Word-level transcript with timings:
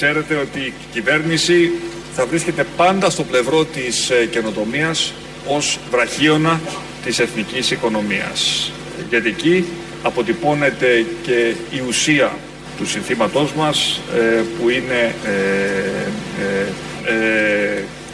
ξέρετε 0.00 0.34
ότι 0.34 0.58
η 0.58 0.72
κυβέρνηση 0.92 1.72
θα 2.14 2.26
βρίσκεται 2.26 2.66
πάντα 2.76 3.10
στο 3.10 3.22
πλευρό 3.22 3.64
της 3.64 4.10
ε, 4.10 4.26
καινοτομίας 4.26 5.12
ως 5.46 5.78
βραχίωνα 5.90 6.60
της 7.04 7.18
εθνικής 7.18 7.70
οικονομίας. 7.70 8.72
Γιατί 9.08 9.28
εκεί 9.28 9.64
αποτυπώνεται 10.02 11.06
και 11.22 11.54
η 11.70 11.82
ουσία 11.88 12.32
του 12.78 12.86
συνθήματός 12.86 13.52
μας 13.52 14.00
ε, 14.14 14.42
που 14.58 14.68
είναι 14.68 15.14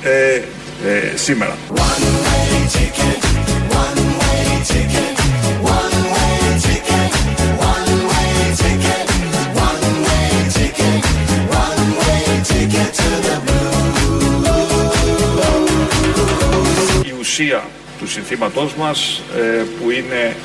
ε, 0.03 1.17
σήμερα. 1.17 1.57
Ουσία 17.41 17.65
του 17.99 18.09
συνθήματός 18.09 18.75
μας 18.75 19.23
ε, 19.37 19.65
που 19.81 19.91
είναι 19.91 20.37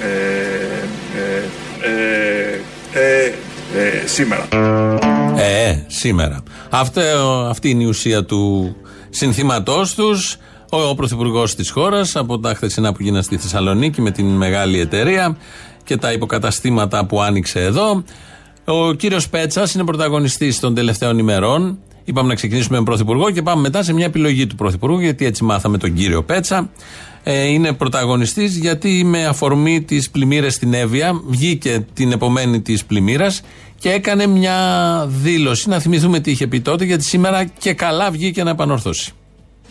ε, 1.83 2.59
ε, 2.99 4.07
σήμερα. 4.07 4.47
Ε, 5.37 5.83
σήμερα. 5.87 6.43
Αυτή, 6.69 6.99
αυτή 7.49 7.69
είναι 7.69 7.83
η 7.83 7.85
ουσία 7.85 8.25
του 8.25 8.75
συνθήματός 9.09 9.95
τους. 9.95 10.37
Ο, 10.71 10.81
ο 10.81 10.95
Πρωθυπουργός 10.95 11.55
της 11.55 11.69
χώρας 11.69 12.15
από 12.15 12.39
τα 12.39 12.53
χθεσινά 12.53 12.93
που 12.93 13.03
γίνανε 13.03 13.23
στη 13.23 13.37
Θεσσαλονίκη 13.37 14.01
με 14.01 14.11
την 14.11 14.25
μεγάλη 14.25 14.79
εταιρεία 14.79 15.37
και 15.83 15.97
τα 15.97 16.11
υποκαταστήματα 16.11 17.05
που 17.05 17.21
άνοιξε 17.21 17.59
εδώ. 17.59 18.03
Ο 18.65 18.93
κύριος 18.93 19.29
Πέτσας 19.29 19.73
είναι 19.73 19.83
πρωταγωνιστής 19.83 20.59
των 20.59 20.75
τελευταίων 20.75 21.17
ημερών. 21.17 21.79
Είπαμε 22.11 22.27
να 22.27 22.35
ξεκινήσουμε 22.35 22.77
με 22.77 22.83
Πρωθυπουργό 22.83 23.31
και 23.31 23.41
πάμε 23.41 23.61
μετά 23.61 23.83
σε 23.83 23.93
μια 23.93 24.05
επιλογή 24.05 24.47
του 24.47 24.55
Πρωθυπουργού, 24.55 24.99
γιατί 24.99 25.25
έτσι 25.25 25.43
μάθαμε 25.43 25.77
τον 25.77 25.93
κύριο 25.93 26.23
Πέτσα. 26.23 26.69
Ε, 27.23 27.45
είναι 27.45 27.73
πρωταγωνιστής 27.73 28.57
γιατί 28.57 29.03
με 29.03 29.25
αφορμή 29.25 29.81
τη 29.81 29.99
πλημμύρα 30.11 30.49
στην 30.49 30.73
Εύβοια 30.73 31.21
βγήκε 31.27 31.85
την 31.93 32.11
επομένη 32.11 32.61
της 32.61 32.85
πλημμύρας 32.85 33.41
και 33.79 33.91
έκανε 33.91 34.27
μια 34.27 34.55
δήλωση. 35.07 35.69
Να 35.69 35.79
θυμηθούμε 35.79 36.19
τι 36.19 36.31
είχε 36.31 36.47
πει 36.47 36.61
τότε, 36.61 36.85
γιατί 36.85 37.03
σήμερα 37.03 37.45
και 37.45 37.73
καλά 37.73 38.11
βγήκε 38.11 38.43
να 38.43 38.49
επανορθώσει. 38.49 39.13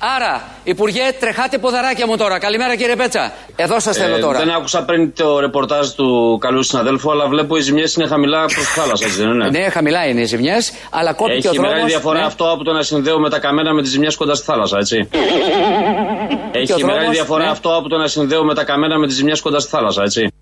Άρα, 0.03 0.43
Υπουργέ, 0.65 1.03
τρεχάτε 1.21 1.59
ποδαράκια 1.59 2.07
μου 2.07 2.17
τώρα. 2.17 2.39
Καλημέρα 2.39 2.77
κύριε 2.77 2.97
Πέτσα. 2.97 3.33
Εδώ 3.57 3.81
σας 3.81 3.97
θέλω 3.97 4.17
ε, 4.17 4.19
τώρα. 4.19 4.39
Δεν 4.39 4.51
άκουσα 4.51 4.85
πριν 4.85 5.15
το 5.15 5.39
ρεπορτάζ 5.39 5.89
του 5.89 6.39
καλού 6.41 6.63
συναδέλφου, 6.63 7.11
αλλά 7.11 7.29
βλέπω 7.29 7.57
οι 7.57 7.61
ζημιές 7.61 7.95
είναι 7.95 8.07
χαμηλά 8.07 8.39
προς 8.39 8.55
τη 8.55 8.81
θάλασσα, 8.81 9.05
έτσι 9.07 9.19
δεν 9.21 9.31
είναι; 9.31 9.49
Ναι, 9.51 9.69
χαμηλά 9.69 10.07
είναι 10.07 10.21
οι 10.21 10.25
ζημιές, 10.25 10.73
αλλά 10.91 11.13
κόπηκε 11.13 11.37
Έχει 11.37 11.49
ο 11.49 11.51
δρόμος. 11.51 11.69
Έχει 11.69 11.75
μεγάλη 11.75 11.91
διαφορά 11.91 12.19
ναι. 12.19 12.25
αυτό 12.25 12.51
από 12.51 12.65
το 12.65 12.73
να 12.73 12.83
συνδέουμε 12.83 13.31
τα 13.31 13.39
καμένα 13.39 13.73
με 13.75 13.83
τις 13.83 13.91
ζημιές 13.91 14.17
κοντά 14.17 14.35
στη 14.35 14.45
θάλασσα, 14.45 14.79
έτσι. 14.79 15.09
Έχει 16.63 16.85
μεγάλη 16.85 17.11
διαφορά 17.11 17.45
ναι. 17.45 17.51
αυτό 17.51 17.77
από 17.77 17.89
το 17.89 17.97
να 17.97 18.07
συνδέουμε 18.07 18.55
τα 18.55 18.65
καμένα 18.65 18.99
με 18.99 19.07
τις 19.07 19.17
ζημιές 19.17 19.41
κοντά 19.41 19.61
στη 19.61 19.71
θάλασσα, 19.71 20.03
έτσι. 20.03 20.33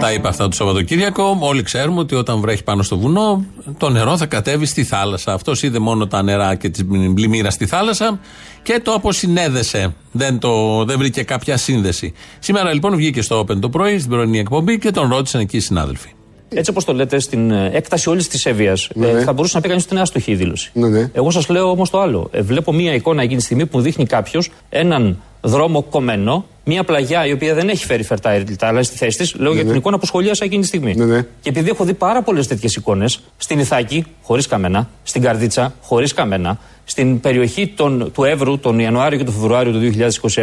Τα 0.00 0.12
είπα 0.12 0.28
αυτά 0.28 0.48
το 0.48 0.54
Σαββατοκύριακο. 0.54 1.38
Όλοι 1.40 1.62
ξέρουμε 1.62 2.00
ότι 2.00 2.14
όταν 2.14 2.40
βρέχει 2.40 2.62
πάνω 2.64 2.82
στο 2.82 2.98
βουνό, 2.98 3.44
το 3.78 3.88
νερό 3.88 4.16
θα 4.16 4.26
κατέβει 4.26 4.66
στη 4.66 4.84
θάλασσα. 4.84 5.32
Αυτός 5.32 5.62
είδε 5.62 5.78
μόνο 5.78 6.06
τα 6.06 6.22
νερά 6.22 6.54
και 6.54 6.68
την 6.68 7.14
πλημμύρα 7.14 7.50
στη 7.50 7.66
θάλασσα 7.66 8.20
και 8.62 8.80
το 8.82 8.92
αποσυνέδεσε. 8.92 9.94
Δεν, 10.12 10.38
το, 10.38 10.84
δεν 10.84 10.98
βρήκε 10.98 11.22
κάποια 11.22 11.56
σύνδεση. 11.56 12.12
Σήμερα 12.38 12.72
λοιπόν 12.72 12.96
βγήκε 12.96 13.22
στο 13.22 13.40
Open 13.40 13.60
το 13.60 13.68
πρωί, 13.68 13.98
στην 13.98 14.10
πρωινή 14.10 14.38
εκπομπή 14.38 14.78
και 14.78 14.90
τον 14.90 15.08
ρώτησαν 15.08 15.40
εκεί 15.40 15.56
οι 15.56 15.60
συνάδελφοι. 15.60 16.08
Έτσι 16.54 16.70
όπως 16.70 16.84
το 16.84 16.92
λέτε, 16.92 17.18
στην 17.18 17.50
ε, 17.50 17.70
έκταση 17.72 18.08
όλης 18.08 18.28
της 18.28 18.46
Εύβοιας, 18.46 18.88
ναι, 18.94 19.08
ε, 19.08 19.12
ναι. 19.12 19.20
θα 19.20 19.32
μπορούσε 19.32 19.56
να 19.56 19.62
πει 19.62 19.68
κανείς 19.68 19.84
ότι 19.84 19.92
είναι 19.92 20.02
άστοχη 20.02 20.32
η 20.32 20.34
δήλωση. 20.34 20.70
Ναι, 20.74 20.88
ναι. 20.88 21.10
Εγώ 21.12 21.30
σας 21.30 21.48
λέω 21.48 21.70
όμως 21.70 21.90
το 21.90 22.00
άλλο. 22.00 22.28
Ε, 22.32 22.42
βλέπω 22.42 22.72
μία 22.72 22.94
εικόνα 22.94 23.22
εκείνη 23.22 23.38
τη 23.38 23.44
στιγμή 23.44 23.66
που 23.66 23.76
μου 23.76 23.82
δείχνει 23.82 24.06
κάποιος 24.06 24.50
έναν 24.68 25.18
δρόμο 25.40 25.82
κομμένο, 25.82 26.46
μια 26.64 26.84
πλαγιά 26.84 27.26
η 27.26 27.32
οποία 27.32 27.54
δεν 27.54 27.68
έχει 27.68 27.84
φέρει 27.84 28.02
φερτά 28.02 28.42
αλλά 28.60 28.82
στη 28.82 28.96
θέση 28.96 29.18
της. 29.18 29.34
Λέω 29.34 29.48
ναι, 29.48 29.54
για 29.54 29.62
την 29.62 29.72
ναι. 29.72 29.78
εικόνα 29.78 29.98
που 29.98 30.06
σχολίασα 30.06 30.44
εκείνη 30.44 30.60
τη 30.60 30.66
στιγμή. 30.66 30.94
Ναι, 30.94 31.04
ναι. 31.04 31.26
Και 31.40 31.48
επειδή 31.48 31.70
έχω 31.70 31.84
δει 31.84 31.94
πάρα 31.94 32.22
πολλές 32.22 32.46
τέτοιες 32.46 32.76
εικόνες, 32.76 33.20
στην 33.36 33.58
Ιθάκη, 33.58 34.04
χωρίς 34.22 34.46
καμένα, 34.46 34.88
στην 35.02 35.22
Καρδίτσα, 35.22 35.74
χωρίς 35.82 36.14
καμένα, 36.14 36.58
στην 36.84 37.20
περιοχή 37.20 37.68
των, 37.68 38.12
του 38.12 38.24
Εύρου 38.24 38.58
τον 38.58 38.78
Ιανουάριο 38.78 39.18
και 39.18 39.24
τον 39.24 39.34
Φεβρουάριο 39.34 39.72
του 39.72 39.92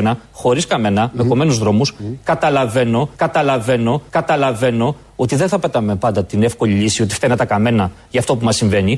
2021, 0.03 0.11
χωρίς 0.31 0.67
καμένα, 0.67 1.07
mm. 1.07 1.11
με 1.13 1.23
κομμένου 1.23 1.53
δρόμου, 1.53 1.85
καταλαβαίνω, 2.23 3.09
καταλαβαίνω, 3.15 4.01
καταλαβαίνω 4.09 4.95
ότι 5.15 5.35
δεν 5.35 5.47
θα 5.47 5.59
πετάμε 5.59 5.95
πάντα 5.95 6.23
την 6.23 6.43
εύκολη 6.43 6.73
λύση 6.73 7.01
ότι 7.01 7.13
φταίνε 7.13 7.35
τα 7.35 7.45
καμένα 7.45 7.91
για 8.09 8.19
αυτό 8.19 8.35
που 8.35 8.45
μας 8.45 8.55
συμβαίνει. 8.55 8.97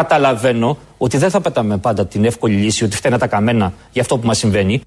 Καταλαβαίνω 0.00 0.78
ότι 0.98 1.18
δεν 1.18 1.30
θα 1.30 1.40
πετάμε 1.40 1.78
πάντα 1.78 2.06
την 2.06 2.24
εύκολη 2.24 2.54
λύση 2.54 2.84
ότι 2.84 2.96
φταίνε 2.96 3.18
τα 3.18 3.26
καμένα 3.26 3.72
για 3.92 4.02
αυτό 4.02 4.18
που 4.18 4.26
μας 4.26 4.38
συμβαίνει. 4.38 4.80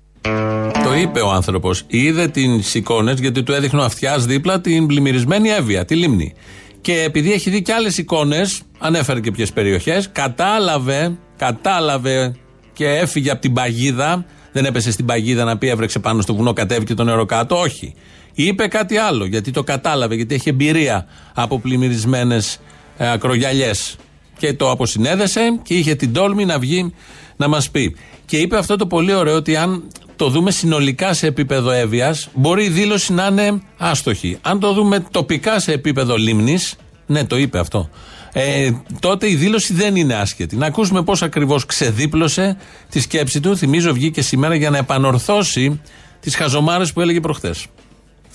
Το 0.84 0.94
είπε 1.02 1.20
ο 1.20 1.32
άνθρωπος. 1.32 1.84
Είδε 1.88 2.28
τι 2.28 2.44
εικόνες 2.74 3.20
γιατί 3.20 3.44
του 3.44 3.52
έδειχνε 3.52 3.82
ο 3.82 3.84
αυτιάς 3.84 4.26
δίπλα 4.26 4.62
την 4.62 4.88
πλημμυρισμένη 4.88 5.50
έβεια, 5.50 5.86
τη 5.86 5.96
λίμνη. 5.96 6.34
Και 6.82 7.02
επειδή 7.02 7.34
έχει 7.34 7.50
δει 7.50 7.62
και 7.62 7.74
άλλες 7.74 7.98
εικόνες, 7.98 8.62
ανέφερε 8.80 9.20
και 9.20 9.32
ποιες 9.32 9.52
περιοχές, 9.52 10.10
κατάλαβε, 10.12 11.18
κατάλαβε 11.38 12.36
και 12.74 12.88
έφυγε 12.88 13.32
από 13.32 13.42
την 13.42 13.54
παγίδα. 13.54 14.26
Δεν 14.52 14.66
έπεσε 14.66 14.92
στην 14.92 15.06
παγίδα 15.06 15.44
να 15.44 15.58
πει 15.58 15.68
έβρεξε 15.68 16.00
πάνω 16.00 16.22
στο 16.22 16.36
βουνό, 16.36 16.54
κατέβηκε 16.54 16.94
το 16.94 17.04
νερό 17.04 17.26
κάτω. 17.26 17.60
Όχι. 17.60 17.94
Είπε 18.34 18.68
κάτι 18.68 18.98
άλλο 18.98 19.26
γιατί 19.26 19.52
το 19.52 19.64
κατάλαβε, 19.64 20.16
γιατί 20.16 20.36
έχει 20.36 20.50
εμπειρία 20.50 21.06
από 21.34 21.60
πλημμυρισμένες 21.60 22.60
ε, 22.98 23.12
ακρογιαλιές 23.12 23.98
και 24.44 24.54
το 24.54 24.72
αποσυνέδεσε 24.72 25.60
και 25.64 25.74
είχε 25.74 25.96
την 25.96 26.14
τόλμη 26.14 26.46
να 26.46 26.60
βγει 26.60 26.94
να 27.36 27.48
μας 27.48 27.70
πει. 27.70 27.96
Και 28.26 28.38
είπε 28.38 28.58
αυτό 28.58 28.76
το 28.76 28.88
πολύ 28.88 29.14
ωραίο 29.14 29.36
ότι 29.36 29.56
αν 29.56 29.84
το 30.16 30.30
δούμε 30.30 30.52
συνολικά 30.52 31.14
σε 31.14 31.28
επίπεδο 31.28 31.72
έβειας, 31.72 32.30
μπορεί 32.34 32.64
η 32.64 32.70
δήλωση 32.70 33.14
να 33.14 33.28
είναι 33.32 33.62
άστοχη. 33.78 34.38
Αν 34.42 34.60
το 34.60 34.74
δούμε 34.74 35.06
τοπικά 35.12 35.60
σε 35.60 35.72
επίπεδο 35.72 36.16
λίμνης, 36.16 36.76
ναι, 37.06 37.26
το 37.26 37.38
είπε 37.38 37.60
αυτό. 37.60 37.90
Ε, 38.34 38.72
τότε 39.00 39.30
η 39.30 39.36
δήλωση 39.36 39.74
δεν 39.74 39.96
είναι 39.96 40.14
άσχετη. 40.14 40.56
Να 40.56 40.66
ακούσουμε 40.66 41.04
πώς 41.04 41.22
ακριβώς 41.22 41.66
ξεδίπλωσε 41.66 42.58
τη 42.90 43.00
σκέψη 43.00 43.40
του. 43.40 43.58
Θυμίζω 43.58 43.94
βγήκε 43.94 44.22
σήμερα 44.22 44.56
για 44.56 44.70
να 44.70 44.78
επανορθώσει 44.78 45.82
τις 46.20 46.36
χαζομάρες 46.36 46.94
που 46.94 47.02
έλεγε 47.02 47.20
προχθές 47.20 47.68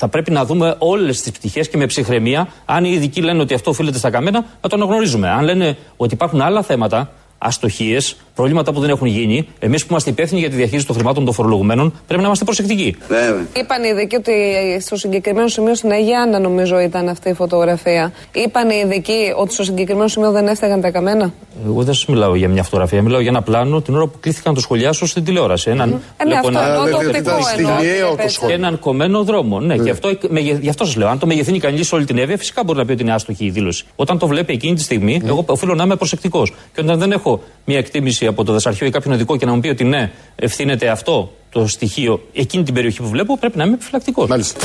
θα 0.00 0.08
πρέπει 0.08 0.30
να 0.30 0.44
δούμε 0.44 0.74
όλες 0.78 1.20
τις 1.20 1.32
πτυχές 1.32 1.68
και 1.68 1.76
με 1.76 1.86
ψυχραιμία. 1.86 2.48
Αν 2.64 2.84
οι 2.84 2.90
ειδικοί 2.92 3.20
λένε 3.20 3.40
ότι 3.40 3.54
αυτό 3.54 3.70
οφείλεται 3.70 3.98
στα 3.98 4.10
καμένα, 4.10 4.44
να 4.60 4.68
το 4.68 4.76
αναγνωρίζουμε. 4.76 5.28
Αν 5.28 5.44
λένε 5.44 5.76
ότι 5.96 6.14
υπάρχουν 6.14 6.40
άλλα 6.40 6.62
θέματα, 6.62 7.10
αστοχίες, 7.38 8.16
προβλήματα 8.34 8.72
που 8.72 8.80
δεν 8.80 8.90
έχουν 8.90 9.06
γίνει, 9.06 9.48
εμείς 9.58 9.82
που 9.82 9.86
είμαστε 9.90 10.10
υπεύθυνοι 10.10 10.40
για 10.40 10.50
τη 10.50 10.56
διαχείριση 10.56 10.86
των 10.86 10.96
χρημάτων 10.96 11.24
των 11.24 11.34
φορολογουμένων, 11.34 11.92
πρέπει 12.06 12.20
να 12.20 12.26
είμαστε 12.26 12.44
προσεκτικοί. 12.44 12.96
Βέβαια. 13.08 13.46
Είπαν 13.56 13.84
οι 13.84 13.88
ειδικοί 13.92 14.16
ότι 14.16 14.32
στο 14.80 14.96
συγκεκριμένο 14.96 15.48
σημείο 15.48 15.74
στην 15.74 15.90
Αγιάννα, 15.90 16.38
νομίζω 16.38 16.80
ήταν 16.80 17.08
αυτή 17.08 17.28
η 17.28 17.34
φωτογραφία. 17.34 18.12
Είπαν 18.32 18.70
οι 18.70 18.82
ειδικοί 18.84 19.32
ότι 19.36 19.52
στο 19.52 19.62
συγκεκριμένο 19.62 20.08
σημείο 20.08 20.30
δεν 20.30 20.46
έφταγαν 20.46 20.80
τα 20.80 20.90
καμένα. 20.90 21.32
Εγώ 21.66 21.82
δεν 21.82 21.94
σας 21.94 22.06
μιλάω 22.06 22.34
για 22.34 22.48
μια 22.48 22.62
φωτογραφία. 22.62 23.02
Μιλάω 23.02 23.20
για 23.20 23.30
ένα 23.30 23.42
πλάνο 23.42 23.80
την 23.80 23.94
ώρα 23.94 24.06
που 24.06 24.18
κλήθηκαν 24.20 24.52
να 24.52 24.54
το 24.54 24.60
σχολιάσω 24.60 25.06
στην 25.06 25.24
τηλεόραση. 25.24 25.70
Έναν, 25.70 26.02
mm. 26.18 26.24
ε, 26.30 26.34
αυτό, 26.34 26.58
ένα, 28.46 28.52
έναν 28.52 28.78
κομμένο 28.78 29.24
δρόμο. 29.24 29.60
Ναι, 29.60 29.76
και 29.76 29.90
αυτό, 29.90 30.18
με, 30.28 30.40
γι' 30.40 30.68
αυτό 30.68 30.84
σας 30.84 30.96
λέω. 30.96 31.08
Αν 31.08 31.18
το 31.18 31.26
μεγεθύνει 31.26 31.58
κανείς 31.58 31.92
όλη 31.92 32.04
την 32.04 32.18
Εύβοια, 32.18 32.36
φυσικά 32.36 32.64
μπορεί 32.64 32.78
να 32.78 32.84
πει 32.84 32.92
ότι 32.92 33.02
είναι 33.02 33.12
άστοχη 33.12 33.44
η 33.44 33.50
δήλωση. 33.50 33.84
Όταν 33.96 34.18
το 34.18 34.26
βλέπει 34.26 34.52
εκείνη 34.52 34.74
τη 34.74 34.82
στιγμή, 34.82 35.20
εγώ 35.24 35.44
οφείλω 35.46 35.74
να 35.74 35.84
είμαι 35.84 35.96
προσεκτικός. 35.96 36.54
Και 36.74 36.80
όταν 36.80 36.98
δεν 36.98 37.12
έχω 37.12 37.27
μια 37.64 37.78
εκτίμηση 37.78 38.26
από 38.26 38.44
το 38.44 38.52
δασαρχείο 38.52 38.86
ή 38.86 38.90
κάποιον 38.90 39.14
ειδικό 39.14 39.36
και 39.36 39.46
να 39.46 39.52
μου 39.54 39.60
πει 39.60 39.68
ότι 39.68 39.84
ναι, 39.84 40.10
ευθύνεται 40.36 40.88
αυτό 40.88 41.32
το 41.50 41.66
στοιχείο 41.66 42.20
εκείνη 42.32 42.64
την 42.64 42.74
περιοχή 42.74 43.02
που 43.02 43.08
βλέπω, 43.08 43.38
πρέπει 43.38 43.56
να 43.56 43.64
είμαι 43.64 43.74
επιφυλακτικός. 43.74 44.28
Μάλιστα. 44.28 44.60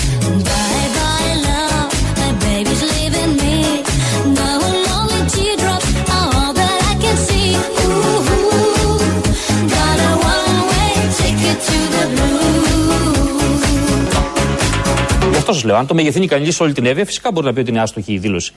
Αυτό 15.44 15.56
σας 15.56 15.64
λέω, 15.64 15.76
αν 15.76 15.88
το 15.88 15.94
μεγεθύνει 15.94 16.28
κανείς 16.28 16.60
όλη 16.60 16.74
την 16.74 16.86
Εύβοια, 16.86 17.06
φυσικά 17.06 17.32
μπορεί 17.32 17.46
να 17.46 17.54
πει 17.54 17.60
ότι 17.60 17.70
είναι 17.70 17.82
άστοχη 17.82 18.14
η 18.14 18.18
δήλωση. 18.18 18.52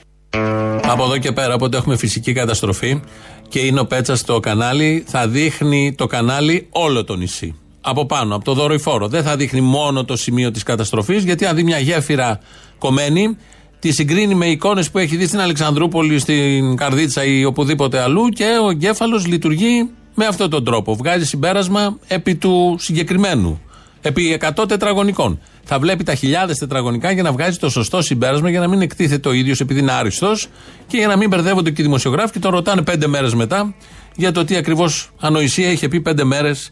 Από 0.81 1.03
εδώ 1.03 1.17
και 1.17 1.31
πέρα, 1.31 1.53
όποτε 1.53 1.77
έχουμε 1.77 1.97
φυσική 1.97 2.33
καταστροφή 2.33 3.01
και 3.47 3.59
είναι 3.59 3.79
ο 3.79 3.85
Πέτσας 3.85 4.19
στο 4.19 4.39
κανάλι, 4.39 5.03
θα 5.07 5.27
δείχνει 5.27 5.95
το 5.97 6.07
κανάλι 6.07 6.67
όλο 6.69 7.03
το 7.03 7.15
νησί. 7.15 7.55
Από 7.81 8.05
πάνω, 8.05 8.35
από 8.35 8.43
το 8.43 8.53
δορυφόρο. 8.53 9.07
Δεν 9.07 9.23
θα 9.23 9.35
δείχνει 9.35 9.61
μόνο 9.61 10.05
το 10.05 10.15
σημείο 10.15 10.51
της 10.51 10.63
καταστροφής, 10.63 11.23
γιατί 11.23 11.45
αν 11.45 11.55
δει 11.55 11.63
μια 11.63 11.79
γέφυρα 11.79 12.39
κομμένη, 12.77 13.37
τη 13.79 13.91
συγκρίνει 13.91 14.35
με 14.35 14.45
εικόνες 14.45 14.91
που 14.91 14.97
έχει 14.97 15.15
δει 15.15 15.27
στην 15.27 15.39
Αλεξανδρούπολη, 15.39 16.19
στην 16.19 16.75
Καρδίτσα 16.75 17.23
ή 17.23 17.45
οπουδήποτε 17.45 17.99
αλλού 17.99 18.29
και 18.29 18.45
ο 18.65 18.69
εγκέφαλος 18.69 19.25
λειτουργεί 19.25 19.89
Με 20.19 20.25
αυτόν 20.25 20.49
τον 20.49 20.63
τρόπο 20.63 20.95
βγάζει 20.95 21.25
συμπέρασμα 21.25 21.97
επί 22.07 22.35
του 22.35 22.75
συγκεκριμένου. 22.79 23.61
Επί 24.07 24.39
100 24.55 24.67
τετραγωνικών. 24.67 25.39
Θα 25.63 25.79
βλέπει 25.79 26.03
τα 26.03 26.15
χιλιάδες 26.15 26.57
τετραγωνικά 26.57 27.11
για 27.11 27.23
να 27.23 27.31
βγάζει 27.31 27.57
το 27.57 27.69
σωστό 27.69 28.01
συμπέρασμα, 28.01 28.49
για 28.49 28.59
να 28.59 28.67
μην 28.67 28.81
εκτίθεται 28.81 29.29
ο 29.29 29.33
ίδιος 29.33 29.59
επειδή 29.59 29.79
είναι 29.79 29.91
άριστος 29.91 30.47
και 30.87 30.97
για 30.97 31.07
να 31.07 31.17
μην 31.17 31.29
μπερδεύονται 31.29 31.71
και 31.71 31.81
οι 31.81 31.85
δημοσιογράφοι 31.85 32.31
και 32.31 32.39
τον 32.39 32.51
ρωτάνε 32.51 32.81
πέντε 32.81 33.07
μέρες 33.07 33.33
μετά 33.33 33.73
για 34.15 34.31
το 34.31 34.43
τι 34.45 34.55
ακριβώς 34.55 35.09
ανοησία 35.19 35.71
είχε 35.71 35.87
πει 35.87 36.01
πέντε 36.01 36.23
μέρες 36.23 36.71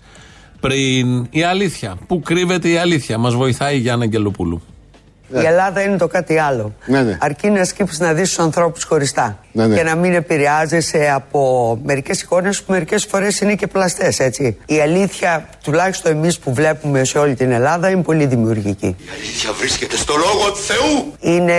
πριν. 0.60 1.28
Η 1.30 1.44
αλήθεια. 1.44 1.98
Πού 2.08 2.20
κρύβεται 2.20 2.70
η 2.70 2.78
αλήθεια. 2.78 3.18
Μας 3.18 3.36
βοηθάει 3.36 3.76
η 3.76 3.80
Γιάννα 3.80 4.04
Αγγελοπούλου. 4.04 4.62
Ναι. 5.28 5.42
Η 5.42 5.46
Ελλάδα 5.46 5.82
είναι 5.82 5.98
το 5.98 6.08
κάτι 6.08 6.38
άλλο. 6.38 6.74
Ναι, 6.86 7.02
ναι. 7.02 7.18
Αρκεί 7.22 7.50
να 7.50 7.64
σκύψεις 7.64 8.00
να 8.00 8.14
δεις 8.14 8.28
τους 8.30 8.40
ανθρώπους 8.40 8.84
χωριστά. 8.84 9.40
Ναι, 9.52 9.68
ναι. 9.68 9.76
Και 9.76 9.84
να 9.84 9.96
μην 9.96 10.14
επηρεάζεσαι 10.14 11.12
από 11.16 11.80
μερικές 11.84 12.22
εικόνες 12.22 12.62
που 12.62 12.72
μερικές 12.72 13.06
φορές 13.06 13.40
είναι 13.40 13.56
και 13.56 13.68
πλαστές, 13.68 14.20
έτσι. 14.20 14.58
Η 14.66 14.80
αλήθεια, 14.80 15.50
τουλάχιστον 15.64 16.12
εμείς 16.12 16.40
που 16.40 16.54
βλέπουμε 16.54 17.04
σε 17.04 17.18
όλη 17.18 17.36
την 17.36 17.52
Ελλάδα, 17.52 17.90
είναι 17.90 18.02
πολύ 18.02 18.26
δημιουργική. 18.26 18.86
Η 18.86 18.96
αλήθεια 19.14 19.52
βρίσκεται 19.60 19.98
στο 19.98 20.14
λόγο 20.16 20.52
του 20.52 20.60
Θεού. 20.60 21.14
Είναι 21.20 21.54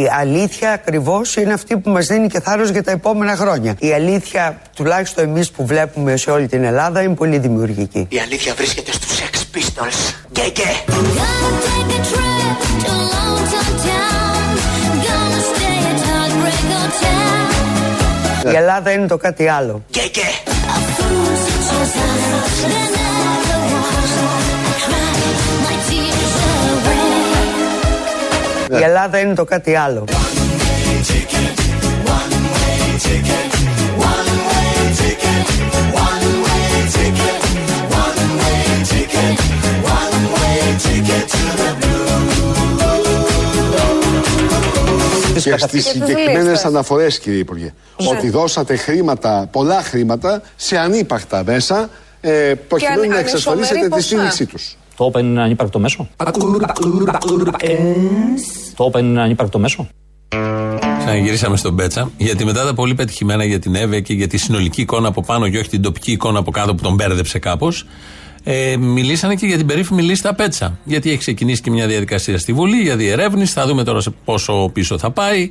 η 0.00 0.08
αλήθεια 0.18 0.72
ακριβώς 0.72 1.36
είναι 1.36 1.52
αυτή 1.52 1.76
που 1.76 1.90
μας 1.90 2.06
δίνει 2.06 2.28
και 2.28 2.40
θάρρος 2.40 2.68
για 2.70 2.82
τα 2.82 2.90
επόμενα 2.90 3.36
χρόνια. 3.36 3.74
Η 3.78 3.92
αλήθεια, 3.92 4.60
τουλάχιστον 4.76 5.24
εμείς 5.24 5.50
που 5.50 5.66
βλέπουμε 5.66 6.16
σε 6.16 6.30
όλη 6.30 6.46
την 6.48 6.64
Ελλάδα, 6.64 7.02
είναι 7.02 7.14
πολύ 7.14 7.38
δημιουργική. 7.38 8.06
Η 8.08 8.18
αλήθεια 8.18 8.54
βρίσκεται 8.54 8.92
στους 8.92 9.18
Sex 9.18 9.56
Pistols. 9.56 10.14
Και 10.32 10.42
και. 10.52 10.62
Η 18.52 18.56
Ελλάδα 18.56 18.90
είναι 18.90 19.06
το 19.06 19.16
κάτι 19.16 19.48
άλλο. 19.48 19.84
Και 19.90 20.10
και. 28.76 28.78
Η 28.78 28.82
Ελλάδα 28.82 29.18
είναι 29.18 29.34
το 29.34 29.44
κάτι 29.44 29.74
άλλο. 29.74 30.04
Και 45.42 45.56
στις 45.58 45.86
συγκεκριμένες 45.86 46.64
αναφορές, 46.64 47.18
κύριε 47.18 47.38
Υπουργέ, 47.38 47.74
ότι 47.96 48.30
δώσατε 48.30 48.76
χρήματα, 48.76 49.48
πολλά 49.50 49.82
χρήματα 49.82 50.42
σε 50.56 50.78
ανύπαρκτα 50.78 51.44
μέσα, 51.44 51.88
ε, 52.20 52.54
προκειμένου 52.68 53.08
να 53.08 53.18
εξασφαλίσετε 53.18 53.88
τη 53.88 54.02
στήριξή 54.02 54.46
τους. 54.46 54.76
Το 55.02 55.10
Open 55.14 55.20
είναι 55.20 55.42
ανύπαρκτο 55.42 55.78
μέσο. 55.78 56.08
Το 58.76 58.90
Open 58.92 58.98
είναι 58.98 59.20
ανύπαρκτο 59.20 59.58
μέσο. 59.58 59.88
Ξαναγυρίσαμε 60.98 61.56
στον 61.56 61.76
Πέτσα, 61.76 62.10
γιατί 62.16 62.44
μετά 62.44 62.64
τα 62.64 62.74
πολύ 62.74 62.94
πετυχημένα 62.94 63.44
για 63.44 63.58
την 63.58 63.74
Εύε 63.74 64.00
και 64.00 64.12
για 64.12 64.26
τη 64.26 64.36
συνολική 64.36 64.80
εικόνα 64.80 65.08
από 65.08 65.22
πάνω 65.22 65.48
και 65.48 65.58
όχι 65.58 65.68
την 65.68 65.82
τοπική 65.82 66.12
εικόνα 66.12 66.38
από 66.38 66.50
κάτω 66.50 66.74
που 66.74 66.82
τον 66.82 66.94
μπέρδεψε 66.94 67.38
κάπως, 67.38 67.86
ε, 68.42 68.76
μιλήσανε 68.76 69.34
και 69.34 69.46
για 69.46 69.56
την 69.56 69.66
περίφημη 69.66 70.02
λίστα 70.02 70.34
Πέτσα. 70.34 70.78
Γιατί 70.84 71.08
έχει 71.08 71.18
ξεκινήσει 71.18 71.60
και 71.60 71.70
μια 71.70 71.86
διαδικασία 71.86 72.38
στη 72.38 72.52
Βουλή 72.52 72.76
για 72.76 72.96
διερεύνηση. 72.96 73.52
Θα 73.52 73.66
δούμε 73.66 73.84
τώρα 73.84 74.00
σε 74.00 74.10
πόσο 74.24 74.70
πίσω 74.72 74.98
θα 74.98 75.10
πάει. 75.10 75.50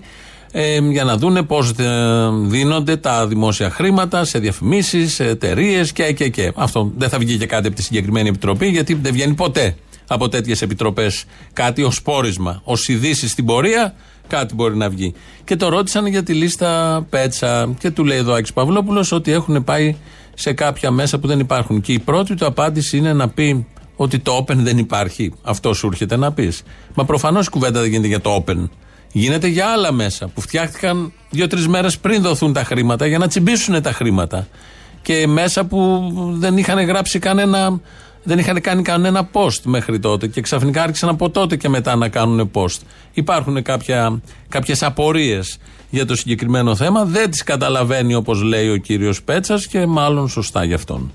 Ε, 0.51 0.79
για 0.79 1.03
να 1.03 1.17
δούνε 1.17 1.43
πώς 1.43 1.69
ε, 1.69 1.85
δίνονται 2.31 2.97
τα 2.97 3.27
δημόσια 3.27 3.69
χρήματα 3.69 4.25
σε 4.25 4.39
διαφημίσεις, 4.39 5.13
σε 5.13 5.25
εταιρείες 5.25 5.91
και, 5.91 6.13
και, 6.13 6.29
και. 6.29 6.51
Αυτό 6.55 6.91
δεν 6.97 7.09
θα 7.09 7.17
βγει 7.17 7.37
και 7.37 7.45
κάτι 7.45 7.67
από 7.67 7.75
τη 7.75 7.83
συγκεκριμένη 7.83 8.29
επιτροπή, 8.29 8.67
γιατί 8.67 8.93
δεν 8.93 9.13
βγαίνει 9.13 9.33
ποτέ 9.33 9.75
από 10.07 10.29
τέτοιες 10.29 10.61
επιτροπές 10.61 11.23
κάτι 11.53 11.83
ως 11.83 12.01
πόρισμα. 12.01 12.61
Ω 12.63 12.73
ειδήσεις 12.87 13.31
στην 13.31 13.45
πορεία, 13.45 13.93
κάτι 14.27 14.55
μπορεί 14.55 14.77
να 14.77 14.89
βγει. 14.89 15.13
Και 15.43 15.55
το 15.55 15.69
ρώτησαν 15.69 16.05
για 16.05 16.23
τη 16.23 16.33
λίστα 16.33 17.01
Πέτσα. 17.09 17.73
Και 17.79 17.91
του 17.91 18.05
λέει 18.05 18.17
εδώ 18.17 18.33
Άκης 18.33 18.53
Παυλόπουλος 18.53 19.11
ότι 19.11 19.31
έχουν 19.31 19.63
πάει 19.63 19.95
σε 20.33 20.53
κάποια 20.53 20.91
μέσα 20.91 21.19
που 21.19 21.27
δεν 21.27 21.39
υπάρχουν. 21.39 21.81
Και 21.81 21.93
η 21.93 21.99
πρώτη 21.99 22.35
του 22.35 22.45
απάντηση 22.45 22.97
είναι 22.97 23.13
να 23.13 23.29
πει 23.29 23.67
ότι 23.95 24.19
το 24.19 24.37
Open 24.37 24.55
δεν 24.55 24.77
υπάρχει. 24.77 25.33
Αυτό 25.41 25.73
σου 25.73 25.87
έρχεται 25.87 26.17
να 26.17 26.31
πεις. 26.31 26.63
Μα 26.93 27.05
προφανώς 27.05 27.45
η 27.45 27.49
κουβέντα 27.49 27.79
δεν 27.79 27.89
γίνεται 27.89 28.07
για 28.07 28.21
το 28.21 28.43
Open. 28.45 28.69
Γίνεται 29.11 29.47
για 29.47 29.67
άλλα 29.67 29.91
μέσα 29.91 30.27
που 30.27 30.41
φτιάχτηκαν 30.41 31.13
δύο-τρεις 31.29 31.67
μέρες 31.67 31.97
πριν 31.97 32.21
δοθούν 32.21 32.53
τα 32.53 32.63
χρήματα 32.63 33.05
για 33.05 33.17
να 33.17 33.27
τσιμπήσουν 33.27 33.81
τα 33.81 33.91
χρήματα. 33.91 34.47
Και 35.01 35.27
μέσα 35.27 35.65
που 35.65 36.09
δεν 36.33 36.57
είχαν 36.57 36.79
γράψει 36.79 37.19
κανένα. 37.19 37.79
Δεν 38.23 38.39
είχαν 38.39 38.61
κάνει 38.61 38.81
κανένα 38.81 39.29
post 39.33 39.61
μέχρι 39.63 39.99
τότε 39.99 40.27
και 40.27 40.41
ξαφνικά 40.41 40.83
άρχισαν 40.83 41.09
από 41.09 41.29
τότε 41.29 41.55
και 41.55 41.69
μετά 41.69 41.95
να 41.95 42.09
κάνουν 42.09 42.51
post. 42.53 42.79
Υπάρχουν 43.13 43.61
κάποιες 44.49 44.83
απορίες 44.83 45.57
για 45.89 46.05
το 46.05 46.15
συγκεκριμένο 46.15 46.75
θέμα. 46.75 47.05
Δεν 47.05 47.31
τις 47.31 47.43
καταλαβαίνει 47.43 48.13
όπως 48.13 48.41
λέει 48.41 48.69
ο 48.69 48.77
κύριος 48.77 49.23
Πέτσας 49.23 49.67
και 49.67 49.85
μάλλον 49.85 50.27
σωστά 50.29 50.63
γι' 50.63 50.73
αυτόν. 50.73 51.11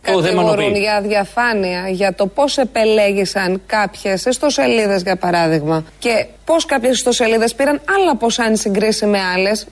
Κατηγορούν 0.00 0.76
για 0.76 1.00
διαφάνεια 1.00 1.88
για 1.88 2.14
το 2.14 2.26
πώς 2.26 2.58
επελέγησαν 2.58 3.62
κάποιες 3.66 4.24
ιστοσελίδες, 4.24 5.02
για 5.02 5.16
παράδειγμα, 5.16 5.84
και 5.98 6.26
πώς 6.44 6.64
κάποιες 6.64 6.96
ιστοσελίδες 6.96 7.54
πήραν 7.54 7.80
άλλα 7.98 8.16
ποσά 8.16 8.44
εν 8.44 8.56
συγκρίση 8.56 9.06
με 9.06 9.18
άλλες. 9.34 9.66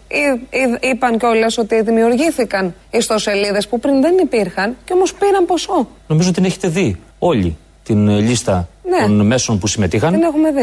Είπαν 0.81 1.19
κιόλας 1.19 1.59
ότι 1.59 1.83
δημιουργήθηκαν 1.83 2.75
ιστοσελίδες 2.91 3.69
που 3.69 3.79
πριν 3.81 4.01
δεν 4.01 4.19
υπήρχαν 4.19 4.77
και 4.85 4.93
όμως 4.93 5.15
πήραν 5.15 5.47
ποσό. 5.47 5.89
Νομίζω 6.07 6.31
την 6.33 6.45
έχετε 6.45 6.69
δει 6.69 7.01
όλοι 7.19 7.57
την 7.83 8.09
λίστα 8.09 8.69
ναι. 8.89 9.07
των 9.07 9.27
μέσων 9.27 9.59
που 9.59 9.67
συμμετείχαν 9.67 10.15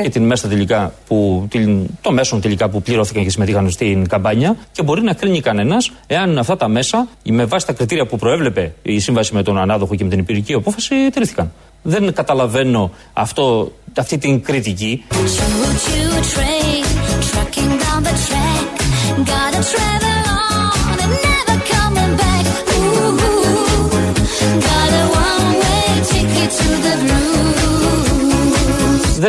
και 0.03 0.09
την 0.09 0.23
μέσα 0.23 0.47
τελικά 0.47 0.93
που, 1.07 1.47
την, 1.49 1.85
των 2.01 2.13
μέσων 2.13 2.41
τελικά 2.41 2.69
που 2.69 2.81
πληρώθηκαν 2.81 3.23
και 3.23 3.29
συμμετείχαν 3.29 3.69
στην 3.69 4.07
καμπάνια 4.07 4.55
και 4.71 4.83
μπορεί 4.83 5.01
να 5.01 5.13
κρίνει 5.13 5.41
κανένας 5.41 5.91
εάν 6.07 6.37
αυτά 6.37 6.57
τα 6.57 6.67
μέσα 6.67 7.07
με 7.23 7.45
βάση 7.45 7.65
τα 7.65 7.73
κριτήρια 7.73 8.05
που 8.05 8.17
προέβλεπε 8.17 8.73
η 8.81 8.99
σύμβαση 8.99 9.33
με 9.33 9.43
τον 9.43 9.57
ανάδοχο 9.57 9.95
και 9.95 10.03
με 10.03 10.09
την 10.09 10.19
υπηρική 10.19 10.53
απόφαση 10.53 11.09
τηρήθηκαν. 11.11 11.51
Δεν 11.81 12.13
καταλαβαίνω 12.13 12.91
αυτό, 13.13 13.71
αυτή 13.95 14.17
την 14.17 14.41
κριτική. 14.41 15.03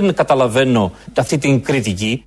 Δεν 0.01 0.15
καταλαβαίνω 0.15 0.93
αυτή 1.17 1.39
την 1.39 1.63
κριτική. 1.63 2.25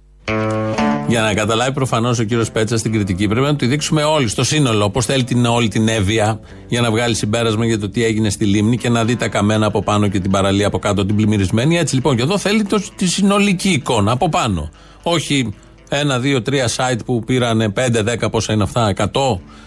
Για 1.07 1.21
να 1.21 1.33
καταλάβει 1.33 1.71
προφανώς 1.71 2.19
ο 2.19 2.23
κύριος 2.23 2.51
Πέτσα 2.51 2.75
την 2.75 2.91
κριτική, 2.91 3.27
πρέπει 3.27 3.45
να 3.45 3.55
τη 3.55 3.65
δείξουμε 3.65 4.03
όλοι 4.03 4.27
στο 4.27 4.43
σύνολο. 4.43 4.83
Όπω 4.85 5.01
θέλει 5.01 5.23
την, 5.23 5.45
όλη 5.45 5.67
την 5.67 5.87
έβεια 5.87 6.39
για 6.67 6.81
να 6.81 6.91
βγάλει 6.91 7.15
συμπέρασμα 7.15 7.65
για 7.65 7.79
το 7.79 7.89
τι 7.89 8.03
έγινε 8.03 8.29
στη 8.29 8.45
λίμνη 8.45 8.77
και 8.77 8.89
να 8.89 9.05
δει 9.05 9.15
τα 9.15 9.27
καμένα 9.27 9.65
από 9.65 9.83
πάνω 9.83 10.07
και 10.07 10.19
την 10.19 10.31
παραλία 10.31 10.67
από 10.67 10.79
κάτω 10.79 11.05
την 11.05 11.15
πλημμυρισμένη. 11.15 11.77
Έτσι 11.77 11.95
λοιπόν 11.95 12.15
και 12.15 12.21
εδώ 12.21 12.37
θέλει 12.37 12.63
το, 12.63 12.81
τη 12.95 13.07
συνολική 13.07 13.69
εικόνα 13.69 14.11
από 14.11 14.29
πάνω. 14.29 14.69
Όχι 15.03 15.53
ένα, 15.89 16.19
δύο, 16.19 16.41
τρία 16.41 16.69
site 16.75 16.99
που 17.05 17.23
πήραν 17.23 17.73
5, 17.75 18.23
10, 18.23 18.31
πόσα 18.31 18.53
είναι 18.53 18.63
αυτά, 18.63 18.93
100 18.95 19.05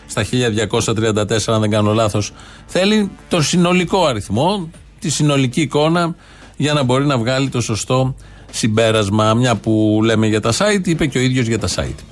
στα 0.07 0.25
1234, 0.25 1.39
αν 1.47 1.61
δεν 1.61 1.71
κάνω 1.71 1.93
λάθος. 1.93 2.33
Θέλει 2.67 3.11
το 3.29 3.43
συνολικό 3.43 4.07
αριθμό, 4.07 4.71
τη 4.99 5.11
συνολική 5.11 5.61
εικόνα 5.61 6.15
για 6.63 6.73
να 6.73 6.83
μπορεί 6.83 7.07
να 7.07 7.19
βγάλει 7.19 7.49
το 7.49 7.61
σωστό 7.61 8.15
συμπέρασμα. 8.51 9.35
Μια 9.35 9.57
που 9.57 10.01
λέμε 10.05 10.27
για 10.27 10.41
τα 10.41 10.53
site, 10.53 10.87
είπε 10.87 11.07
και 11.07 11.19
ο 11.19 11.21
ίδιος 11.21 11.47
για 11.47 11.59
τα 11.59 11.69
site. 11.69 12.05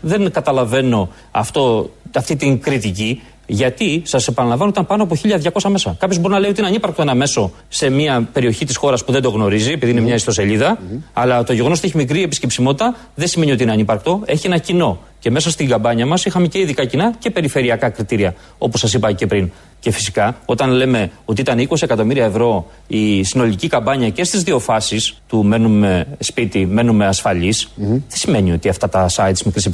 Δεν 0.00 0.30
καταλαβαίνω 0.30 1.08
αυτό, 1.30 1.90
αυτή 2.14 2.36
την 2.36 2.60
κριτική 2.60 3.22
γιατί, 3.50 4.02
σας 4.04 4.28
επαναλαμβάνω, 4.28 4.70
ήταν 4.70 4.86
πάνω 4.86 5.02
από 5.02 5.14
1200 5.14 5.68
μέσα. 5.70 5.96
Κάποιος 5.98 6.18
μπορεί 6.20 6.32
να 6.32 6.38
λέει 6.38 6.50
ότι 6.50 6.60
είναι 6.60 6.68
ανύπαρκτο 6.68 7.02
ένα 7.02 7.14
μέσο 7.14 7.52
σε 7.68 7.88
μια 7.90 8.28
περιοχή 8.32 8.64
της 8.64 8.76
χώρας 8.76 9.04
που 9.04 9.12
δεν 9.12 9.22
το 9.22 9.30
γνωρίζει, 9.30 9.72
επειδή 9.72 9.92
είναι 9.92 10.00
μια 10.00 10.14
ιστοσελίδα. 10.14 10.78
Αλλά 11.12 11.44
το 11.44 11.52
γεγονός 11.52 11.78
ότι 11.78 11.86
έχει 11.86 11.96
μικρή 11.96 12.22
επισκεψιμότητα 12.22 12.96
δεν 13.14 13.28
σημαίνει 13.28 13.52
ότι 13.52 13.62
είναι 13.62 13.72
ανύπαρκτο. 13.72 14.22
Έχει 14.24 14.46
ένα 14.46 14.58
κοινό. 14.58 14.98
Και 15.18 15.30
μέσα 15.30 15.50
στην 15.50 15.68
καμπάνια 15.68 16.06
μας 16.06 16.24
είχαμε 16.24 16.46
και 16.46 16.58
ειδικά 16.58 16.84
κοινά 16.84 17.14
και 17.18 17.30
περιφερειακά 17.30 17.88
κριτήρια, 17.88 18.34
όπως 18.58 18.80
σας 18.80 18.94
είπα 18.94 19.12
και 19.12 19.26
πριν. 19.26 19.50
Και 19.80 19.90
φυσικά, 19.90 20.36
όταν 20.44 20.70
λέμε 20.70 21.10
ότι 21.24 21.40
ήταν 21.40 21.68
20 21.68 21.82
εκατομμύρια 21.82 22.24
ευρώ 22.24 22.66
η 22.86 23.22
συνολική 23.22 23.68
καμπάνια 23.68 24.08
και 24.08 24.24
στις 24.24 24.42
δύο 24.42 24.58
φάσεις 24.58 25.20
του 25.28 25.44
μένουμε 25.44 26.06
σπίτι, 26.18 26.66
μένουμε 26.66 27.06
ασφαλείς, 27.06 27.66
mm-hmm. 27.66 27.86
δεν 27.86 28.02
σημαίνει 28.08 28.52
ότι 28.52 28.68
αυτά 28.68 28.88
τα 28.88 29.06
sites 29.16 29.42
μικρής 29.44 29.66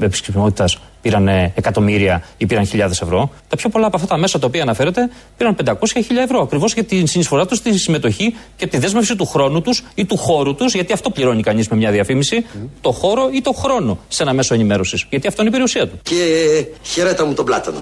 επισκεψιμότητα 0.00 0.68
πήραν 1.02 1.28
εκατομμύρια 1.28 2.22
ή 2.36 2.46
πήραν 2.46 2.66
χιλιάδες 2.66 3.00
ευρώ. 3.00 3.30
Τα 3.48 3.56
πιο 3.56 3.68
πολλά 3.68 3.86
από 3.86 3.96
αυτά 3.96 4.08
τα 4.08 4.16
μέσα 4.16 4.38
τα 4.38 4.46
οποία 4.46 4.62
αναφέρετε 4.62 5.10
πήραν 5.36 5.56
500 5.64 5.72
ή 5.94 6.06
1000 6.10 6.16
ευρώ. 6.24 6.40
Ακριβώς 6.40 6.74
για 6.74 6.84
τη 6.84 7.06
συνεισφορά 7.06 7.46
τους, 7.46 7.62
τη 7.62 7.78
συμμετοχή 7.78 8.34
και 8.56 8.66
τη 8.66 8.78
δέσμευση 8.78 9.16
του 9.16 9.26
χρόνου 9.26 9.62
τους 9.62 9.84
ή 9.94 10.04
του 10.04 10.16
χώρου 10.16 10.54
τους, 10.54 10.74
γιατί 10.74 10.92
αυτό 10.92 11.10
πληρώνει 11.10 11.42
κανείς 11.42 11.68
με 11.68 11.76
μια 11.76 11.90
διαφήμιση, 11.90 12.44
mm-hmm. 12.44 12.68
το 12.80 12.92
χώρο 12.92 13.30
ή 13.32 13.40
το 13.40 13.52
χρόνο 13.52 13.98
σε 14.08 14.22
ένα 14.22 14.32
μέσο 14.32 14.54
ενημέρωσης. 14.54 14.89
Γιατί 15.10 15.26
αυτό 15.26 15.40
είναι 15.40 15.50
η 15.50 15.52
περιουσία 15.52 15.88
του. 15.88 15.98
Και 16.02 16.66
χαιρέτα 16.82 17.26
μου 17.26 17.34
τον 17.34 17.44
πλάτανο. 17.44 17.78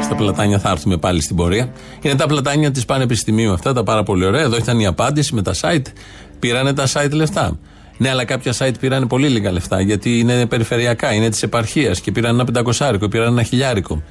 κάποια 0.00 0.14
πλατάνια, 0.14 0.58
θα 0.58 0.70
έρθουμε 0.70 0.96
πάλι 0.96 1.22
στην 1.22 1.36
πορεία. 1.36 1.72
Είναι 2.02 2.14
τα 2.14 2.26
πλατάνια 2.26 2.70
της 2.70 2.84
Πανεπιστημίου 2.84 3.52
αυτά, 3.52 3.72
τα 3.72 3.82
πάρα 3.82 4.02
πολύ 4.02 4.24
ωραία. 4.24 4.40
Εδώ 4.40 4.56
ήταν 4.56 4.80
η 4.80 4.86
απάντηση 4.86 5.34
με 5.34 5.42
τα 5.42 5.54
site. 5.60 5.86
Πήρανε 6.38 6.72
τα 6.72 6.86
site 6.92 7.12
λεφτά. 7.12 7.58
Ναι, 7.96 8.10
αλλά 8.10 8.24
κάποια 8.24 8.54
site 8.58 8.74
πήραν 8.80 9.06
πολύ 9.06 9.28
λίγα 9.28 9.52
λεφτά 9.52 9.80
γιατί 9.80 10.18
είναι 10.18 10.46
περιφερειακά, 10.46 11.12
είναι 11.12 11.30
της 11.30 11.42
επαρχίας 11.42 12.00
και 12.00 12.12
πήραν 12.12 12.34
ένα 12.34 12.44
πεντακοσάρικο, 12.44 13.08
πήραν 13.08 13.26
ένα 13.26 13.42
χιλιάρικο. 13.42 14.02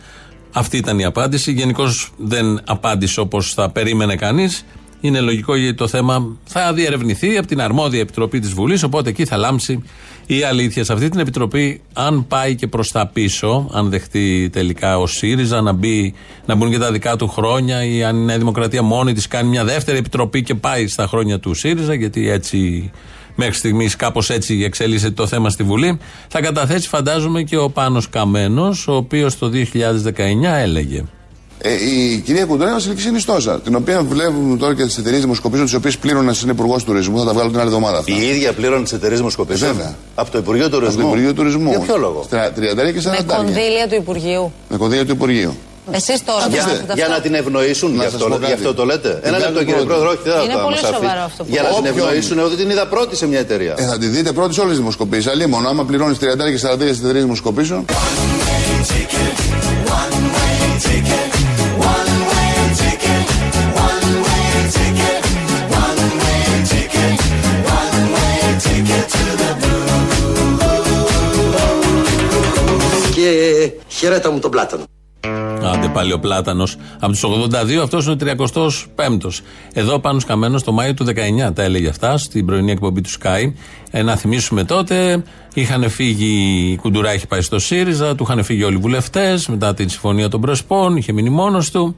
Αυτή 0.54 0.78
ήταν 0.78 1.00
η 1.00 1.06
απάντηση. 1.06 1.52
Γενικώς 1.52 2.12
δεν 2.18 2.60
απάντησε 2.66 3.20
όπως 3.20 3.54
θα 3.54 3.70
περίμενε 3.70 4.16
κανείς. 4.16 4.66
Είναι 5.02 5.20
λογικό 5.20 5.56
γιατί 5.56 5.78
το 5.78 5.88
θέμα 5.88 6.38
θα 6.44 6.74
διερευνηθεί 6.74 7.38
από 7.38 7.48
την 7.48 7.62
αρμόδια 7.62 8.00
επιτροπή 8.00 8.40
της 8.40 8.54
Βουλής. 8.54 8.84
Οπότε 8.84 9.10
εκεί 9.10 9.26
θα 9.26 9.38
λάμψει 9.38 9.84
η 10.26 10.44
αλήθεια. 10.44 10.84
Σε 10.84 10.94
αυτή 10.94 11.10
την 11.10 11.20
επιτροπή, 11.20 11.82
αν 11.94 12.28
πάει 12.28 12.56
και 12.56 12.68
προς 12.68 12.92
τα 12.92 13.08
πίσω, 13.14 13.70
αν 13.72 13.90
δεχτεί 13.90 14.50
τελικά 14.52 15.00
ο 15.00 15.08
ΣΥΡΙΖΑ 15.08 15.62
να, 15.62 15.72
μπει, 15.72 16.14
να 16.46 16.56
μπουν 16.56 16.72
και 16.72 16.78
τα 16.78 16.92
δικά 16.92 17.16
του 17.16 17.28
χρόνια, 17.28 17.86
ή 17.86 18.04
αν 18.04 18.16
η 18.16 18.26
Νέα 18.26 18.38
Δημοκρατία 18.38 18.82
μόνη 18.82 19.14
της 19.14 19.28
κάνει 19.28 19.50
μια 19.50 19.64
δεύτερη 19.64 19.98
επιτροπή 19.98 20.44
και 20.44 20.56
πάει 20.56 20.88
στα 20.88 21.08
χρόνια 21.08 21.40
του 21.40 21.54
ΣΥΡΙΖΑ, 21.54 21.94
γιατί 21.94 22.30
έτσι 22.30 22.92
μέχρι 23.36 23.54
στιγμής 23.54 23.96
κάπως 23.96 24.30
έτσι 24.30 24.62
εξελίσσεται 24.64 25.14
το 25.14 25.28
θέμα 25.28 25.50
στη 25.50 25.64
Βουλή, 25.64 26.00
θα 26.28 26.42
καταθέσει 26.42 26.88
φαντάζομαι 26.88 27.42
και 27.42 27.58
ο 27.58 27.70
Πάνος 27.70 28.10
Καμένος, 28.10 28.88
ο 28.88 28.96
οποίος 28.96 29.38
το 29.38 29.50
2019 29.50 30.54
έλεγε. 30.56 31.04
Ε, 31.66 31.74
η 31.74 32.20
κυρία 32.20 32.46
Κουντρέα 32.46 32.72
μας 32.72 32.86
είναι 32.86 32.96
συνιστόσα, 33.00 33.60
την 33.60 33.76
οποία 33.76 34.02
βλέπουμε 34.02 34.58
τώρα 34.58 34.76
και 34.76 34.84
τις 34.84 34.98
εταιρείες 34.98 35.22
δημοσκοπήσεων, 35.22 35.66
τις 35.66 35.76
οποίες 35.76 35.98
πλήρωναν 35.98 36.34
στην 36.34 36.50
Υπουργός 36.50 36.84
Τουρισμού. 36.84 37.20
Θα 37.20 37.26
τα 37.26 37.34
βγάλω 37.34 37.50
την 37.50 37.60
άλλη 37.60 37.68
εβδομάδα. 37.68 37.98
Αυτά. 37.98 38.14
Η 38.14 38.28
ίδια 38.28 38.54
πλήρωνε 38.54 38.84
τις 38.84 38.94
εταιρείες 38.94 39.18
δημοσκοπήσεων; 39.18 39.76
Βέβαια. 39.76 39.96
Από 40.16 40.32
το 40.32 40.38
Υπουργείο 40.38 40.70
Τουρισμού. 40.70 40.94
Από 40.94 41.02
το 41.02 41.08
Υπουργείο 41.08 41.34
Τουρισμού. 41.34 41.70
Για 41.70 41.80
ποιο 41.80 41.98
λόγο; 41.98 42.26
30 42.30 42.92
και 42.94 43.02
40 43.06 43.26
Με 43.26 43.34
κονδύλια 43.36 43.88
του 43.90 43.96
Υπουργείου. 43.96 44.54
Με 44.70 44.78
κονδύλια 44.78 45.06
του 45.06 45.12
Υπουργείου. 45.12 45.56
Εσείς 45.92 46.24
τώρα 46.24 46.48
για, 46.50 46.96
για 46.96 47.08
να 47.08 47.20
την 47.20 47.34
ευνοήσουν, 47.34 47.94
γι 47.94 48.06
αυτό, 48.06 48.40
γι 48.46 48.52
αυτό 48.52 48.74
το 48.74 48.86
λέτε. 48.86 49.20
Ένα 49.22 49.38
λεπτό 49.38 49.64
κύριε 49.64 49.84
Πρόεδρε, 49.84 50.08
όχι, 50.08 50.18
δεν 50.24 50.34
Είναι 50.44 50.62
πολύ 50.64 50.78
σοβαρό 50.78 51.22
αυτό 51.26 51.44
που 51.44 51.50
Για 51.52 51.62
να 51.62 51.70
την 51.70 51.86
ευνοήσουν, 51.86 52.40
εγώ 52.40 52.50
την 52.50 52.70
είδα 52.70 52.88
πρώτη 52.88 53.16
σε 53.16 53.28
μια 53.28 53.40
εταιρεία. 53.40 53.74
Ε, 53.78 53.86
θα 53.86 53.98
τη 53.98 54.08
δείτε 54.08 54.32
πρώτη 54.32 54.54
σε 54.54 54.60
όλες 54.60 54.72
τις 54.72 54.80
δημοσκοπήσεις. 54.80 55.28
Αλλή 55.28 55.48
μόνο, 55.48 55.70
άμα 55.70 55.84
πληρώνεις 55.86 56.18
30 56.18 56.22
και 56.22 56.68
40 56.68 56.86
για 56.86 56.94
τι 56.94 57.00
εταιρείες 57.00 57.24
δημοσκοπήσεων. 57.24 57.86
Και 73.24 73.72
χαιρέτα 73.88 74.32
μου 74.32 74.40
τον 74.40 74.52
πλάτανο. 74.52 74.84
Άντε 75.64 75.88
πάλι 75.88 76.14
ο 76.14 76.20
Πλάτανος. 76.20 76.78
Από 77.00 77.12
τους 77.12 77.24
82 77.24 77.82
αυτός 77.84 78.06
είναι 78.06 78.14
ο 78.14 78.46
35ο. 78.98 79.30
Εδώ 79.74 80.00
πάνω 80.00 80.20
σκαμμένο 80.20 80.60
το 80.60 80.72
Μάιο 80.72 80.94
του 80.94 81.06
19 81.48 81.54
τα 81.54 81.64
έλεγε 81.64 81.88
αυτά 81.88 82.18
στην 82.18 82.46
πρωινή 82.46 82.72
εκπομπή 82.72 83.02
του 83.02 83.10
Sky. 83.10 83.52
Ε, 83.92 84.02
να 84.02 84.16
θυμίσουμε 84.16 84.64
τότε, 84.64 85.24
είχαν 85.54 85.90
φύγει, 85.90 86.72
η 86.72 86.76
Κουντουρά 86.76 87.10
έχει 87.12 87.28
πάει 87.28 87.42
στο 87.42 87.60
ΣΥΡΙΖΑ, 87.60 88.16
του 88.16 88.24
είχαν 88.24 88.44
φύγει 88.44 88.64
όλοι 88.64 88.76
οι 88.76 88.80
βουλευτές 88.80 89.48
μετά 89.48 89.74
την 89.74 89.90
συμφωνία 89.90 90.30
των 90.30 90.42
Πρεσπών, 90.42 90.98
είχε 90.98 91.12
μείνει 91.12 91.30
μόνος 91.30 91.72
του 91.72 91.96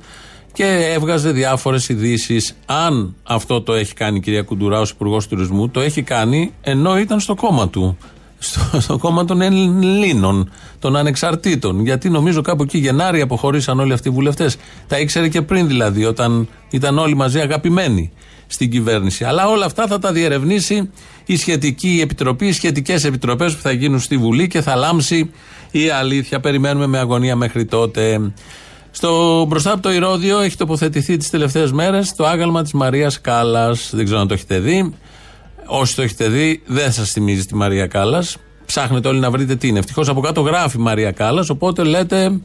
και 0.53 0.91
έβγαζε 0.94 1.32
διάφορες 1.32 1.89
ειδήσεις. 1.89 2.55
Αν 2.65 3.15
αυτό 3.24 3.62
το 3.62 3.74
έχει 3.74 3.94
κάνει 3.94 4.17
η 4.17 4.20
κυρία 4.20 4.41
Κουντουρά 4.41 4.79
ως 4.79 4.89
Υπουργός 4.89 5.27
Τουρισμού, 5.27 5.70
το 5.70 5.79
έχει 5.79 6.01
κάνει 6.01 6.53
ενώ 6.62 6.98
ήταν 6.98 7.20
στο 7.20 7.36
κόμμα 7.36 7.70
του 7.70 7.98
στο, 8.45 8.81
στο 8.81 8.97
κόμμα 8.97 9.25
των 9.25 9.41
Ελλήνων, 9.41 10.51
των 10.79 10.95
ανεξαρτήτων. 10.95 11.81
Γιατί 11.81 12.09
νομίζω 12.09 12.41
κάπου 12.41 12.63
εκεί 12.63 12.77
Γενάρη 12.77 13.21
αποχωρήσαν 13.21 13.79
όλοι 13.79 13.93
αυτοί 13.93 14.07
οι 14.07 14.11
βουλευτές. 14.11 14.57
Τα 14.87 14.99
ήξερε 14.99 15.27
και 15.27 15.41
πριν 15.41 15.67
δηλαδή, 15.67 16.05
όταν 16.05 16.47
ήταν 16.69 16.97
όλοι 16.97 17.15
μαζί 17.15 17.39
αγαπημένοι 17.39 18.11
στην 18.47 18.71
κυβέρνηση. 18.71 19.23
Αλλά 19.23 19.47
όλα 19.47 19.65
αυτά 19.65 19.87
θα 19.87 19.99
τα 19.99 20.11
διερευνήσει 20.11 20.89
η 21.25 21.37
σχετική 21.37 21.99
επιτροπή, 22.03 22.45
οι 22.45 22.51
σχετικές 22.51 23.03
επιτροπές 23.03 23.55
που 23.55 23.61
θα 23.61 23.71
γίνουν 23.71 23.99
στη 23.99 24.17
Βουλή 24.17 24.47
και 24.47 24.61
θα 24.61 24.75
λάμψει 24.75 25.31
η 25.71 25.89
αλήθεια. 25.89 26.39
Περιμένουμε 26.39 26.87
με 26.87 26.97
αγωνία 26.97 27.35
μέχρι 27.35 27.65
τότε. 27.65 28.31
Στο 28.91 29.45
μπροστά 29.47 29.71
από 29.71 29.81
το 29.81 29.91
Ηρόδιο 29.91 30.39
έχει 30.39 30.57
τοποθετηθεί 30.57 31.17
τις 31.17 31.29
τελευταίες 31.29 31.71
μέρες 31.71 32.15
το 32.15 32.25
άγαλμα 32.25 32.61
της 32.61 32.71
Μαρίας 32.71 33.21
Κάλλας. 33.21 33.89
Δεν 33.93 34.05
ξέρω 34.05 34.19
αν 34.19 34.27
το 34.27 34.33
έχετε 34.33 34.59
δει. 34.59 34.93
Όσοι 35.65 35.95
το 35.95 36.01
έχετε 36.01 36.27
δει, 36.27 36.62
δεν 36.65 36.91
σας 36.91 37.12
θυμίζει 37.12 37.45
τη 37.45 37.55
Μαρία 37.55 37.88
Κάλλας. 37.88 38.38
Ψάχνετε 38.65 39.07
όλοι 39.07 39.19
να 39.19 39.31
βρείτε 39.31 39.55
τι 39.55 39.67
είναι. 39.67 39.79
Ευτυχώς 39.79 40.10
από 40.10 40.22
κάτω 40.22 40.41
γράφει 40.41 40.77
Μαρία 40.77 41.12
Κάλλας, 41.12 41.50
οπότε 41.50 41.84
λέτε 41.84 42.39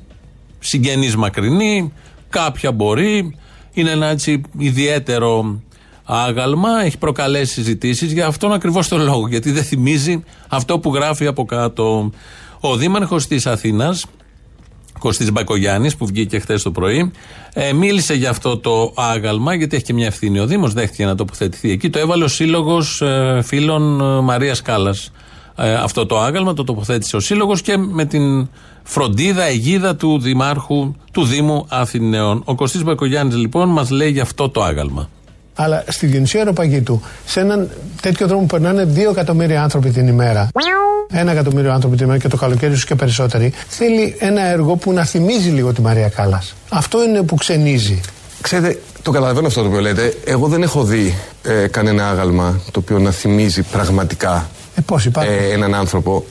συγγενείς 0.59 1.17
μακρινή, 1.17 1.93
κάποια 2.29 2.73
μπορεί. 2.73 3.37
Είναι 3.73 3.91
ένα 3.91 4.07
έτσι 4.07 4.41
ιδιαίτερο 4.59 5.61
άγαλμα, 6.05 6.85
έχει 6.85 6.99
προκαλέσει 6.99 7.53
συζητήσεις 7.53 8.13
για 8.13 8.27
αυτόν 8.27 8.53
ακριβώς 8.53 8.89
τον 8.89 9.01
λόγο. 9.03 9.29
Γιατί 9.29 9.51
δεν 9.51 9.65
θυμίζει 9.65 10.25
αυτό 10.49 10.79
που 10.79 10.95
γράφει 10.95 11.27
από 11.27 11.45
κάτω. 11.45 12.11
Ο 12.61 12.77
Δήμαρχος 12.77 13.27
της 13.27 13.47
Αθήνας, 13.47 14.05
Κωστής 15.01 15.33
Μπακογιάννης, 15.33 15.97
που 15.97 16.07
βγήκε 16.07 16.39
χθες 16.39 16.63
το 16.63 16.71
πρωί, 16.71 17.11
ε, 17.53 17.73
μίλησε 17.73 18.15
για 18.15 18.31
αυτό 18.31 18.59
το 18.59 18.93
άγαλμα, 18.97 19.55
γιατί 19.55 19.77
έχει 19.77 19.85
και 19.85 19.93
μια 19.93 20.07
ευθύνη. 20.07 20.39
Ο 20.39 20.47
Δήμος 20.47 20.73
δέχτηκε 20.73 21.05
να 21.05 21.15
τοποθετηθεί 21.15 21.71
εκεί. 21.71 21.91
Το 21.91 21.99
έβαλε 21.99 22.25
ο 22.25 22.29
Σύλλογος 22.29 23.01
ε, 23.01 23.41
Φίλων 23.45 24.01
ε, 24.01 24.21
Μαρίας 24.21 24.63
Κάλλας. 24.63 25.13
Ε, 25.57 25.75
αυτό 25.75 26.07
το 26.07 26.21
άγαλμα 26.21 26.55
το 26.55 26.65
τοποθέτησε 26.65 27.17
ο 27.17 27.21
Σύλλογος 27.21 27.63
και 27.63 27.77
με 27.77 28.05
την 28.05 28.49
φροντίδα, 28.83 29.43
αιγίδα 29.43 29.97
του 29.97 30.19
Δημάρχου 30.19 30.95
του 31.13 31.25
Δήμου 31.25 31.65
Αθηναίων. 31.69 32.43
Ο 32.45 32.55
Κωστής 32.55 32.85
Μπακογιάννης 32.85 33.37
λοιπόν 33.37 33.69
μας 33.69 33.91
λέει 33.91 34.11
για 34.11 34.23
αυτό 34.23 34.49
το 34.49 34.63
άγαλμα. 34.63 35.09
Αλλά 35.63 35.85
στη 35.89 36.07
Γεννησία 36.07 36.41
Αεροπαγήτου, 36.41 37.03
σε 37.27 37.41
έναν 37.41 37.71
τέτοιο 38.01 38.27
δρόμο 38.27 38.41
που 38.41 38.47
περνάνε 38.47 38.85
δύο 38.85 39.11
εκατομμύρια 39.11 39.63
άνθρωποι 39.63 39.91
την 39.91 40.07
ημέρα, 40.07 40.49
ένα 41.11 41.33
εκατομμύριο 41.33 41.73
άνθρωποι 41.73 41.97
την 41.97 42.05
ημέρα 42.05 42.21
και 42.21 42.29
το 42.29 42.37
καλοκαίρι 42.37 42.75
σου 42.75 42.87
και 42.87 42.95
περισσότεροι, 42.95 43.53
θέλει 43.69 44.17
ένα 44.19 44.43
έργο 44.43 44.77
που 44.77 44.93
να 44.93 45.05
θυμίζει 45.05 45.51
λίγο 45.51 45.73
τη 45.73 45.81
Μαρία 45.81 46.09
Κάλλας. 46.09 46.55
Αυτό 46.69 47.03
είναι 47.03 47.23
που 47.23 47.35
ξενίζει. 47.35 48.01
Ξέρετε, 48.41 48.81
το 49.03 49.11
καταλαβαίνω 49.11 49.47
αυτό 49.47 49.61
το 49.63 49.69
οποίο 49.69 49.81
λέτε. 49.81 50.15
Εγώ 50.25 50.47
δεν 50.47 50.63
έχω 50.63 50.85
δει 50.85 51.15
ε, 51.43 51.67
κανένα 51.67 52.09
άγαλμα 52.09 52.61
το 52.71 52.81
οποίο 52.81 52.99
να 52.99 53.11
θυμίζει 53.11 53.63
πραγματικά 53.63 54.49
ε, 54.75 54.81
πώς 54.81 55.07
ε, 55.07 55.53
έναν 55.53 55.75
άνθρωπο. 55.75 56.25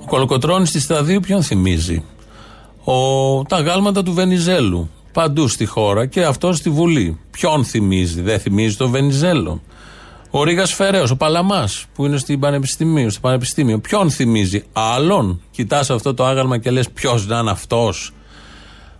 Ο 0.00 0.06
Κολοκοτρώνης 0.06 0.68
στη 0.68 0.80
Σταδίου 0.80 1.20
ποιον 1.20 1.42
θυμίζει; 1.42 2.02
Ο, 2.84 2.92
τα 3.42 3.60
γάλματα 3.60 4.02
του 4.02 4.12
Βενιζέλου 4.12 4.90
παντού 5.16 5.48
στη 5.48 5.64
χώρα 5.64 6.06
και 6.06 6.24
αυτό 6.24 6.52
στη 6.52 6.70
Βουλή. 6.70 7.18
Ποιον 7.30 7.64
θυμίζει, 7.64 8.20
δεν 8.20 8.40
θυμίζει 8.40 8.76
το 8.76 8.88
Βενιζέλο. 8.88 9.62
Ο 10.30 10.44
Ρίγα 10.44 10.66
Φεραίος, 10.66 11.10
ο 11.10 11.16
Παλαμάς, 11.16 11.84
που 11.94 12.04
είναι 12.04 12.18
στην 12.18 12.40
Πανεπιστημίου, 12.40 13.10
στο 13.10 13.20
Πανεπιστήμιο. 13.20 13.78
Ποιον 13.78 14.10
θυμίζει, 14.10 14.64
άλλον; 14.72 15.40
Κοιτάς 15.50 15.90
αυτό 15.90 16.14
το 16.14 16.24
άγαλμα 16.24 16.58
και 16.58 16.70
λες 16.70 16.90
ποιος 16.90 17.26
να 17.26 17.38
είναι 17.38 17.50
αυτός. 17.50 18.12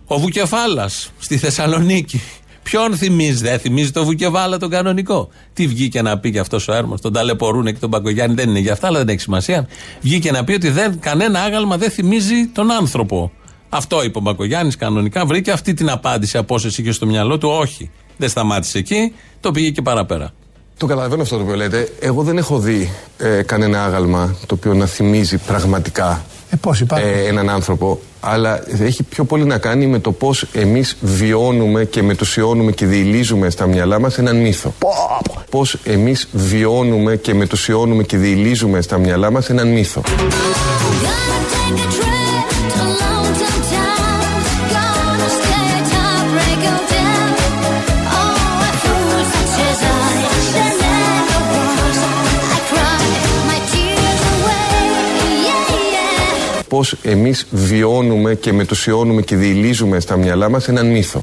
Ο 0.05 0.19
Βουκεφάλας 0.19 1.11
στη 1.17 1.37
Θεσσαλονίκη. 1.37 2.21
Ποιον 2.63 2.95
θυμίζει, 2.95 3.43
δεν 3.43 3.59
θυμίζει 3.59 3.91
το 3.91 4.03
Βουκεβάλα 4.05 4.57
τον 4.57 4.69
κανονικό; 4.69 5.29
Τι 5.53 5.67
βγήκε 5.67 6.01
να 6.01 6.19
πει 6.19 6.31
και 6.31 6.39
αυτός 6.39 6.67
ο 6.67 6.73
έρμος, 6.73 7.01
τον 7.01 7.13
ταλαιπωρούνε 7.13 7.71
και 7.71 7.79
τον 7.79 7.89
Πακογιάννη, 7.89 8.35
δεν 8.35 8.49
είναι 8.49 8.59
για 8.59 8.73
αυτά, 8.73 8.87
αλλά 8.87 8.97
δεν 8.97 9.09
έχει 9.09 9.19
σημασία. 9.19 9.67
Βγήκε 10.01 10.31
να 10.31 10.43
πει 10.43 10.53
ότι 10.53 10.69
δεν, 10.69 10.99
κανένα 10.99 11.41
άγαλμα 11.41 11.77
δεν 11.77 11.91
θυμίζει 11.91 12.47
τον 12.53 12.71
άνθρωπο. 12.71 13.31
Αυτό 13.69 14.03
είπε 14.03 14.17
ο 14.17 14.21
Μπακογιάννης 14.21 14.75
κανονικά. 14.75 15.25
Βρήκε 15.25 15.51
αυτή 15.51 15.73
την 15.73 15.89
απάντηση 15.89 16.37
από 16.37 16.55
όσε 16.55 16.67
είχε 16.67 16.91
στο 16.91 17.05
μυαλό 17.05 17.37
του. 17.37 17.49
Όχι. 17.49 17.91
Δεν 18.17 18.29
σταμάτησε 18.29 18.77
εκεί, 18.77 19.13
το 19.39 19.51
πήγε 19.51 19.69
και 19.69 19.81
παραπέρα. 19.81 20.33
Το 20.77 20.85
καταλαβαίνω 20.85 21.21
αυτό 21.21 21.35
το 21.35 21.41
οποίο 21.43 21.55
λέτε. 21.55 21.91
Εγώ 21.99 22.23
δεν 22.23 22.37
έχω 22.37 22.59
δει 22.59 22.91
ε, 23.17 23.41
κανένα 23.41 23.83
άγαλμα 23.83 24.35
το 24.45 24.55
οποίο 24.55 24.73
να 24.73 24.85
θυμίζει 24.85 25.37
πραγματικά 25.37 26.25
ε, 26.95 27.01
ε, 27.01 27.27
έναν 27.27 27.49
άνθρωπο. 27.49 27.99
Αλλά 28.19 28.63
έχει 28.79 29.03
πιο 29.03 29.23
πολύ 29.23 29.45
να 29.45 29.57
κάνει 29.57 29.87
με 29.87 29.99
το 29.99 30.11
πώς 30.11 30.45
εμείς 30.53 30.97
βιώνουμε 31.01 31.85
και 31.85 32.03
μετουσιώνουμε 32.03 32.71
και 32.71 32.85
διηλίζουμε 32.85 33.49
στα 33.49 33.67
μυαλά 33.67 33.99
μας 33.99 34.17
έναν 34.17 34.37
μύθο. 34.37 34.73
Πώς 35.49 35.77
εμείς 35.83 36.27
βιώνουμε 36.31 37.15
και 37.15 37.33
μετουσιώνουμε 37.33 38.03
και 38.03 38.17
διηλίζουμε 38.17 38.81
στα 38.81 38.97
μυαλά 38.97 39.31
μας 39.31 39.49
έναν 39.49 39.67
μύθο. 39.67 40.01
Πώς 56.69 56.95
εμείς 57.01 57.47
βιώνουμε 57.51 58.35
και 58.35 58.53
μετουσιώνουμε 58.53 59.21
και 59.21 59.35
διηλίζουμε 59.35 59.99
στα 59.99 60.17
μυαλά 60.17 60.49
μας 60.49 60.67
έναν 60.67 60.87
μύθο. 60.87 61.19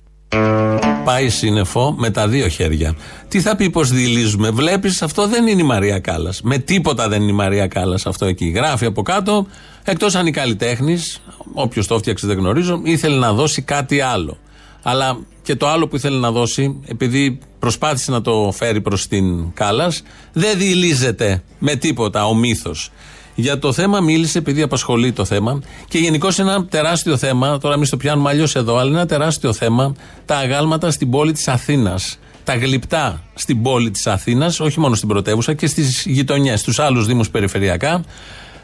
Πάει 1.05 1.29
σύννεφο 1.29 1.95
με 1.99 2.11
τα 2.11 2.29
δύο 2.29 2.49
χέρια. 2.49 2.95
Τι 3.29 3.41
θα 3.41 3.57
πει 3.57 3.71
πως 3.71 3.91
διηλίζουμε. 3.91 4.51
Βλέπεις, 4.51 5.03
αυτό 5.03 5.29
δεν 5.29 5.47
είναι 5.47 5.63
η 5.63 5.65
Μαρία 5.65 5.99
Κάλλας. 5.99 6.41
Με 6.43 6.59
τίποτα 6.59 7.09
δεν 7.09 7.23
είναι 7.23 7.31
η 7.31 7.35
Μαρία 7.35 7.67
Κάλλας 7.67 8.07
αυτό 8.07 8.27
εκεί. 8.27 8.47
Γράφει 8.47 8.85
από 8.85 9.03
κάτω, 9.03 9.47
εκτός 9.85 10.15
αν 10.15 10.27
η 10.27 10.31
καλλιτέχνης, 10.31 11.21
Όποιος 11.53 11.87
το 11.87 11.95
έφτιαξε 11.95 12.27
δεν 12.27 12.39
γνωρίζω. 12.39 12.81
Ήθελε 12.85 13.17
να 13.17 13.33
δώσει 13.33 13.63
κάτι 13.63 14.01
άλλο. 14.01 14.39
Αλλά 14.83 15.19
και 15.43 15.57
το 15.57 15.69
άλλο 15.69 15.89
που 15.89 15.97
ήθελε 15.97 16.19
να 16.19 16.31
δώσει, 16.31 16.81
επειδή 16.87 17.39
προσπάθησε 17.59 18.11
να 18.11 18.21
το 18.21 18.53
φέρει 18.55 18.81
προς 18.81 19.07
την 19.07 19.53
Κάλλας, 19.55 20.03
δεν 20.33 20.59
διηλίζεται 20.59 21.43
με 21.59 21.75
τίποτα 21.75 22.27
ο 22.27 22.35
μύθος. 22.35 22.91
Για 23.35 23.59
το 23.59 23.73
θέμα 23.73 24.01
μίλησε 24.01 24.39
επειδή 24.39 24.63
απασχολεί 24.63 25.13
το 25.13 25.25
θέμα 25.25 25.61
και 25.89 25.99
γενικώ 25.99 26.29
είναι 26.41 26.51
ένα 26.51 26.67
τεράστιο 26.67 27.17
θέμα. 27.17 27.59
Τώρα, 27.59 27.75
εμείς 27.75 27.89
το 27.91 27.97
πιάνουμε 27.97 28.31
αλλιώς 28.31 28.55
εδώ, 28.55 28.77
αλλά 28.77 28.89
είναι 28.89 28.99
ένα 28.99 29.07
τεράστιο 29.07 29.53
θέμα 29.53 29.95
τα 30.25 30.37
αγάλματα 30.37 30.91
στην 30.91 31.11
πόλη 31.11 31.33
της 31.33 31.49
Αθήνας. 31.49 32.19
Τα 32.45 32.57
γλυπτά 32.57 33.23
στην 33.35 33.63
πόλη 33.63 33.91
της 33.91 34.07
Αθήνας, 34.07 34.61
όχι 34.61 34.81
μόνο 34.81 34.95
στην 34.95 35.09
πρωτεύουσα 35.09 35.55
και 35.55 35.67
στις 35.67 36.05
γειτονιές, 36.07 36.61
στους 36.61 36.79
άλλους 36.79 37.07
Δήμους 37.07 37.31
περιφερειακά. 37.31 38.05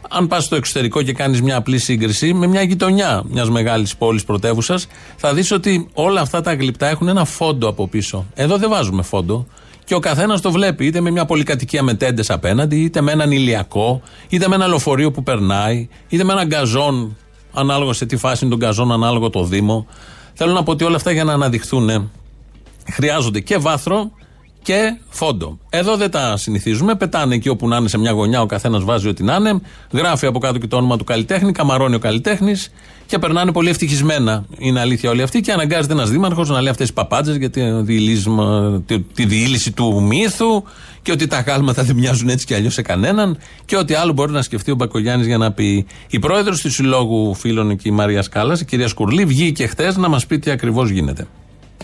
Αν 0.09 0.27
πας 0.27 0.45
στο 0.45 0.57
εξωτερικό 0.57 1.03
και 1.03 1.13
κάνεις 1.13 1.43
μια 1.43 1.57
απλή 1.57 1.79
σύγκριση 1.79 2.33
με 2.33 2.47
μια 2.47 2.63
γειτονιά 2.63 3.23
μιας 3.29 3.51
μεγάλης 3.51 3.97
πόλης 3.97 4.25
πρωτεύουσας, 4.25 4.87
θα 5.17 5.35
δεις 5.35 5.51
ότι 5.51 5.89
όλα 5.93 6.21
αυτά 6.21 6.41
τα 6.41 6.55
γλυπτά 6.55 6.89
έχουν 6.89 7.09
ένα 7.09 7.25
φόντο 7.25 7.69
από 7.69 7.89
πίσω. 7.89 8.27
Εδώ 8.35 8.57
δεν 8.57 8.69
βάζουμε 8.69 9.03
φόντο. 9.03 9.47
Και 9.91 9.97
ο 9.97 10.01
καθένας 10.01 10.41
το 10.41 10.51
βλέπει, 10.51 10.87
είτε 10.87 11.01
με 11.01 11.11
μια 11.11 11.25
πολυκατοικία 11.25 11.83
με 11.83 11.95
τέντες 11.95 12.31
απέναντι, 12.31 12.77
είτε 12.77 13.01
με 13.01 13.13
έναν 13.13 13.31
ηλιακό, 13.31 14.03
είτε 14.29 14.49
με 14.49 14.55
ένα 14.55 14.67
λεωφορείο 14.67 15.11
που 15.11 15.23
περνάει, 15.23 15.89
είτε 16.09 16.25
με 16.25 16.33
έναν 16.33 16.47
γκαζόν, 16.47 17.17
ανάλογα 17.53 17.93
σε 17.93 18.07
τι 18.07 18.17
φάση 18.17 18.45
είναι 18.45 18.55
τον 18.57 18.67
γκαζόν, 18.69 18.93
ανάλογο 18.93 19.31
το 19.31 19.45
Δήμο. 19.45 19.87
Θέλω 20.35 20.53
να 20.53 20.63
πω 20.63 20.71
ότι 20.73 20.85
όλα 20.85 20.97
αυτά 20.97 21.11
για 21.11 21.25
να 21.25 21.33
αναδειχθούν 21.33 22.11
χρειάζονται 22.91 23.41
και 23.41 23.59
βάθρο 23.59 24.11
και 24.63 24.97
φόντο. 25.09 25.59
Εδώ 25.71 25.97
δεν 25.97 26.11
τα 26.11 26.37
συνηθίζουμε. 26.37 26.95
Πετάνε 26.95 27.35
εκεί 27.35 27.49
όπου 27.49 27.69
να 27.69 27.77
είναι 27.77 27.89
σε 27.89 27.99
μια 27.99 28.11
γωνιά, 28.11 28.41
ο 28.41 28.47
καθένας 28.47 28.85
βάζει 28.85 29.09
ό,τι 29.09 29.23
να 29.23 29.35
είναι. 29.35 29.61
Γράφει 29.93 30.27
από 30.27 30.39
κάτω 30.39 30.59
και 30.59 30.67
το 30.67 30.77
όνομα 30.77 30.97
του 30.97 31.05
καλλιτέχνη, 31.05 31.53
καμαρώνει 31.53 31.95
ο 31.95 31.99
καλλιτέχνης 31.99 32.71
και 33.07 33.19
περνάνε 33.19 33.53
πολύ 33.53 33.69
ευτυχισμένα. 33.69 34.45
Είναι 34.59 34.81
αλήθεια 34.81 35.11
όλοι 35.11 35.23
αυτοί 35.23 35.41
και 35.41 35.53
αναγκάζεται 35.53 35.93
ένας 35.93 36.11
δήμαρχος 36.11 36.49
να 36.49 36.61
λέει 36.61 36.71
αυτές 36.71 36.87
τις 36.87 36.95
παπάντζε 36.95 37.37
για 37.37 37.51
τη, 37.51 37.63
τη 39.15 39.25
διήλυση 39.25 39.73
του 39.73 40.03
μύθου 40.03 40.63
και 41.03 41.13
ότι 41.13 41.27
τα 41.27 41.41
γάλματα 41.41 41.83
δεν 41.83 41.97
μοιάζουν 41.97 42.29
έτσι 42.29 42.47
κι 42.47 42.55
αλλιώς 42.55 42.75
σε 42.75 42.83
κανέναν 42.83 43.39
και 43.65 43.77
ότι 43.77 43.95
άλλο 43.95 44.13
μπορεί 44.13 44.33
να 44.33 44.43
σκεφτεί 44.43 44.71
ο 44.71 44.75
Μπακογιάννης 44.75 45.27
για 45.27 45.39
να 45.39 45.53
πει. 45.53 45.87
Η 46.11 46.19
πρόεδρος 46.19 46.61
του 46.61 46.71
Συλλόγου 46.71 47.35
Φίλων 47.35 47.71
εκεί, 47.71 47.89
η 47.89 47.93
Μαρία 47.93 48.23
Σκάλα, 48.23 48.59
η 48.61 48.65
κυρία 48.65 48.89
Σκουρλή, 48.89 49.25
βγήκε 49.25 49.67
χθε 49.67 49.99
να 49.99 50.09
μας 50.09 50.27
πει 50.27 50.39
τι 50.39 50.51
ακριβώς 50.51 50.91
γίνεται. 50.91 51.27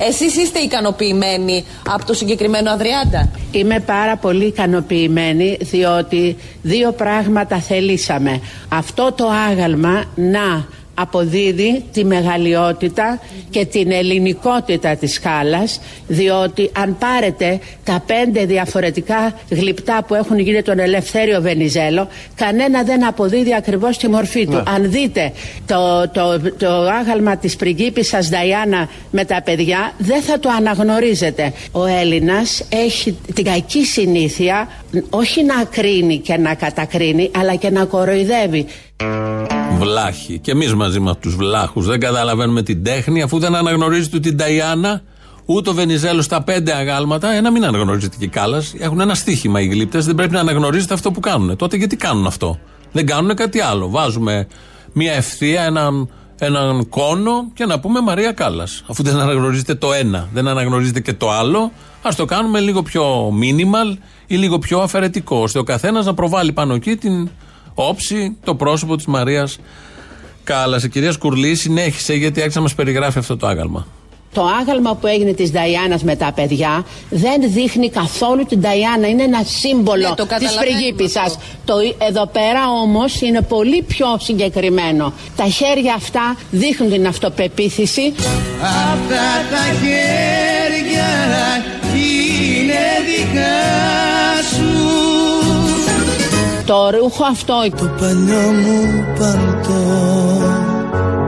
Εσείς 0.00 0.36
είστε 0.36 0.58
ικανοποιημένοι 0.58 1.64
από 1.88 2.06
το 2.06 2.14
συγκεκριμένο 2.14 2.70
Αδριάντα; 2.70 3.30
Είμαι 3.50 3.80
πάρα 3.80 4.16
πολύ 4.16 4.44
ικανοποιημένη 4.44 5.56
διότι 5.60 6.36
δύο 6.62 6.92
πράγματα 6.92 7.60
θελήσαμε. 7.60 8.40
Αυτό 8.68 9.12
το 9.12 9.28
άγαλμα 9.50 10.04
να 10.14 10.66
αποδίδει 10.98 11.84
τη 11.92 12.04
μεγαλειότητα 12.04 13.20
και 13.50 13.64
την 13.64 13.90
ελληνικότητα 13.90 14.96
της 14.96 15.12
σκάλας 15.12 15.80
διότι 16.06 16.70
αν 16.78 16.96
πάρετε 16.98 17.58
τα 17.84 18.02
πέντε 18.06 18.44
διαφορετικά 18.44 19.38
γλυπτά 19.50 20.04
που 20.06 20.14
έχουν 20.14 20.38
γίνει 20.38 20.62
τον 20.62 20.78
Ελευθέριο 20.78 21.40
Βενιζέλο 21.40 22.08
κανένα 22.34 22.82
δεν 22.82 23.06
αποδίδει 23.06 23.54
ακριβώς 23.54 23.98
τη 23.98 24.08
μορφή 24.08 24.46
του. 24.46 24.56
Ναι. 24.56 24.62
Αν 24.66 24.90
δείτε 24.90 25.32
το, 25.66 26.08
το, 26.12 26.40
το 26.58 26.70
άγαλμα 26.70 27.36
της 27.36 27.56
πριγκίπισσας 27.56 28.28
Νταϊάννα 28.28 28.88
με 29.10 29.24
τα 29.24 29.42
παιδιά 29.44 29.92
δεν 29.98 30.22
θα 30.22 30.38
το 30.38 30.48
αναγνωρίζετε. 30.58 31.52
Ο 31.72 31.86
Έλληνας 31.86 32.64
έχει 32.68 33.18
την 33.34 33.44
κακή 33.44 33.84
συνήθεια 33.84 34.68
όχι 35.10 35.44
να 35.44 35.64
κρίνει 35.70 36.18
και 36.18 36.36
να 36.36 36.54
κατακρίνει 36.54 37.30
αλλά 37.36 37.54
και 37.54 37.70
να 37.70 37.84
κοροϊδεύει. 37.84 38.66
Βλάχοι. 39.78 40.38
Και 40.38 40.50
εμείς 40.50 40.74
μαζί 40.74 41.00
με 41.00 41.14
του 41.20 41.30
βλάχους 41.30 41.86
δεν 41.86 42.00
καταλαβαίνουμε 42.00 42.62
την 42.62 42.84
τέχνη, 42.84 43.22
αφού 43.22 43.38
δεν 43.38 43.54
αναγνωρίζετε 43.54 44.20
την 44.20 44.36
Ταϊάννα, 44.36 45.02
ούτε 45.46 45.70
ο 45.70 45.72
Βενιζέλος 45.72 46.24
στα 46.24 46.42
πέντε 46.42 46.72
αγάλματα, 46.72 47.32
ένα 47.32 47.50
μην 47.50 47.64
αναγνωρίζετε 47.64 48.16
και 48.18 48.26
κάλα. 48.26 48.62
Έχουν 48.78 49.00
ένα 49.00 49.14
στίχημα 49.14 49.60
οι 49.60 49.66
γλύπτες, 49.66 50.06
δεν 50.06 50.14
πρέπει 50.14 50.32
να 50.32 50.40
αναγνωρίζετε 50.40 50.94
αυτό 50.94 51.10
που 51.10 51.20
κάνουν. 51.20 51.56
Τότε 51.56 51.76
γιατί 51.76 51.96
κάνουν 51.96 52.26
αυτό; 52.26 52.58
Δεν 52.92 53.06
κάνουν 53.06 53.34
κάτι 53.34 53.60
άλλο. 53.60 53.88
Βάζουμε 53.90 54.46
μια 54.92 55.12
ευθεία, 55.12 55.62
έναν, 55.62 56.10
έναν 56.38 56.88
κόνο 56.88 57.50
και 57.54 57.64
να 57.64 57.80
πούμε 57.80 58.00
Μαρία 58.00 58.32
Κάλλας. 58.32 58.84
Αφού 58.86 59.02
δεν 59.02 59.20
αναγνωρίζετε 59.20 59.74
το 59.74 59.92
ένα, 59.92 60.28
δεν 60.32 60.48
αναγνωρίζετε 60.48 61.00
και 61.00 61.12
το 61.12 61.30
άλλο, 61.30 61.72
ας 62.02 62.16
το 62.16 62.24
κάνουμε 62.24 62.60
λίγο 62.60 62.82
πιο 62.82 63.28
minimal 63.28 63.96
ή 64.26 64.36
λίγο 64.36 64.58
πιο 64.58 64.78
αφαιρετικό, 64.78 65.36
ώστε 65.36 65.58
ο 65.58 65.62
καθένας 65.62 66.06
να 66.06 66.14
προβάλλει 66.14 66.52
πάνω 66.52 66.74
εκεί 66.74 66.96
την 66.96 67.30
όψη 67.78 68.36
το 68.44 68.54
πρόσωπο 68.54 68.96
της 68.96 69.06
Μαρίας 69.06 69.58
Κάλλας. 70.44 70.82
Η 70.82 70.88
κυρία 70.88 71.12
Σκουρλή 71.12 71.54
συνέχισε 71.54 72.14
γιατί 72.14 72.40
άρχισε 72.40 72.58
να 72.58 72.64
μας 72.64 72.74
περιγράφει 72.74 73.18
αυτό 73.18 73.36
το 73.36 73.46
άγαλμα. 73.46 73.86
Το 74.34 74.44
άγαλμα 74.60 74.94
που 74.94 75.06
έγινε 75.06 75.32
της 75.32 75.50
Νταϊάνας 75.50 76.02
με 76.02 76.16
τα 76.16 76.32
παιδιά 76.34 76.86
δεν 77.10 77.52
δείχνει 77.52 77.90
καθόλου 77.90 78.44
την 78.44 78.60
Νταϊάννα. 78.60 79.08
Είναι 79.08 79.22
ένα 79.22 79.42
σύμβολο 79.44 80.08
ναι, 80.08 80.38
της 80.38 80.54
πριγκίπισσας. 80.60 81.38
Το, 81.64 81.74
εδώ 81.98 82.26
πέρα 82.26 82.68
όμως 82.82 83.20
είναι 83.20 83.42
πολύ 83.42 83.82
πιο 83.82 84.06
συγκεκριμένο. 84.20 85.12
Τα 85.36 85.44
χέρια 85.44 85.94
αυτά 85.94 86.36
δείχνουν 86.50 86.90
την 86.90 87.06
αυτοπεποίθηση. 87.06 88.14
Αυτά 88.92 89.26
τα 89.50 89.64
χέρια 89.80 91.08
είναι 91.94 92.84
δικά 93.06 94.15
το 96.66 96.90
ρούχο 96.90 97.24
αυτό. 97.24 97.62
Το 97.78 97.90
παλιό 98.00 98.52
μου 98.52 99.04
παλτό. 99.18 99.84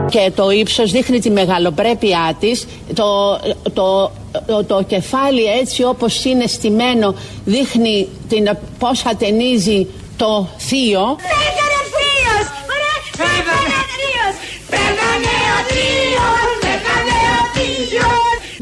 Και 0.09 0.31
το 0.35 0.51
ύψος 0.51 0.91
δείχνει 0.91 1.19
τη 1.19 1.29
μεγαλοπρέπειά 1.29 2.35
της. 2.39 2.65
Το, 2.93 3.39
το, 3.73 4.11
το, 4.45 4.63
το 4.63 4.83
κεφάλι 4.87 5.43
έτσι 5.45 5.83
όπως 5.83 6.25
είναι 6.25 6.47
στημένο 6.47 7.15
δείχνει 7.45 8.07
την, 8.29 8.57
πώς 8.79 9.05
ατενίζει 9.05 9.87
το 10.17 10.47
θείο. 10.57 11.17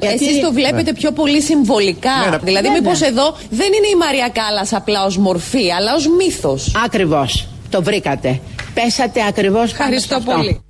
Θείος! 0.02 0.14
Εσείς 0.14 0.42
το 0.42 0.54
βλέπετε 0.54 0.94
πιο 0.94 1.12
πολύ 1.12 1.42
συμβολικά. 1.42 2.12
Ναι, 2.24 2.30
ναι. 2.30 2.38
δηλαδή, 2.44 2.70
μήπως 2.70 3.02
εδώ 3.02 3.36
δεν 3.50 3.74
είναι 3.74 3.88
η 3.94 3.96
Μαρία 3.96 4.30
Κάλλας 4.30 4.74
απλά 4.74 5.06
ως 5.06 5.18
μορφή, 5.18 5.72
αλλά 5.72 5.96
ως 5.96 6.08
μύθος. 6.08 6.72
Ακριβώς. 6.86 7.48
Το 7.70 7.84
βρήκατε. 7.84 8.40
Πέσατε 8.74 9.26
ακριβώς 9.28 9.72
Ευχαριστώ 9.72 10.20
πολύ. 10.26 10.62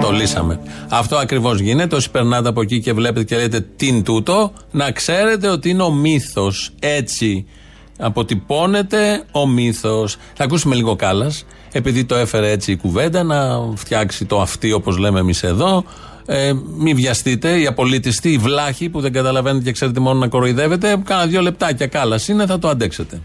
Το 0.00 0.10
λύσαμε. 0.10 0.60
Αυτό 0.88 1.16
ακριβώς 1.16 1.60
γίνεται. 1.60 1.96
Όσοι 1.96 2.10
περνάτε 2.10 2.48
από 2.48 2.60
εκεί 2.60 2.80
και 2.80 2.92
βλέπετε 2.92 3.24
και 3.24 3.36
λέτε 3.36 3.60
τι 3.60 3.86
είναι 3.86 4.02
τούτο, 4.02 4.52
να 4.70 4.90
ξέρετε 4.90 5.48
ότι 5.48 5.68
είναι 5.68 5.82
ο 5.82 5.90
μύθος. 5.90 6.70
Έτσι 6.80 7.46
αποτυπώνεται 7.98 9.22
ο 9.32 9.46
μύθος. 9.46 10.16
Θα 10.34 10.44
ακούσουμε 10.44 10.74
λίγο 10.74 10.96
κάλα, 10.96 11.32
επειδή 11.72 12.04
το 12.04 12.14
έφερε 12.14 12.50
έτσι 12.50 12.72
η 12.72 12.76
κουβέντα, 12.76 13.22
να 13.22 13.58
φτιάξει 13.74 14.24
το 14.24 14.40
αυτή 14.40 14.72
όπως 14.72 14.96
λέμε 14.96 15.20
εμείς 15.20 15.42
εδώ. 15.42 15.84
Ε, 16.26 16.52
μην 16.76 16.96
βιαστείτε, 16.96 17.60
οι 17.60 17.66
απολύτιστοι, 17.66 18.32
οι 18.32 18.38
βλάχοι 18.38 18.88
που 18.88 19.00
δεν 19.00 19.12
καταλαβαίνετε 19.12 19.64
και 19.64 19.72
ξέρετε 19.72 20.00
μόνο 20.00 20.18
να 20.18 20.28
κοροϊδεύετε, 20.28 21.02
κάνα 21.04 21.26
δύο 21.26 21.42
λεπτάκια 21.42 21.86
κάλα 21.86 22.20
είναι, 22.28 22.46
θα 22.46 22.58
το 22.58 22.68
αντέξετε. 22.68 23.20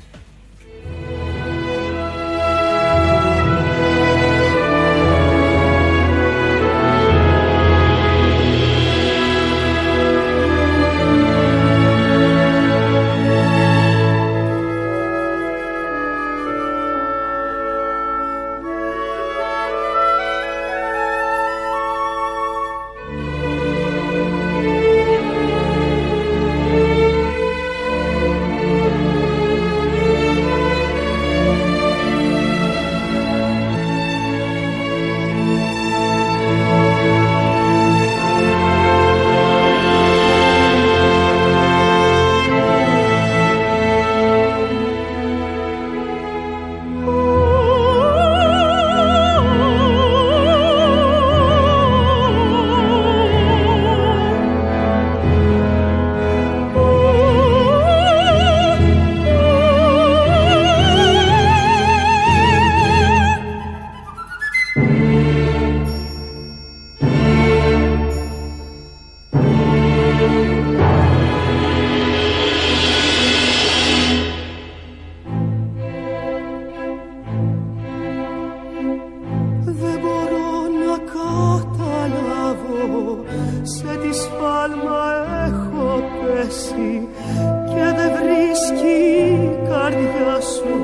και 87.72 87.86
δε 87.98 88.08
βρίσκει 88.18 88.98
η 89.32 89.60
καρδιά 89.70 90.36
σου. 90.54 90.76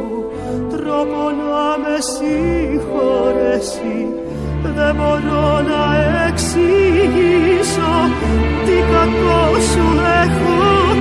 Τρόπο 0.71 1.21
να 1.39 1.65
με 1.83 1.97
συγχωρέσει 2.13 3.97
δεν 4.75 4.95
μπορώ 4.95 5.61
να 5.71 5.83
εξηγήσω 6.27 7.91
τι 8.65 8.75
κακό 8.91 9.43
σου 9.71 9.85
έχω 10.23 10.55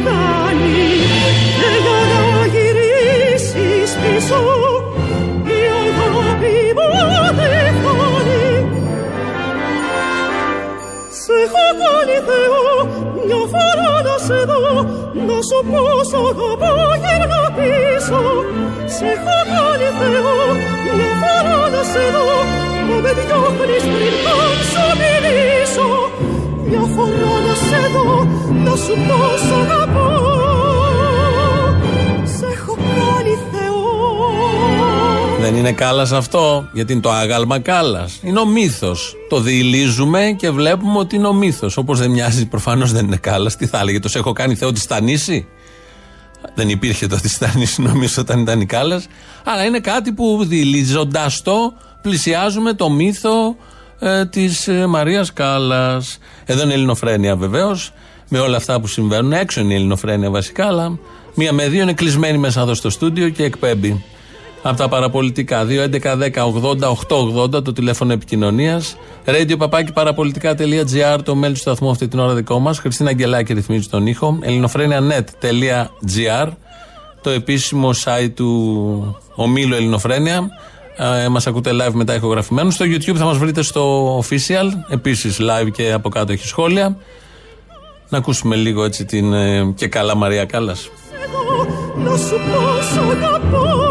κάνει. 0.04 0.82
Να 1.60 1.92
πίσω 4.02 4.40
η 5.44 5.60
αγάπη 5.82 6.58
μου 6.76 6.88
δεν 7.38 7.74
Σε 11.20 11.32
έχω 11.44 11.64
κάνει 11.80 12.16
Θεό 12.26 12.71
σε 14.26 14.38
δω 14.48 14.60
να 15.28 15.38
σου 15.48 15.58
πω 15.70 15.82
σ' 16.10 16.14
αγαπώ 16.28 16.72
γύρνα 17.02 17.42
πίσω. 17.56 18.20
Σε 18.94 19.04
έχω 19.14 19.36
κάνει 19.52 19.88
Θεό 19.98 20.36
μια 20.96 21.12
φορά 21.20 21.58
να 21.74 21.82
σε 21.92 22.04
δω 22.14 22.26
Μα 22.88 22.96
με 23.04 23.12
διώχνεις 23.18 23.84
πριν 23.92 24.14
καν 24.24 24.56
σου 24.70 24.84
μιλήσω 25.00 25.88
Μια 26.68 26.84
φορά 26.94 27.34
να 27.46 27.54
σε 27.66 27.82
δω 27.94 28.08
να 28.64 28.74
σου 28.82 28.94
πω 29.06 29.18
σ' 29.46 29.54
αγαπώ 29.60 30.31
Δεν 35.42 35.56
είναι 35.56 35.72
κάλας 35.72 36.12
αυτό, 36.12 36.68
γιατί 36.72 36.92
είναι 36.92 37.00
το 37.00 37.10
άγαλμα 37.10 37.58
κάλας. 37.58 38.20
Είναι 38.22 38.38
ο 38.38 38.46
μύθος. 38.46 39.16
Το 39.28 39.40
διηλίζουμε 39.40 40.34
και 40.38 40.50
βλέπουμε 40.50 40.98
ότι 40.98 41.16
είναι 41.16 41.26
ο 41.26 41.32
μύθος. 41.32 41.76
Όπως 41.76 41.98
δεν 41.98 42.10
μοιάζει, 42.10 42.46
προφανώς 42.46 42.92
δεν 42.92 43.06
είναι 43.06 43.16
κάλας. 43.16 43.56
Τι 43.56 43.66
θα 43.66 43.78
έλεγε, 43.78 44.00
τος 44.00 44.10
σε 44.10 44.18
έχω 44.18 44.32
κάνει 44.32 44.54
Θεό 44.54 44.72
της 44.72 44.82
Στανίση. 44.82 45.46
Δεν 46.54 46.68
υπήρχε 46.68 47.06
το 47.06 47.18
Στανίση 47.24 47.82
νομίζω 47.92 48.22
όταν 48.22 48.40
ήταν 48.40 48.60
η 48.60 48.66
κάλας. 48.66 49.06
Αλλά 49.44 49.64
είναι 49.64 49.78
κάτι 49.78 50.12
που 50.12 50.44
διηλίζοντα 50.44 51.30
το 51.42 51.72
πλησιάζουμε 52.02 52.72
το 52.72 52.90
μύθο 52.90 53.56
ε, 53.98 54.26
της 54.26 54.68
ε, 54.68 54.86
Μαρίας 54.86 55.32
Κάλλας. 55.32 56.18
Εδώ 56.44 56.62
είναι 56.62 56.72
η 56.72 56.74
Ελληνοφρένεια 56.74 57.36
βεβαίως, 57.36 57.92
με 58.28 58.38
όλα 58.38 58.56
αυτά 58.56 58.80
που 58.80 58.86
συμβαίνουν. 58.86 59.32
Έξω 59.32 59.60
είναι 59.60 59.72
η 59.72 59.76
Ελληνοφρένεια 59.76 60.30
βασικά, 60.30 60.66
αλλά 60.66 60.98
μία 61.34 61.52
με 61.52 61.68
δύο 61.68 61.82
είναι 61.82 61.92
κλεισμένη 61.92 62.38
μέσα 62.38 62.60
εδώ 62.60 62.74
στο 62.74 62.90
στούντιο 62.90 63.28
και 63.28 63.44
εκπέμπει. 63.44 64.04
Από 64.62 64.76
τα 64.76 64.88
παραπολιτικά. 64.88 65.66
2.11.10.80.880 65.68 67.64
το 67.64 67.72
τηλέφωνο 67.72 68.12
επικοινωνίας. 68.12 68.96
Radio 69.24 69.54
παπάκι 69.58 69.92
παραπολιτικά.gr 69.92 71.18
το 71.24 71.34
μέλο 71.34 71.52
του 71.52 71.58
σταθμού 71.58 71.90
αυτή 71.90 72.08
την 72.08 72.18
ώρα 72.18 72.34
δικό 72.34 72.58
μας. 72.58 72.78
Χριστίνα 72.78 73.10
Αγγελάκη 73.10 73.52
ρυθμίζει 73.52 73.88
τον 73.88 74.06
ήχο. 74.06 74.38
ελληνοφρένια.net.gr 74.42 76.48
το 77.22 77.30
επίσημο 77.30 77.90
site 78.04 78.30
του 78.34 79.20
ομίλου 79.34 79.74
Ελληνοφρένια. 79.74 80.48
Ε, 80.96 81.28
μας 81.28 81.46
ακούτε 81.46 81.70
live 81.72 81.92
μετά 81.92 82.14
ηχογραφημένους. 82.14 82.74
Στο 82.74 82.84
YouTube 82.84 83.16
θα 83.16 83.24
μας 83.24 83.38
βρείτε 83.38 83.62
στο 83.62 84.18
official. 84.18 84.66
Επίσης 84.88 85.38
live 85.40 85.70
και 85.72 85.92
από 85.92 86.08
κάτω 86.08 86.32
έχει 86.32 86.46
σχόλια. 86.46 86.96
Να 88.08 88.18
ακούσουμε 88.18 88.56
λίγο 88.56 88.84
έτσι 88.84 89.04
την 89.04 89.32
ε, 89.32 89.72
και 89.74 89.88
καλά 89.88 90.16
Μαρία 90.16 90.44
Κάλλας. 90.44 90.90
Να 91.96 92.16
σου 92.16 92.36
πω 93.50 93.81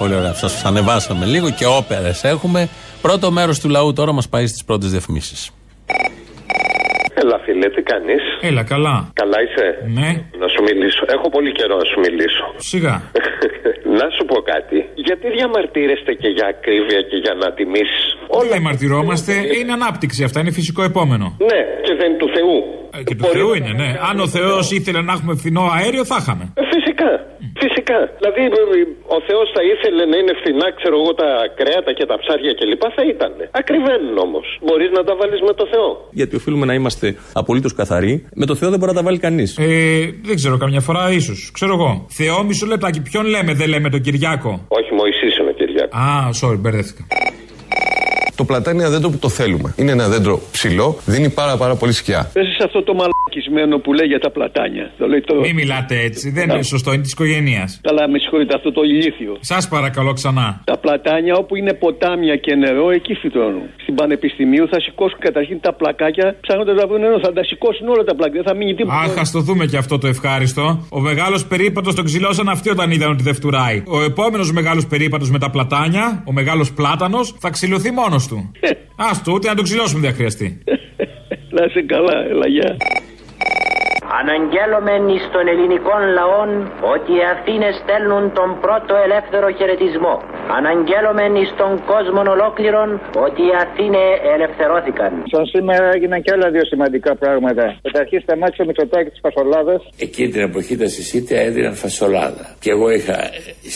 Πολύ 0.00 0.14
ωραία, 0.14 0.30
πολύ 0.30 0.42
ωραία. 0.42 0.58
Σας 0.58 0.64
ανεβάσαμε 0.64 1.26
λίγο 1.26 1.50
και 1.50 1.66
όπερες 1.66 2.24
έχουμε. 2.24 2.68
Πρώτο 3.02 3.30
μέρος 3.30 3.58
του 3.60 3.68
λαού 3.68 3.92
τώρα 3.92 4.12
μας 4.12 4.28
πάει 4.28 4.46
στις 4.46 4.64
πρώτες 4.64 4.90
διαφημίσεις. 4.90 5.50
Έλα, 7.22 7.36
φίλε, 7.44 7.68
τι 7.74 7.82
κάνεις; 7.90 8.22
Έλα, 8.48 8.62
καλά. 8.72 8.96
Καλά 9.20 9.38
είσαι; 9.44 9.66
Ναι. 9.98 10.10
Να 10.42 10.46
σου 10.52 10.60
μιλήσω. 10.68 11.02
Έχω 11.16 11.26
πολύ 11.36 11.52
καιρό 11.58 11.74
να 11.82 11.86
σου 11.90 11.98
μιλήσω. 12.06 12.44
Σιγά. 12.70 12.94
να 14.00 14.06
σου 14.14 14.22
πω 14.30 14.36
κάτι. 14.52 14.78
Γιατί 15.06 15.26
διαμαρτύρεστε 15.36 16.12
και 16.22 16.28
για 16.36 16.46
ακρίβεια 16.52 17.00
και 17.10 17.16
για 17.24 17.34
να 17.42 17.46
τιμήσεις; 17.56 18.04
Όλα 18.38 18.50
διαμαρτυρόμαστε. 18.50 19.32
Είναι 19.58 19.72
ανάπτυξη 19.72 20.20
αυτά. 20.24 20.40
Είναι 20.40 20.50
φυσικό 20.50 20.82
επόμενο. 20.82 21.26
Ναι, 21.50 21.60
και 21.86 21.94
δεν 22.00 22.10
του 22.18 22.28
Θεού. 22.34 22.56
Ε, 22.98 23.02
και 23.02 23.14
του 23.14 23.24
Θεού 23.24 23.54
είναι, 23.54 23.72
ναι. 23.82 23.90
Αν 24.10 24.20
ο 24.20 24.28
Θεός 24.36 24.70
ήθελε 24.70 25.00
να 25.02 25.12
έχουμε 25.12 25.34
φθηνό 25.34 25.64
αέριο, 25.76 26.04
θα 26.04 26.16
είχαμε. 26.20 26.44
Ε, 26.54 26.62
φυσικά. 26.74 27.10
Φυσικά. 27.64 27.98
Δηλαδή, 28.18 28.42
ο 29.16 29.18
Θεός 29.28 29.46
θα 29.56 29.62
ήθελε 29.72 30.02
να 30.12 30.16
είναι 30.20 30.34
φθηνά, 30.40 30.66
ξέρω 30.78 30.96
εγώ, 31.00 31.14
τα 31.14 31.28
κρέατα 31.58 31.92
και 31.98 32.06
τα 32.10 32.16
ψάρια 32.22 32.52
κλπ. 32.58 32.82
Θα 32.96 33.04
ήταν. 33.14 33.32
Ακριβένουν 33.50 34.18
όμως. 34.26 34.46
Μπορείς 34.66 34.90
να 34.90 35.02
τα 35.04 35.14
βάλεις 35.20 35.40
με 35.40 35.52
το 35.60 35.66
Θεό. 35.72 36.08
Γιατί 36.10 36.36
οφείλουμε 36.36 36.66
να 36.66 36.74
είμαστε 36.74 37.09
απολύτως 37.32 37.74
καθαροί. 37.74 38.24
Με 38.34 38.46
το 38.46 38.54
Θεό 38.54 38.70
δεν 38.70 38.78
μπορεί 38.78 38.90
να 38.90 38.96
τα 38.96 39.04
βάλει 39.04 39.18
κανείς. 39.18 39.56
Ε, 39.58 40.14
δεν 40.22 40.36
ξέρω, 40.36 40.56
καμιά 40.56 40.80
φορά 40.80 41.12
ίσως. 41.12 41.50
Ξέρω 41.52 41.74
εγώ. 41.74 42.04
Θεό, 42.08 42.42
μισό 42.44 42.66
λεπτάκι. 42.66 43.00
Ποιον 43.00 43.26
λέμε, 43.26 43.54
δεν 43.54 43.68
λέμε 43.68 43.90
τον 43.90 44.00
Κυριάκο; 44.00 44.64
Όχι, 44.68 44.94
Μωησή 44.94 45.40
είναι 45.40 45.50
ο 45.50 45.52
Κυριάκος. 45.52 46.00
Α, 46.00 46.30
sorry, 46.40 46.58
μπερδεύτηκα. 46.58 47.04
Το 48.34 48.46
πλατάνι 48.46 48.76
είναι 48.76 48.84
ένα 48.84 48.92
δέντρο 48.94 49.10
που 49.10 49.18
το 49.18 49.28
θέλουμε. 49.28 49.74
Είναι 49.76 49.92
ένα 49.92 50.08
δέντρο 50.08 50.40
ψηλό, 50.52 50.96
δίνει 51.04 51.28
πάρα, 51.30 51.56
πάρα 51.56 51.74
πολύ 51.74 51.92
σκιά. 51.92 52.30
Πες 52.32 52.46
σε 52.46 52.64
αυτό 52.64 52.82
το 52.82 52.94
μαλακισμένο 53.30 53.78
που 53.78 53.92
λέει 53.92 54.06
για 54.06 54.18
τα 54.18 54.30
πλατάνια. 54.30 54.90
Το 54.98 55.06
λέει 55.06 55.20
το... 55.20 55.34
Μην 55.34 55.54
μιλάτε 55.54 55.94
έτσι, 56.08 56.30
δεν 56.30 56.50
είναι 56.50 56.62
σωστό, 56.62 56.92
είναι 56.92 57.02
της 57.02 57.12
οικογένειας. 57.12 57.80
Καλά, 57.82 58.08
με 58.08 58.18
συγχωρείτε, 58.18 58.54
αυτό 58.54 58.72
το 58.72 58.82
ηλίθιο. 58.82 59.36
Σας 59.40 59.68
παρακαλώ 59.68 60.12
ξανά. 60.12 60.60
Τα 60.64 60.78
πλατάνια 60.78 61.34
όπου 61.34 61.56
είναι 61.56 61.72
ποτάμια 61.72 62.36
και 62.36 62.54
νερό, 62.54 62.90
εκεί 62.90 63.14
φυτρώνουν. 63.14 63.62
Στην 63.82 63.94
Πανεπιστημίου 63.94 64.68
θα 64.68 64.80
σηκώσουν 64.80 65.18
καταρχήν 65.18 65.60
τα 65.60 65.72
πλακάκια 65.72 66.36
ψάχνοντας 66.40 66.76
να 66.76 66.86
βρουν 66.86 67.00
νερό. 67.00 67.18
Θα 67.20 67.32
τα 67.32 67.44
σηκώσουν 67.44 67.88
όλα 67.88 68.04
τα 68.04 68.14
πλακάκια, 68.14 68.42
δεν 68.42 68.52
θα 68.52 68.58
μείνει 68.58 68.74
τίποτα. 68.74 68.98
Αχ, 68.98 69.18
ας 69.18 69.30
το 69.30 69.40
δούμε 69.40 69.66
και 69.66 69.76
αυτό 69.76 69.98
το 69.98 70.06
ευχάριστο. 70.06 70.86
Ο 70.90 71.00
μεγάλος 71.00 71.46
περίπατος 71.46 71.94
τον 71.94 72.04
ξυλώσαν 72.04 72.48
αυτοί 72.48 72.70
όταν 72.70 72.90
είδαν 72.90 73.10
ότι 73.10 73.22
δεν 73.22 73.34
φτουράει. 73.34 73.82
Ο 73.86 74.02
επόμενος 74.02 74.52
μεγάλος 74.52 74.86
περίπατος 74.86 75.30
με 75.30 75.38
τα 75.38 75.50
πλατάνια, 75.50 76.22
ο 76.26 76.32
μεγάλος 76.32 76.72
πλάτανος, 76.72 77.36
θα 77.38 77.50
ξυλωθεί 77.50 77.90
μόνος 77.90 78.26
του. 78.26 78.50
Α 78.96 79.10
το, 79.24 79.32
ούτε 79.32 79.48
να 79.48 79.54
το 79.54 79.62
ξυλώσουμε 79.62 80.00
δεν 80.00 80.14
χρειαστεί. 80.14 80.62
να 81.56 81.64
είσαι 81.64 81.82
καλά, 81.82 82.16
έλα, 82.30 82.48
γεια. 82.48 82.76
Αναγγέλωμεν 84.18 85.02
εις 85.14 85.24
των 85.34 85.44
ελληνικών 85.52 86.00
λαών 86.18 86.50
ότι 86.94 87.10
οι 87.18 87.24
Αθήνες 87.34 87.74
στέλνουν 87.82 88.24
τον 88.38 88.50
πρώτο 88.64 88.92
ελεύθερο 89.06 89.46
χαιρετισμό. 89.58 90.14
Αναγγέλωμεν 90.58 91.32
εις 91.40 91.50
τον 91.62 91.72
κόσμο 91.92 92.20
ολόκληρον 92.34 92.88
ότι 93.26 93.40
οι 93.48 93.54
Αθήνε 93.64 94.04
ελευθερώθηκαν. 94.34 95.10
Σαν 95.32 95.44
σήμερα 95.52 95.86
έγιναν 95.96 96.20
και 96.24 96.30
άλλα 96.34 96.48
δύο 96.54 96.64
σημαντικά 96.72 97.10
πράγματα. 97.22 97.64
Καταρχήν 97.86 98.20
σταμάτησε 98.26 98.62
ο 98.62 98.66
Μητσοτάκη 98.68 99.10
της 99.14 99.20
φασολάδε. 99.26 99.74
Εκείνη 100.06 100.28
την 100.34 100.42
εποχή 100.48 100.74
τα 100.82 100.88
συσίτια 100.94 101.38
έδιναν 101.46 101.74
φασολάδα. 101.84 102.44
Και 102.62 102.70
εγώ 102.74 102.86
είχα 102.96 103.16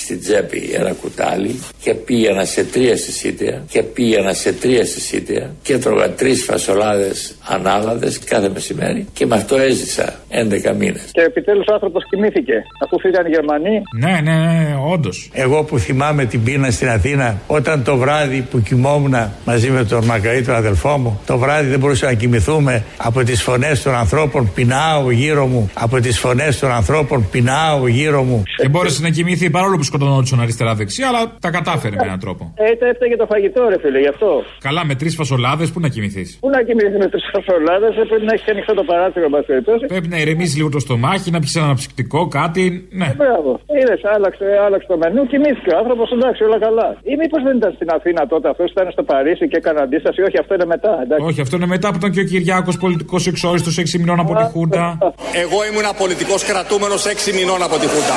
στην 0.02 0.18
τσέπη 0.20 0.60
ένα 0.78 0.92
κουτάλι 1.02 1.52
και 1.84 1.92
πήγαινα 2.06 2.44
σε 2.54 2.62
τρία 2.74 2.96
συσίτια 3.04 3.54
και 3.72 3.82
πήγαινα 3.82 4.32
σε 4.42 4.50
τρία 4.62 4.84
συσίτια 4.92 5.42
και 5.62 5.72
έτρωγα 5.72 6.06
τρεις 6.10 6.38
φασολάδες 6.44 7.18
ανάλαδες 7.48 8.18
κάθε 8.18 8.48
μεσημέρι 8.48 9.06
και 9.12 9.26
με 9.26 9.34
αυτό 9.34 9.56
έζησα 9.56 10.06
11 10.42 10.74
μήνες. 10.78 11.08
Και 11.12 11.20
επιτέλους 11.20 11.66
ο 11.70 11.72
άνθρωπος 11.72 12.02
κοιμήθηκε. 12.10 12.56
Αφού 12.84 13.00
φύγαν 13.00 13.26
οι 13.26 13.28
Γερμανοί. 13.28 13.82
Ναι, 13.98 14.14
ναι, 14.22 14.36
ναι, 14.44 14.76
όντως. 14.92 15.30
Εγώ 15.32 15.64
που 15.64 15.78
θυμάμαι 15.78 16.24
την 16.24 16.42
πείνα 16.44 16.70
στην 16.70 16.88
Αθήνα, 16.88 17.40
όταν 17.46 17.84
το 17.84 17.96
βράδυ 17.96 18.40
που 18.50 18.60
κοιμόμουν 18.60 19.14
μαζί 19.44 19.70
με 19.70 19.84
τον 19.84 20.04
Μακαή, 20.04 20.42
τον 20.42 20.54
αδελφό 20.54 20.98
μου, 20.98 21.20
το 21.26 21.38
βράδυ 21.38 21.68
δεν 21.68 21.78
μπορούσαμε 21.78 22.12
να 22.12 22.18
κοιμηθούμε 22.18 22.84
από 22.96 23.22
τις 23.22 23.42
φωνές 23.42 23.82
των 23.82 23.94
ανθρώπων 23.94 24.52
πεινάω 24.54 25.10
γύρω 25.10 25.46
μου. 25.46 25.70
Από 25.74 26.00
τις 26.00 26.18
φωνές 26.18 26.58
των 26.58 26.70
ανθρώπων 26.70 27.28
πεινάω 27.30 27.88
γύρω 27.88 28.22
μου. 28.22 28.42
Και 28.56 28.68
μπόρεσε 28.68 29.02
να 29.02 29.10
κοιμηθεί 29.10 29.50
παρόλο 29.50 29.76
που 29.76 29.82
σκοτωνόντουσαν 29.82 30.40
αριστερά-δεξιά, 30.40 31.08
αλλά 31.08 31.36
τα 31.40 31.50
κατάφερε 31.50 31.96
με 31.96 32.04
έναν 32.04 32.18
τρόπο. 32.18 32.52
Ε, 32.56 32.88
έφταιγε 32.90 33.16
το 33.16 33.26
φαγητό, 33.26 33.66
ρε 33.68 33.78
φίλε, 33.82 34.00
γι' 34.00 34.08
αυτό. 34.08 34.42
Καλά, 34.60 34.84
με 34.84 34.94
τρεις 34.94 35.14
φασολάδες, 35.14 35.70
πού 35.70 35.80
να 35.80 35.88
κοιμηθείς; 35.88 36.38
Πού 36.40 36.48
να 36.48 36.62
κοιμηθείς 36.62 36.98
με 36.98 37.08
τρεις 37.08 37.24
φασολάδες, 37.32 37.92
ε, 37.96 38.02
πρέπει 38.10 38.24
να 38.24 38.32
έχεις 38.32 38.48
ανοιχτό 38.48 38.74
το 38.74 38.84
παράθυρο, 38.90 39.28
μα 39.28 39.40
Πρέπει 39.86 40.08
να 40.08 40.18
ηρεμήσει 40.24 40.54
λίγο 40.58 40.68
το 40.76 40.80
στομάχι, 40.86 41.28
να 41.34 41.38
πιει 41.42 41.52
ένα 41.58 41.64
αναψυκτικό, 41.68 42.20
κάτι. 42.38 42.62
Ναι. 43.00 43.08
Ε, 43.14 43.16
μπράβο. 43.22 43.50
Είδες, 43.78 44.00
άλλαξε, 44.14 44.46
άλλαξε 44.66 44.86
το 44.92 44.96
μενού, 45.02 45.22
κοιμήθηκε 45.32 45.70
ο 45.74 45.76
άνθρωπος, 45.80 46.06
εντάξει, 46.16 46.40
όλα 46.48 46.58
καλά. 46.66 46.88
Ή 47.10 47.12
μήπως 47.20 47.40
δεν 47.46 47.54
ήταν 47.60 47.72
στην 47.78 47.88
Αθήνα 47.96 48.22
τότε, 48.32 48.46
αυτός 48.52 48.68
ήταν 48.74 48.86
στο 48.96 49.02
Παρίσι 49.10 49.44
και 49.50 49.58
έκανε 49.62 49.80
αντίσταση. 49.86 50.18
Όχι, 50.28 50.38
αυτό 50.42 50.52
είναι 50.56 50.68
μετά. 50.74 50.92
Εντάξει. 51.04 51.24
Όχι, 51.28 51.40
αυτό 51.44 51.54
είναι 51.58 51.70
μετά 51.76 51.86
που 51.90 51.98
ήταν 52.00 52.10
και 52.14 52.22
ο 52.24 52.26
Κυριάκος 52.32 52.76
πολιτικός 52.84 53.22
εξόριστος 53.32 53.74
6 53.78 53.98
μηνών 54.00 54.18
από 54.24 54.32
τη 54.38 54.44
Χούντα. 54.52 54.84
Εγώ 55.42 55.58
ήμουν 55.68 55.86
πολιτικό 56.02 56.34
κρατούμενος 56.50 57.02
6 57.06 57.38
μηνών 57.38 57.60
από 57.66 57.76
τη 57.80 57.86
Χούντα. 57.92 58.16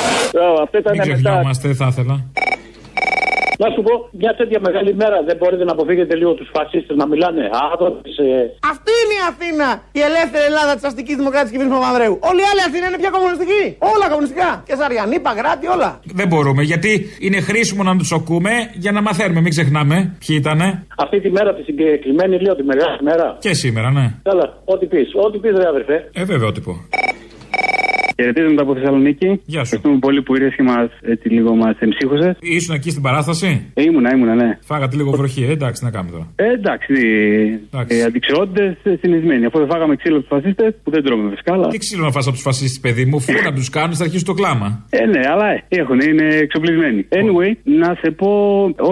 αυτό 0.64 0.76
ήταν 0.82 0.92
Μην 0.92 1.02
ξεχνιόμαστε, 1.06 1.66
θα 1.80 1.86
ήθελα. 1.92 2.16
Να 3.62 3.66
σου 3.74 3.80
πω, 3.86 3.92
μια 4.22 4.32
τέτοια 4.40 4.60
μεγάλη 4.66 4.92
μέρα 5.02 5.16
δεν 5.28 5.36
μπορείτε 5.38 5.64
να 5.68 5.72
αποφύγετε 5.76 6.14
λίγο 6.20 6.32
τους 6.38 6.48
φασίστες 6.56 6.96
να 7.02 7.06
μιλάνε 7.12 7.42
άδοτε. 7.72 7.98
Ε... 8.26 8.40
Αυτή 8.72 8.92
είναι 9.02 9.16
η 9.20 9.22
Αθήνα, 9.30 9.68
η 9.98 10.00
ελεύθερη 10.08 10.44
Ελλάδα 10.50 10.72
της 10.76 10.84
αστικής 10.90 11.16
δημοκρατική 11.20 11.52
κυβέρνηση 11.54 11.76
Παπανδρέου. 11.78 12.14
Όλη 12.30 12.40
η 12.44 12.48
άλλη 12.50 12.62
Αθήνα 12.68 12.86
είναι 12.88 12.98
πια 13.02 13.10
κομμουνιστική. 13.16 13.62
Όλα 13.92 14.06
κομμουνιστικά. 14.12 14.50
Και 14.68 14.74
Σαριανή, 14.80 15.18
Παγράτη, 15.28 15.66
όλα. 15.76 15.90
Δεν 16.20 16.26
μπορούμε 16.30 16.62
γιατί 16.72 16.92
είναι 17.26 17.38
χρήσιμο 17.48 17.82
να 17.88 17.92
τους 18.00 18.10
ακούμε 18.18 18.52
για 18.84 18.92
να 18.96 19.00
μαθαίνουμε. 19.06 19.40
Μην 19.44 19.52
ξεχνάμε 19.56 19.96
ποιοι 20.22 20.32
ήταν. 20.42 20.60
Αυτή 21.04 21.16
τη 21.24 21.28
μέρα 21.36 21.50
τη 21.56 21.62
συγκεκριμένη, 21.68 22.34
λέω 22.44 22.54
τη 22.60 22.64
μεγάλη 22.72 22.98
μέρα. 23.08 23.26
Και 23.44 23.52
σήμερα, 23.62 23.88
ναι. 23.98 24.06
Καλά, 24.28 24.46
ό,τι 24.72 24.84
πεις, 24.92 25.08
ό,τι 25.26 25.36
πεις, 25.42 25.54
ρε 25.60 25.66
αδερφέ. 25.72 25.96
Ε, 26.20 26.24
βέβαια, 26.32 26.48
ό,τι 26.52 26.60
πω. 26.66 26.72
Χαιρετίζουμε 28.22 28.60
από 28.60 28.74
Θεσσαλονίκη. 28.74 29.26
Γεια 29.26 29.64
σου. 29.64 29.74
Ευχαριστούμε 29.74 29.98
πολύ 29.98 30.22
που 30.22 30.34
ήρθες 30.36 30.54
και 30.56 30.62
μας 30.62 30.88
έτσι 31.12 31.28
λίγο 31.28 31.54
μας 31.54 31.76
εμψύχωσες. 31.78 32.36
Ήσουν 32.40 32.74
εκεί 32.74 32.90
στην 32.90 33.02
παράσταση; 33.02 33.48
Ε, 33.74 33.82
ήμουνα, 33.82 34.10
ήμουνα, 34.14 34.34
ναι. 34.34 34.58
Φάγατε 34.70 34.96
λίγο 34.96 35.10
βροχή, 35.10 35.42
ε, 35.44 35.50
εντάξει, 35.50 35.84
να 35.84 35.90
κάνουμε 35.90 36.10
τώρα. 36.10 36.26
Ε, 36.36 36.52
εντάξει. 36.58 36.94
Ε, 37.88 38.02
Αντιξιότητε 38.08 38.76
συνηθισμένοι. 39.00 39.44
Αφού 39.44 39.58
δεν 39.58 39.68
φάγαμε 39.72 39.96
ξύλο 39.96 40.16
από 40.16 40.26
του 40.26 40.34
φασίστες, 40.34 40.74
που 40.82 40.90
δεν 40.90 41.02
τρώμε 41.04 41.30
φυσικά. 41.30 41.52
Αλλά... 41.52 41.66
Τι 41.68 41.78
ξύλο 41.78 42.02
να 42.04 42.10
φά 42.10 42.20
από 42.20 42.30
τους 42.30 42.42
φασίστες, 42.42 42.80
παιδί 42.80 43.04
μου, 43.04 43.20
φού 43.20 43.32
να 43.44 43.52
τους 43.52 43.68
κάνουν, 43.70 43.94
θα 43.94 44.04
αρχίσει 44.04 44.24
το 44.24 44.34
κλάμα. 44.34 44.84
Ε, 44.90 45.04
ναι, 45.06 45.20
αλλά 45.32 45.48
έχουν, 45.68 45.98
είναι 46.00 46.26
εξοπλισμένοι. 46.44 47.00
Anyway, 47.20 47.50
να 47.80 47.94
σε 48.00 48.10
πω 48.10 48.30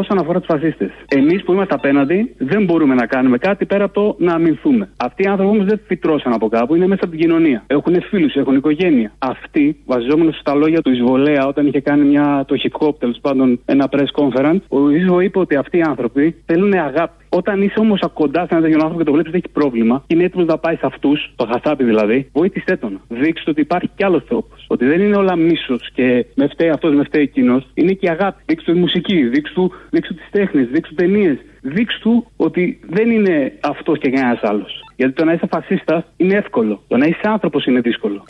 όσον 0.00 0.18
αφορά 0.18 0.38
τους 0.38 0.48
φασίστες. 0.52 0.90
Εμείς 1.08 1.42
που 1.44 1.52
είμαστε 1.52 1.74
απέναντι 1.74 2.34
δεν 2.38 2.64
μπορούμε 2.64 2.94
να 2.94 3.06
κάνουμε 3.06 3.38
κάτι 3.38 3.64
πέρα 3.66 3.84
από 3.84 3.94
το 4.00 4.24
να 4.24 4.32
αμυνθούμε. 4.32 4.88
Αυτοί 4.96 5.22
οι 5.22 5.26
άνθρωποι 5.26 5.50
όμως 5.54 5.66
δεν 5.66 5.80
φυτρώσαν 5.86 6.32
από 6.32 6.48
κάπου, 6.48 6.74
είναι 6.74 6.86
μέσα 6.86 7.00
από 7.04 7.10
την 7.14 7.20
κοινωνία. 7.20 7.64
Έχουν 7.66 7.94
φίλους, 8.10 8.34
έχουν 8.34 8.54
οικογένεια. 8.56 9.10
Αυτοί 9.18 9.76
βασιζόμενο 9.86 10.32
στα 10.32 10.54
λόγια 10.54 10.82
του 10.82 10.90
Ισβολέα 10.90 11.46
όταν 11.46 11.66
είχε 11.66 11.80
κάνει 11.80 12.04
μια, 12.04 12.44
το 12.46 12.56
hip 12.62 12.86
hop 12.86 12.98
τέλος 12.98 13.18
πάντων 13.20 13.60
ένα 13.64 13.88
press 13.90 14.22
conference, 14.22 14.60
ο 14.68 14.90
Ισβο 14.90 15.20
είπε 15.20 15.38
ότι 15.38 15.56
αυτοί 15.56 15.78
οι 15.78 15.82
άνθρωποι 15.82 16.34
θέλουν 16.46 16.72
αγάπη. 16.72 17.24
Όταν 17.28 17.62
είσαι 17.62 17.78
όμως 17.78 18.00
κοντά 18.14 18.40
σε 18.40 18.48
έναν 18.50 18.62
τέτοιο 18.62 18.76
άνθρωπο 18.76 18.98
και 18.98 19.04
το 19.04 19.12
βλέπεις 19.12 19.32
ότι 19.32 19.42
έχει 19.44 19.52
πρόβλημα 19.52 20.04
και 20.06 20.14
είναι 20.14 20.24
έτοιμος 20.24 20.46
να 20.46 20.58
πάει 20.58 20.74
σε 20.74 20.86
αυτούς, 20.86 21.32
το 21.36 21.48
χασάπι 21.52 21.84
δηλαδή, 21.84 22.30
βοήθησέ 22.32 22.76
τον. 22.76 23.00
Δείξτε 23.08 23.50
ότι 23.50 23.60
υπάρχει 23.60 23.90
κι 23.96 24.04
άλλος 24.04 24.24
τρόπος. 24.28 24.64
Ότι 24.68 24.84
δεν 24.84 25.00
είναι 25.00 25.16
όλα 25.16 25.36
μίσος 25.36 25.90
και 25.94 26.26
με 26.34 26.48
φταίει 26.48 26.68
αυτός, 26.68 26.94
με 26.94 27.04
φταίει 27.04 27.22
εκείνος. 27.22 27.66
Είναι 27.74 27.92
και 27.92 28.06
η 28.06 28.08
αγάπη. 28.08 28.42
Δείξτε 28.46 28.72
τη 28.72 28.78
μουσική, 28.78 29.28
δείξτε 29.28 29.54
του 29.54 30.14
τις 30.14 30.28
τέχνες, 30.30 30.68
δείξτε 30.68 30.94
ταινίες. 30.94 31.38
Δείξτε 31.62 32.00
του 32.02 32.26
ότι 32.36 32.80
δεν 32.88 33.10
είναι 33.10 33.52
αυτός 33.60 33.98
και 33.98 34.10
κανένας 34.10 34.42
άλλος. 34.42 34.85
Γιατί 34.96 35.12
το 35.12 35.24
να 35.24 35.32
είσαι 35.32 35.46
φασίστας 35.50 36.04
είναι 36.16 36.36
εύκολο. 36.36 36.82
Το 36.88 36.96
να 36.96 37.06
είσαι 37.06 37.20
άνθρωπος 37.24 37.64
είναι 37.66 37.80
δύσκολο. 37.80 38.22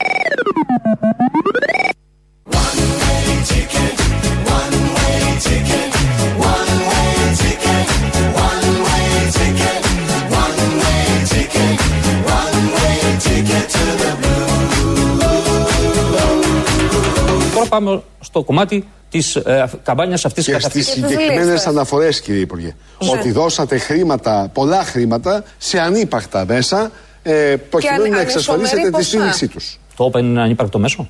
Τώρα 17.54 17.68
πάμε 17.68 18.02
στο 18.20 18.42
κομμάτι 18.42 18.84
της 19.08 19.36
ε, 19.36 19.70
καμπάνιας 19.82 20.24
αυτής 20.24 20.44
τη 20.44 20.52
Και 20.52 20.60
στι 20.60 20.82
συγκεκριμένες 20.82 21.66
αναφορές, 21.66 22.20
κύριε 22.20 22.40
Υπουργέ. 22.40 22.74
Ναι. 23.02 23.10
Ότι 23.10 23.30
δώσατε 23.30 23.78
χρήματα, 23.78 24.50
πολλά 24.52 24.84
χρήματα, 24.84 25.44
σε 25.58 25.78
ανύπαρκτα 25.78 26.44
μέσα, 26.46 26.90
ε, 27.22 27.56
προκειμένου 27.70 28.10
να 28.10 28.20
εξασφαλίσετε 28.20 28.90
τη 28.90 29.04
στήριξή 29.04 29.48
τους. 29.48 29.78
Το 29.96 30.10
Open 30.12 30.18
είναι 30.18 30.40
ανύπαρκτο 30.40 30.78
μέσο; 30.78 31.08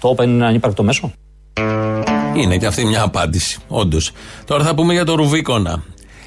Το 0.00 0.14
Open 0.16 0.24
είναι 0.24 0.46
ανύπαρκτο 0.46 0.82
μέσο; 0.82 1.12
Είναι 2.34 2.56
και 2.56 2.66
αυτή 2.66 2.84
μια 2.84 3.02
απάντηση, 3.02 3.58
όντως. 3.68 4.12
Τώρα 4.44 4.64
θα 4.64 4.74
πούμε 4.74 4.92
για 4.92 5.04
το 5.04 5.14
Ρουβίκονα. 5.14 5.82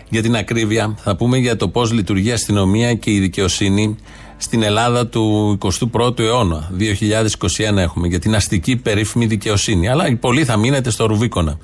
Για 0.09 0.21
την 0.21 0.35
ακρίβεια, 0.35 0.95
θα 0.97 1.15
πούμε 1.15 1.37
για 1.37 1.55
το 1.55 1.67
πώς 1.67 1.91
λειτουργεί 1.91 2.27
η 2.27 2.31
αστυνομία 2.31 2.93
και 2.93 3.11
η 3.11 3.19
δικαιοσύνη 3.19 3.97
στην 4.41 4.63
Ελλάδα 4.63 5.07
του 5.07 5.57
21ου 5.61 6.19
αιώνα. 6.19 6.69
2021 6.79 7.77
έχουμε 7.77 8.07
για 8.07 8.19
την 8.19 8.35
αστική 8.35 8.75
περίφημη 8.75 9.25
δικαιοσύνη. 9.25 9.89
Αλλά 9.89 10.17
πολλοί 10.19 10.45
θα 10.45 10.57
μείνετε 10.57 10.89
στο 10.89 11.05
Ρουβίκονα. 11.05 11.57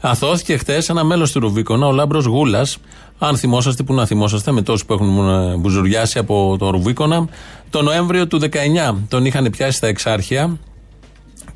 Αθώθηκε 0.00 0.56
χθες 0.56 0.88
ένα 0.88 1.04
μέλος 1.04 1.32
του 1.32 1.40
Ρουβίκονα, 1.40 1.86
ο 1.86 1.92
Λάμπρος 1.92 2.24
Γούλας. 2.24 2.78
Αν 3.18 3.36
θυμόσαστε, 3.36 3.82
που 3.82 3.94
να 3.94 4.06
θυμόσαστε, 4.06 4.52
με 4.52 4.62
τόσους 4.62 4.84
που 4.84 4.92
έχουν 4.92 5.28
ε, 5.28 5.56
μπουζουριάσει 5.56 6.18
από 6.18 6.56
το 6.58 6.70
Ρουβίκονα. 6.70 7.28
Το 7.70 7.82
Νοέμβριο 7.82 8.26
του 8.26 8.40
19 8.40 8.94
τον 9.08 9.24
είχαν 9.24 9.50
πιάσει 9.50 9.76
στα 9.76 9.86
εξάρχεια. 9.86 10.58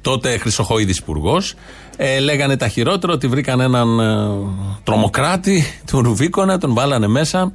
Τότε 0.01 0.39
Χρυσοχοίδης 0.39 0.99
Υπουργός. 0.99 1.55
Ε, 1.97 2.19
λέγανε 2.19 2.57
τα 2.57 2.69
χειρότερα 2.69 3.13
ότι 3.13 3.27
βρήκαν 3.27 3.61
έναν 3.61 4.01
ε, 4.01 4.29
τρομοκράτη 4.85 5.65
του 5.87 6.03
Ρουβίκονα, 6.03 6.59
τον 6.59 6.75
βάλανε 6.75 7.07
μέσα. 7.07 7.53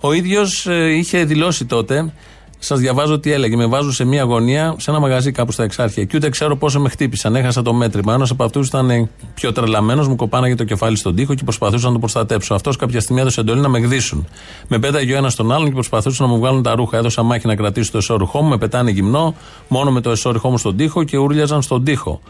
Ο 0.00 0.12
ίδιος 0.12 0.66
ε, 0.66 0.96
είχε 0.96 1.24
δηλώσει 1.24 1.64
τότε 1.64 2.12
Σας 2.58 2.78
διαβάζω 2.78 3.18
τι 3.18 3.32
έλεγε. 3.32 3.56
Με 3.56 3.66
βάζουν 3.66 3.92
σε 3.92 4.04
μια 4.04 4.22
γωνία, 4.22 4.74
σε 4.78 4.90
ένα 4.90 5.00
μαγαζί 5.00 5.32
κάπου 5.32 5.52
στα 5.52 5.62
Εξάρχεια. 5.62 6.04
Και 6.04 6.16
ούτε 6.16 6.28
ξέρω 6.28 6.56
πόσο 6.56 6.80
με 6.80 6.88
χτύπησαν. 6.88 7.36
Έχασα 7.36 7.62
το 7.62 7.72
μέτρημα. 7.72 8.14
Ένας 8.14 8.30
από 8.30 8.44
αυτούς 8.44 8.68
ήταν 8.68 9.08
πιο 9.34 9.52
τρελαμένος, 9.52 10.08
μου 10.08 10.16
κοπάναγε 10.16 10.54
το 10.54 10.64
κεφάλι 10.64 10.96
στον 10.96 11.14
τοίχο 11.14 11.34
και 11.34 11.44
προσπαθούσα 11.44 11.86
να 11.86 11.92
το 11.92 11.98
προστατέψω. 11.98 12.54
Αυτός 12.54 12.76
κάποια 12.76 13.00
στιγμή 13.00 13.20
έδωσε 13.20 13.40
εντολή 13.40 13.60
να 13.60 13.68
με 13.68 13.78
γδίσουν. 13.78 14.26
Με 14.68 14.78
πέταγε 14.78 15.14
ο 15.14 15.16
ένας 15.16 15.34
τον 15.34 15.52
άλλον 15.52 15.66
και 15.66 15.74
προσπαθούσαν 15.74 16.26
να 16.26 16.32
μου 16.32 16.38
βγάλουν 16.38 16.62
τα 16.62 16.74
ρούχα. 16.74 16.96
Έδωσα 16.96 17.22
μάχη 17.22 17.46
να 17.46 17.56
κρατήσω 17.56 17.90
το 17.90 17.98
εσώρουχό 17.98 18.42
μου, 18.42 18.48
με 18.48 18.58
πετάνε 18.58 18.90
γυμνό, 18.90 19.34
μόνο 19.68 19.90
με 19.90 20.00
το 20.00 20.10
εσώρουχό 20.10 20.50
μου 20.50 20.58
στον 20.58 20.76
τοίχο 20.76 21.04
και 21.04 21.16
ούρλιαζαν 21.16 21.62
στον 21.62 21.84
τοίχο. 21.84 22.20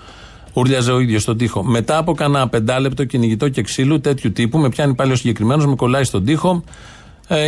Ούρλιαζε 0.53 0.93
ο 0.93 1.01
ίδιος 1.01 1.23
στον 1.23 1.37
τοίχο. 1.37 1.65
Μετά 1.65 1.97
από 1.97 2.15
κανένα 2.15 2.49
πεντάλεπτο 2.49 3.05
κυνηγητό 3.05 3.49
και 3.49 3.63
ξύλου 3.63 4.01
τέτοιου 4.01 4.33
τύπου, 4.33 4.59
με 4.59 4.69
πιάνει 4.69 4.95
πάλι 4.95 5.13
ο 5.13 5.17
συγκεκριμένος, 5.17 5.67
με 5.67 5.75
κολλάει 5.75 6.05
στον 6.05 6.25
τοίχο, 6.25 6.63
ε, 6.67 6.98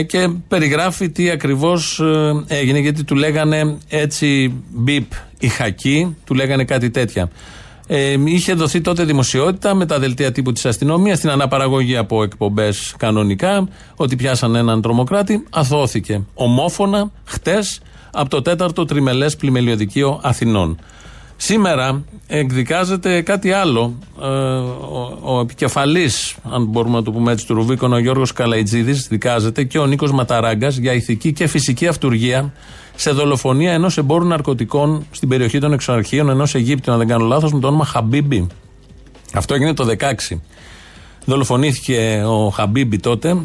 και 0.06 0.28
περιγράφει 0.48 1.10
τι 1.10 1.30
ακριβώς 1.30 2.00
ε, 2.00 2.44
έγινε. 2.46 2.78
Γιατί 2.78 3.04
του 3.04 3.14
λέγανε 3.14 3.76
έτσι 3.88 4.54
μπιπ 4.70 5.12
η 5.38 5.48
χακή, 5.48 6.16
του 6.24 6.34
λέγανε 6.34 6.64
κάτι 6.64 6.90
τέτοια. 6.90 7.30
Ε, 7.86 8.16
είχε 8.24 8.54
δοθεί 8.54 8.80
τότε 8.80 9.04
δημοσιότητα 9.04 9.74
με 9.74 9.86
τα 9.86 9.98
δελτία 9.98 10.32
τύπου 10.32 10.52
της 10.52 10.66
αστυνομίας, 10.66 11.18
στην 11.18 11.30
αναπαραγωγή 11.30 11.96
από 11.96 12.22
εκπομπές 12.22 12.94
κανονικά, 12.98 13.68
ότι 13.96 14.16
πιάσαν 14.16 14.54
έναν 14.54 14.82
τρομοκράτη. 14.82 15.46
Αθώθηκε 15.50 16.22
ομόφωνα 16.34 17.10
χτες 17.24 17.80
από 18.12 18.30
το 18.30 18.42
τέταρτο 18.42 18.84
τριμελές 18.84 19.36
πλημελιωδικείο 19.36 20.20
Αθηνών. 20.22 20.78
Σήμερα 21.42 22.04
εκδικάζεται 22.26 23.22
κάτι 23.22 23.52
άλλο. 23.52 23.98
Ε, 24.22 24.26
ο, 24.26 25.18
ο 25.22 25.40
επικεφαλής, 25.40 26.36
αν 26.50 26.64
μπορούμε 26.64 26.96
να 26.96 27.02
το 27.02 27.12
πούμε 27.12 27.32
έτσι, 27.32 27.46
του 27.46 27.54
Ρουβίκον, 27.54 27.92
ο 27.92 27.98
Γιώργος 27.98 28.32
Καλαϊτζίδης, 28.32 29.06
δικάζεται 29.08 29.64
και 29.64 29.78
ο 29.78 29.86
Νίκος 29.86 30.12
Ματαράγκας 30.12 30.76
για 30.76 30.92
ηθική 30.92 31.32
και 31.32 31.46
φυσική 31.46 31.86
αυτουργία 31.86 32.52
σε 32.94 33.10
δολοφονία 33.10 33.72
ενός 33.72 33.98
εμπόρου 33.98 34.24
ναρκωτικών 34.24 35.06
στην 35.10 35.28
περιοχή 35.28 35.58
των 35.58 35.72
εξαρχείων 35.72 36.28
ενός 36.28 36.54
Αιγύπτιου, 36.54 36.92
αν 36.92 36.98
δεν 36.98 37.08
κάνω 37.08 37.24
λάθος, 37.24 37.52
με 37.52 37.60
το 37.60 37.66
όνομα 37.66 37.84
Χαμπίμπι. 37.84 38.46
Αυτό 39.34 39.54
έγινε 39.54 39.74
το 39.74 39.86
16. 40.30 40.40
Δολοφονήθηκε 41.24 42.22
ο 42.26 42.48
Χαμπίμπι 42.48 42.98
τότε. 42.98 43.36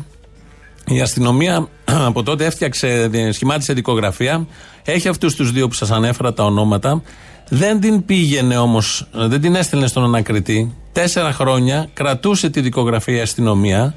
Η 0.87 1.01
αστυνομία 1.01 1.67
από 2.09 2.23
τότε 2.23 2.45
έφτιαξε, 2.45 3.09
σχημάτισε 3.31 3.73
δικογραφία. 3.73 4.47
Έχει 4.83 5.07
αυτούς 5.07 5.35
τους 5.35 5.51
δύο 5.51 5.67
που 5.67 5.73
σας 5.73 5.91
ανέφερα 5.91 6.33
τα 6.33 6.43
ονόματα. 6.43 7.01
Δεν 7.49 7.79
την 7.79 8.05
πήγαινε 8.05 8.57
όμως, 8.57 9.07
δεν 9.11 9.41
την 9.41 9.55
έστελνε 9.55 9.87
στον 9.87 10.03
ανακριτή. 10.03 10.73
Τέσσερα 10.91 11.31
χρόνια 11.31 11.89
κρατούσε 11.93 12.49
τη 12.49 12.61
δικογραφία 12.61 13.17
η 13.17 13.21
αστυνομία 13.21 13.95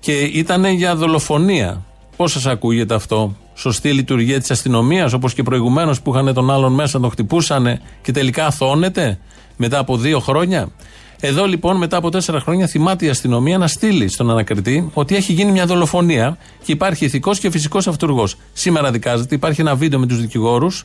και 0.00 0.12
ήταν 0.12 0.64
για 0.64 0.96
δολοφονία. 0.96 1.84
Πώς 2.16 2.32
σας 2.32 2.46
ακούγεται 2.46 2.94
αυτό, 2.94 3.36
Σωστή 3.54 3.92
λειτουργία 3.92 4.40
της 4.40 4.50
αστυνομίας, 4.50 5.12
όπως 5.12 5.34
και 5.34 5.42
προηγουμένως 5.42 6.00
που 6.00 6.10
είχαν 6.10 6.34
τον 6.34 6.50
άλλον 6.50 6.72
μέσα, 6.72 7.00
τον 7.00 7.10
χτυπούσανε 7.10 7.80
και 8.02 8.12
τελικά 8.12 8.46
αθώνεται 8.46 9.18
μετά 9.56 9.78
από 9.78 9.96
δύο 9.96 10.20
χρόνια; 10.20 10.68
Εδώ 11.20 11.46
λοιπόν 11.46 11.76
μετά 11.76 11.96
από 11.96 12.10
τέσσερα 12.10 12.40
χρόνια 12.40 12.66
θυμάται 12.66 13.06
η 13.06 13.08
αστυνομία 13.08 13.58
να 13.58 13.66
στείλει 13.66 14.08
στον 14.08 14.30
ανακριτή 14.30 14.90
ότι 14.94 15.16
έχει 15.16 15.32
γίνει 15.32 15.52
μια 15.52 15.66
δολοφονία 15.66 16.38
και 16.64 16.72
υπάρχει 16.72 17.04
ηθικός 17.04 17.38
και 17.38 17.50
φυσικός 17.50 17.86
αυτούργος. 17.86 18.36
Σήμερα 18.52 18.90
δικάζεται, 18.90 19.34
υπάρχει 19.34 19.60
ένα 19.60 19.74
βίντεο 19.74 19.98
με 19.98 20.06
τους 20.06 20.20
δικηγόρους 20.20 20.84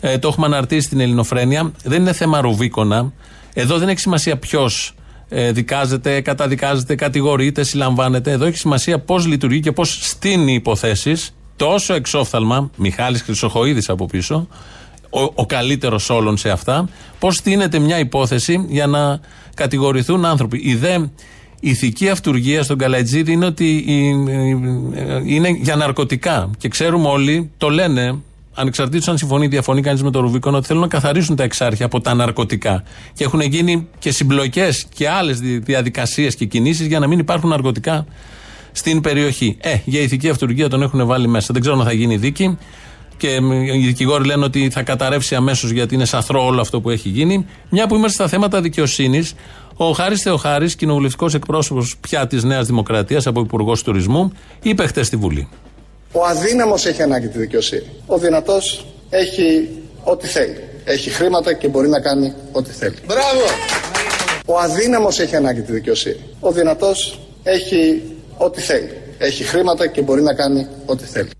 ε, 0.00 0.18
το 0.18 0.28
έχουμε 0.28 0.46
αναρτήσει 0.46 0.86
στην 0.86 1.00
Ελληνοφρένεια. 1.00 1.72
Δεν 1.84 2.00
είναι 2.00 2.12
θέμα 2.12 2.40
ρουβίκονα. 2.40 3.12
Εδώ 3.54 3.78
δεν 3.78 3.88
έχει 3.88 4.00
σημασία 4.00 4.36
ποιος 4.36 4.94
ε, 5.28 5.52
δικάζεται, 5.52 6.20
καταδικάζεται, 6.20 6.94
κατηγορείται, 6.94 7.62
συλλαμβάνεται. 7.62 8.30
Εδώ 8.30 8.44
έχει 8.44 8.56
σημασία 8.56 8.98
πώς 8.98 9.26
λειτουργεί 9.26 9.60
και 9.60 9.72
πώς 9.72 9.98
στείνει 10.02 10.54
υποθέσεις. 10.54 11.34
Τόσο 11.56 11.94
εξόφθαλμα, 11.94 12.70
Μιχάλης 12.76 13.22
Χρυσοχοίδης 13.22 13.88
από 13.88 14.06
πίσω, 14.06 14.48
ο, 15.10 15.22
ο 15.34 15.46
καλύτερος 15.46 16.10
όλων 16.10 16.36
σε 16.36 16.50
αυτά, 16.50 16.88
πώς 17.18 17.36
στείνεται 17.36 17.78
μια 17.78 17.98
υπόθεση 17.98 18.66
για 18.68 18.86
να 18.86 19.20
κατηγορηθούν 19.54 20.24
άνθρωποι. 20.24 20.60
Η 20.64 20.74
δε 20.74 20.98
ηθική 21.60 22.08
αυτουργία 22.08 22.62
στον 22.62 22.78
Καλατζίδη 22.78 23.32
είναι 23.32 23.46
ότι 23.46 23.84
είναι 25.24 25.48
για 25.48 25.76
ναρκωτικά. 25.76 26.50
Και 26.58 26.68
ξέρουμε 26.68 27.08
όλοι, 27.08 27.50
το 27.56 27.68
λένε 27.68 28.18
ανεξαρτήτως 28.54 29.08
αν 29.08 29.18
συμφωνεί 29.18 29.44
ή 29.44 29.48
διαφωνεί 29.48 29.82
κανείς 29.82 30.02
με 30.02 30.10
το 30.10 30.20
Ρουβίκον, 30.20 30.54
ότι 30.54 30.66
θέλουν 30.66 30.82
να 30.82 30.88
καθαρίσουν 30.88 31.36
τα 31.36 31.42
εξάρχεια 31.42 31.86
από 31.86 32.00
τα 32.00 32.14
ναρκωτικά. 32.14 32.82
Και 33.12 33.24
έχουν 33.24 33.40
γίνει 33.40 33.88
και 33.98 34.10
συμπλοκές 34.10 34.86
και 34.94 35.08
άλλες 35.08 35.40
διαδικασίες 35.40 36.34
και 36.34 36.44
κινήσεις 36.44 36.86
για 36.86 36.98
να 36.98 37.06
μην 37.06 37.18
υπάρχουν 37.18 37.48
ναρκωτικά 37.48 38.06
στην 38.72 39.00
περιοχή. 39.00 39.56
Ε, 39.60 39.76
για 39.84 40.00
ηθική 40.00 40.28
αυτουργία 40.28 40.68
τον 40.68 40.82
έχουν 40.82 41.06
βάλει 41.06 41.28
μέσα. 41.28 41.48
Δεν 41.52 41.60
ξέρω 41.62 41.78
αν 41.78 41.84
θα 41.84 41.92
γίνει 41.92 42.16
δίκη. 42.16 42.58
Και 43.16 43.38
οι 43.74 43.86
δικηγόροι 43.86 44.24
λένε 44.24 44.44
ότι 44.44 44.70
θα 44.70 44.82
καταρρεύσει 44.82 45.34
αμέσως 45.34 45.70
γιατί 45.70 45.94
είναι 45.94 46.04
σαθρό 46.04 46.44
όλο 46.44 46.60
αυτό 46.60 46.80
που 46.80 46.90
έχει 46.90 47.08
γίνει. 47.08 47.46
Μια 47.70 47.86
που 47.86 47.94
είμαστε 47.94 48.14
στα 48.14 48.28
θέματα 48.28 48.60
δικαιοσύνης, 48.60 49.34
ο 49.76 49.90
Χάρης 49.90 50.22
Θεοχάρης, 50.22 50.76
κοινοβουλευτικός 50.76 51.34
εκπρόσωπος 51.34 51.96
πια 52.00 52.26
της 52.26 52.44
Νέας 52.44 52.66
Δημοκρατίας 52.66 53.26
από 53.26 53.40
Υπουργός 53.40 53.82
Τουρισμού, 53.82 54.32
είπε 54.62 54.86
χτες 54.86 55.06
στη 55.06 55.16
Βουλή. 55.16 55.48
Ο 56.12 56.24
αδύναμος 56.24 56.86
έχει 56.86 57.02
ανάγκη 57.02 57.28
τη 57.28 57.38
δικαιοσύνη. 57.38 57.86
Ο 58.06 58.18
δυνατός 58.18 58.86
έχει 59.10 59.68
ό,τι 60.04 60.26
θέλει. 60.26 60.64
Έχει 60.84 61.10
χρήματα 61.10 61.52
και 61.52 61.68
μπορεί 61.68 61.88
να 61.88 62.00
κάνει 62.00 62.32
ό,τι 62.52 62.70
θέλει. 62.70 62.96
Μπράβο! 63.06 63.44
Ο 64.46 64.58
αδύναμος 64.58 65.18
έχει 65.18 65.36
ανάγκη 65.36 65.60
τη 65.60 65.72
δικαιοσύνη. 65.72 66.20
Ο 66.40 66.52
δυνατός 66.52 67.20
έχει 67.42 68.02
ό,τι 68.36 68.60
θέλει. 68.60 68.90
Έχει 69.18 69.44
χρήματα 69.44 69.86
και 69.86 70.02
μπορεί 70.02 70.22
να 70.22 70.34
κάνει 70.34 70.66
ό,τι 70.86 71.04
θέλει. 71.04 71.30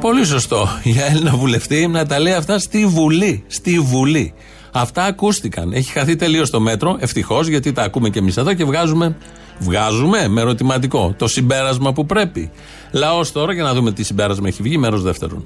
Πολύ 0.00 0.24
σωστό 0.24 0.68
για 0.82 1.04
Έλληνα 1.04 1.36
βουλευτή 1.36 1.86
να 1.86 2.06
τα 2.06 2.18
λέει 2.18 2.32
αυτά 2.32 2.58
στη 2.58 2.86
Βουλή. 2.86 3.44
Στη 3.46 3.78
Βουλή. 3.78 4.34
Αυτά 4.72 5.04
ακούστηκαν. 5.04 5.72
Έχει 5.72 5.92
χαθεί 5.92 6.16
τελείως 6.16 6.50
το 6.50 6.60
μέτρο. 6.60 6.96
Ευτυχώς 7.00 7.46
γιατί 7.46 7.72
τα 7.72 7.82
ακούμε 7.82 8.08
και 8.08 8.18
εμείς 8.18 8.36
εδώ 8.36 8.54
και 8.54 8.64
βγάζουμε. 8.64 9.16
Βγάζουμε 9.58 10.28
με 10.28 10.40
ερωτηματικό 10.40 11.14
το 11.18 11.28
συμπέρασμα 11.28 11.92
που 11.92 12.06
πρέπει. 12.06 12.50
Λαός 12.92 13.32
τώρα 13.32 13.52
για 13.52 13.62
να 13.62 13.74
δούμε 13.74 13.92
τι 13.92 14.02
συμπέρασμα 14.02 14.48
έχει 14.48 14.62
βγει, 14.62 14.78
μέρος 14.78 15.02
δεύτερον. 15.02 15.44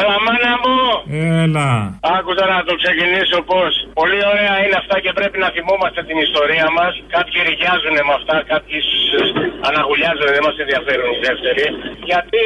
Έλα, 0.00 0.16
μάνα 0.26 0.54
μου! 0.62 0.78
Έλα. 1.42 1.70
Άκουσα 2.16 2.44
να 2.54 2.58
το 2.68 2.74
ξεκινήσω 2.82 3.38
πώς. 3.50 3.72
Πολύ 4.00 4.20
ωραία 4.32 4.54
είναι 4.62 4.76
αυτά 4.82 4.96
και 5.04 5.12
πρέπει 5.18 5.38
να 5.44 5.48
θυμόμαστε 5.54 6.00
την 6.08 6.18
ιστορία 6.26 6.66
μας. 6.78 6.92
Κάποιοι 7.16 7.38
ρηγιάζουν 7.48 7.96
με 8.08 8.12
αυτά, 8.18 8.36
κάποιοι 8.52 8.78
αναγουλιάζουν, 9.68 10.28
δεν 10.36 10.44
μας 10.46 10.56
ενδιαφέρουν 10.62 11.08
οι 11.14 11.18
δεύτεροι. 11.28 11.64
Γιατί 12.10 12.44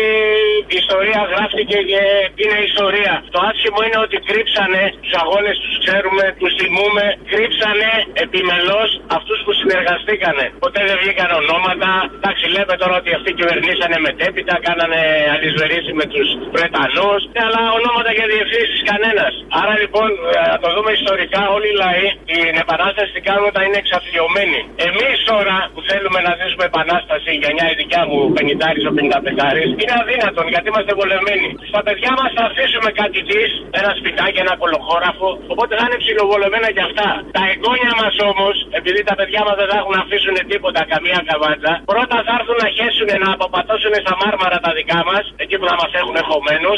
η 0.72 0.76
ιστορία 0.82 1.20
γράφτηκε 1.32 1.78
και 1.90 2.02
είναι 2.42 2.58
ιστορία. 2.70 3.14
Το 3.34 3.38
άσχημο 3.48 3.80
είναι 3.86 4.00
ότι 4.06 4.16
κρύψανε 4.28 4.82
τους 5.02 5.14
αγώνες, 5.22 5.56
τους 5.62 5.74
ξέρουμε, 5.84 6.24
τους 6.40 6.52
θυμούμε. 6.58 7.04
Κρύψανε 7.32 7.90
επιμελώς 8.24 8.90
αυτούς 9.16 9.38
που 9.44 9.52
συνεργαστήκανε. 9.60 10.44
Ποτέ 10.64 10.80
δεν 10.88 10.96
βγήκαν 11.02 11.30
ονόματα. 11.42 11.90
Εντάξει, 12.18 12.44
λέμε 12.56 12.74
τώρα 12.82 12.94
ότι 13.00 13.10
αυτοί 13.18 13.30
κυβερνήσανε 13.38 13.96
μετέπειτα, 14.06 14.54
κάνανε 14.66 15.00
αλυσβερίσει 15.34 15.92
με 16.00 16.04
τους 16.12 16.28
Βρετανούς. 16.54 17.20
Αλλά 17.46 17.62
ονόματα 17.78 18.10
και 18.16 18.24
διευθύνσεις 18.32 18.80
κανένας. 18.90 19.32
Άρα 19.60 19.74
λοιπόν, 19.82 20.08
να 20.52 20.58
το 20.62 20.68
δούμε 20.74 20.90
ιστορικά, 21.00 21.40
όλοι 21.56 21.68
οι 21.72 21.76
λαοί 21.84 22.06
την 22.30 22.52
επανάσταση 22.64 23.10
την 23.16 23.22
κάνουν 23.28 23.46
όταν 23.52 23.62
είναι 23.66 23.80
εξαθλειωμένοι. 23.84 24.60
Εμείς 24.88 25.16
τώρα 25.30 25.56
που 25.72 25.80
θέλουμε 25.88 26.18
να 26.26 26.32
ζήσουμε 26.40 26.64
επανάσταση, 26.72 27.28
η 27.36 27.38
γενιά 27.44 27.66
η 27.72 27.74
δικιά 27.82 28.02
μου, 28.08 28.18
50 28.36 28.88
ο 28.90 28.92
55 28.98 29.60
είναι 29.82 29.94
αδύνατον 30.00 30.46
γιατί 30.52 30.66
είμαστε 30.72 30.92
βολεμένοι. 31.00 31.48
Στα 31.70 31.80
παιδιά 31.86 32.12
μας 32.18 32.30
θα 32.36 32.44
αφήσουμε 32.50 32.90
κάτι 33.00 33.20
της, 33.30 33.48
ένα 33.80 33.90
σπιτάκι, 33.98 34.38
ένα 34.44 34.54
κολοχώραφο, 34.62 35.28
οπότε 35.52 35.72
θα 35.78 35.84
είναι 35.86 35.98
ψιλοβολεμένα 36.02 36.68
κι 36.76 36.84
αυτά. 36.88 37.08
Τα 37.36 37.42
εγγόνια 37.52 37.92
μας 38.00 38.14
όμως, 38.30 38.54
επειδή 38.78 39.00
τα 39.10 39.14
παιδιά 39.18 39.40
μας 39.46 39.54
δεν 39.60 39.68
θα 39.70 39.76
έχουν 39.80 39.92
να 39.98 40.02
αφήσουν 40.06 40.36
τίποτα, 40.52 40.80
καμία 40.92 41.20
καβάτσα, 41.30 41.72
πρώτα 41.92 42.16
θα 42.26 42.32
έρθουν 42.38 42.56
να 42.64 42.68
χέσουν 42.76 43.10
να 43.24 43.28
αποπατώσουν 43.36 43.94
στα 44.04 44.14
μάρμαρα 44.22 44.58
τα 44.66 44.70
δικά 44.78 45.00
μας, 45.10 45.24
εκεί 45.42 45.54
που 45.58 45.66
θα 45.70 45.76
μας 45.80 45.90
έχουν 46.00 46.14
εχωμένου. 46.22 46.72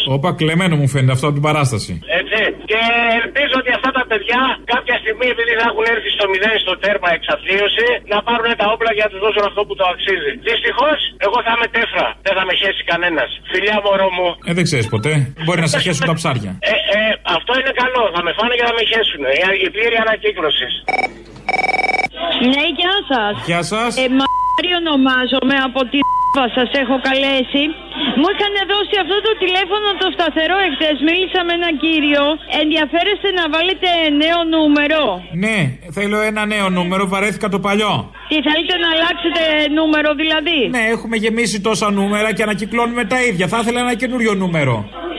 Όπα, 0.53 0.61
κλεμμένο 0.61 0.75
μου 0.81 0.89
φαίνεται 0.95 1.15
αυτό 1.17 1.27
από 1.29 1.37
την 1.39 1.47
παράσταση. 1.49 1.93
Έτσι. 2.21 2.41
Και 2.71 2.81
ελπίζω 3.23 3.55
ότι 3.63 3.71
αυτά 3.79 3.91
τα 3.99 4.05
παιδιά 4.11 4.41
κάποια 4.75 4.97
στιγμή, 5.03 5.27
επειδή 5.35 5.53
θα 5.61 5.67
έχουν 5.71 5.85
έρθει 5.95 6.11
στο 6.17 6.25
μηδέν 6.33 6.57
στο 6.65 6.75
τέρμα 6.83 7.09
εξαθλίωση, 7.19 7.87
να 8.13 8.19
πάρουν 8.27 8.49
τα 8.61 8.67
όπλα 8.75 8.91
για 8.97 9.05
να 9.07 9.11
τους 9.13 9.21
δώσουν 9.25 9.43
αυτό 9.51 9.61
που 9.67 9.75
το 9.81 9.85
αξίζει. 9.93 10.33
Δυστυχώς, 10.49 10.99
εγώ 11.27 11.39
θα 11.47 11.53
είμαι 11.55 11.69
τέφρα. 11.77 12.07
Δεν 12.27 12.35
θα 12.39 12.45
με 12.49 12.55
χέσει 12.61 12.83
κανένας. 12.93 13.31
Φιλιά, 13.51 13.77
μωρό 13.85 14.09
μου. 14.17 14.29
Ε, 14.49 14.53
δεν 14.59 14.65
ξέρεις 14.69 14.87
ποτέ. 14.95 15.13
Μπορεί 15.45 15.61
να 15.67 15.71
σε 15.75 15.79
χέσουν 15.85 16.05
τα 16.11 16.15
ψάρια. 16.19 16.53
Ε, 16.73 16.75
ε, 16.99 17.03
αυτό 17.37 17.53
είναι 17.61 17.73
καλό. 17.83 18.03
Θα 18.15 18.21
με 18.27 18.33
φάνε 18.39 18.55
και 18.59 18.67
θα 18.69 18.75
με 18.79 18.83
χέσουν. 18.91 19.23
Η 19.67 19.69
πλήρη 19.75 19.97
ανακύκλωσης. 20.05 20.73
Ναι, 22.53 22.65
γεια 22.79 22.97
σας. 23.11 23.33
Γεια 23.51 23.63
σας. 23.73 23.91
Ε, 24.03 24.07
Μάρι 24.19 24.71
ονομάζομαι 24.81 25.57
από 25.69 25.81
τη 25.91 25.99
σας 26.57 26.71
έχω 26.83 26.97
καλέσει. 27.09 27.63
Μου 28.21 28.29
είχαν 28.33 28.55
δώσει 28.73 28.95
αυτό 29.05 29.17
το 29.27 29.33
τηλέφωνο 29.43 29.87
το 30.03 30.09
σταθερό 30.17 30.57
εχθές. 30.67 30.97
Μίλησα 31.09 31.41
με 31.47 31.53
έναν 31.59 31.73
κύριο. 31.85 32.25
Ενδιαφέρεστε 32.63 33.29
να 33.39 33.45
βάλετε 33.55 33.89
νέο 34.23 34.41
νούμερο; 34.55 35.03
Ναι, 35.45 35.59
θέλω 35.97 36.19
ένα 36.31 36.43
νέο 36.55 36.69
νούμερο. 36.79 37.03
Βαρέθηκα 37.13 37.49
το 37.55 37.59
παλιό. 37.67 37.95
Τι 38.31 38.37
θέλετε 38.49 38.75
να 38.85 38.89
αλλάξετε 38.95 39.43
νούμερο 39.79 40.11
δηλαδή; 40.23 40.59
Ναι, 40.77 40.83
έχουμε 40.95 41.17
γεμίσει 41.25 41.59
τόσα 41.69 41.87
νούμερα 41.99 42.29
και 42.37 42.43
ανακυκλώνουμε 42.47 43.05
τα 43.13 43.19
ίδια. 43.29 43.47
Θα 43.53 43.59
ήθελα 43.63 43.81
ένα 43.87 43.95
καινούριο 44.03 44.33
νούμερο. 44.43 44.75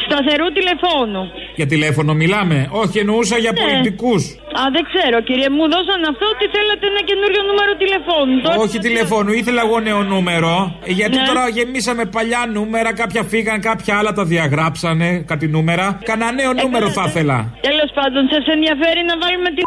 Σταθερού 0.05 0.47
τηλεφώνου. 0.57 1.23
Για 1.55 1.67
τηλέφωνο 1.73 2.11
μιλάμε. 2.13 2.57
Όχι, 2.71 2.95
εννοούσα 2.99 3.37
για 3.37 3.51
Ναι. 3.51 3.59
πολιτικούς. 3.61 4.21
Α, 4.61 4.63
δεν 4.75 4.83
ξέρω 4.91 5.17
κύριε. 5.27 5.49
Μου 5.57 5.65
δώσαν 5.73 6.01
αυτό 6.11 6.25
ότι 6.35 6.45
θέλατε 6.55 6.85
ένα 6.93 7.01
καινούριο 7.09 7.41
νούμερο 7.49 7.71
τηλεφώνου. 7.81 8.35
Τώρα- 8.45 8.57
Όχι 8.65 8.77
τηλεφώνου, 8.87 9.31
ήθελα 9.41 9.61
εγώ 9.67 9.77
νέο 9.89 10.01
νούμερο. 10.13 10.51
Ε, 10.89 10.91
Γιατί 10.99 11.17
Ναι. 11.19 11.27
τώρα 11.29 11.43
γεμίσαμε 11.57 12.03
παλιά 12.15 12.41
νούμερα, 12.57 12.89
κάποια 13.01 13.23
φύγαν, 13.31 13.57
κάποια 13.69 13.93
άλλα 13.99 14.11
τα 14.17 14.23
διαγράψανε, 14.33 15.09
κάτι 15.31 15.45
νούμερα. 15.55 15.85
Κανένα 16.09 16.31
νέο 16.39 16.51
νούμερο 16.61 16.87
θα 16.97 17.03
ήθελα. 17.09 17.37
Τέλος 17.69 17.89
πάντων, 17.97 18.21
σας 18.33 18.45
ενδιαφέρει 18.55 19.01
να 19.09 19.15
βάλουμε 19.23 19.49
την, 19.55 19.63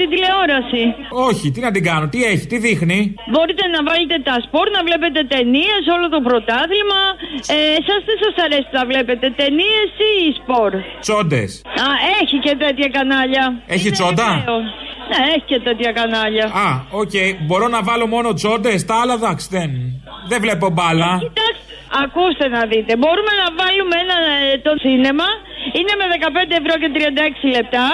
την 0.00 0.08
τηλεόραση. 0.12 0.82
Όχι, 1.28 1.46
τι 1.54 1.60
να 1.66 1.70
την 1.76 1.82
κάνω, 1.88 2.06
τι 2.12 2.18
έχει, 2.32 2.44
τι 2.50 2.56
δείχνει; 2.66 3.00
Μπορείτε 3.32 3.64
να 3.74 3.80
βάλετε 3.88 4.16
τα 4.28 4.36
σπορ, 4.46 4.66
να 4.76 4.80
βλέπετε 4.88 5.20
ταινίες, 5.34 5.82
όλο 5.94 6.06
το 6.14 6.20
πρωτάθλημα. 6.28 7.00
Ε, 7.54 7.56
Εσάς 7.78 7.96
δεν 8.08 8.16
σας 8.24 8.34
αρέσει 8.44 8.70
να 8.78 8.82
βλέπετε 8.90 9.26
ταινίες 9.40 9.88
ή 10.10 10.12
σπορ; 10.38 10.70
Τσόντες. 11.04 11.50
Α, 11.84 11.88
έχει 12.20 12.36
και 12.46 12.54
τέτοια 12.64 12.88
κανάλια. 12.96 13.44
Έχει 13.74 13.86
Είναι 13.86 13.96
τσόντα; 13.96 14.28
ωραίο. 14.36 14.60
Ναι, 15.10 15.18
έχει 15.34 15.46
και 15.52 15.60
τέτοια 15.68 15.90
κανάλια. 15.98 16.46
Α, 16.66 16.68
οκ. 17.02 17.14
Μπορώ 17.46 17.66
να 17.76 17.80
βάλω 17.88 18.06
μόνο 18.14 18.28
τσόντες, 18.38 18.78
τα 18.88 18.94
άλλα 19.00 19.14
εντάξει 19.20 19.46
δεν. 19.56 19.70
Δεν 20.30 20.40
βλέπω 20.44 20.66
μπάλα. 20.74 21.10
Κοιτάξτε, 21.26 21.72
ακούστε 22.04 22.44
να 22.56 22.60
δείτε. 22.70 22.92
Μπορούμε 23.02 23.32
να 23.42 23.46
βάλουμε 23.60 23.96
ένα 24.04 24.16
ε, 24.52 24.58
το 24.66 24.72
cinema. 24.84 25.28
Είναι 25.78 25.92
με 26.00 26.06
15 26.24 26.52
ευρώ 26.60 26.74
και 26.82 26.88
36 26.96 27.56
λεπτά. 27.56 27.86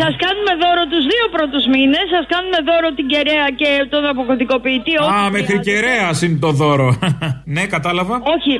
Σας 0.00 0.12
κάνουμε 0.24 0.52
δώρο 0.62 0.84
τους 0.92 1.04
δύο 1.12 1.26
πρώτους 1.36 1.64
μήνες. 1.74 2.04
Σας 2.14 2.24
κάνουμε 2.32 2.58
δώρο 2.68 2.88
την 2.98 3.06
κεραία 3.12 3.46
και 3.60 3.70
τον 3.92 4.02
αποκωδικοποιητή. 4.12 4.94
Α, 5.14 5.18
μέχρι 5.36 5.56
κεραία 5.68 6.08
είναι 6.24 6.38
το 6.46 6.50
δώρο. 6.60 6.88
ναι, 7.54 7.62
κατάλαβα. 7.74 8.14
Όχι. 8.36 8.54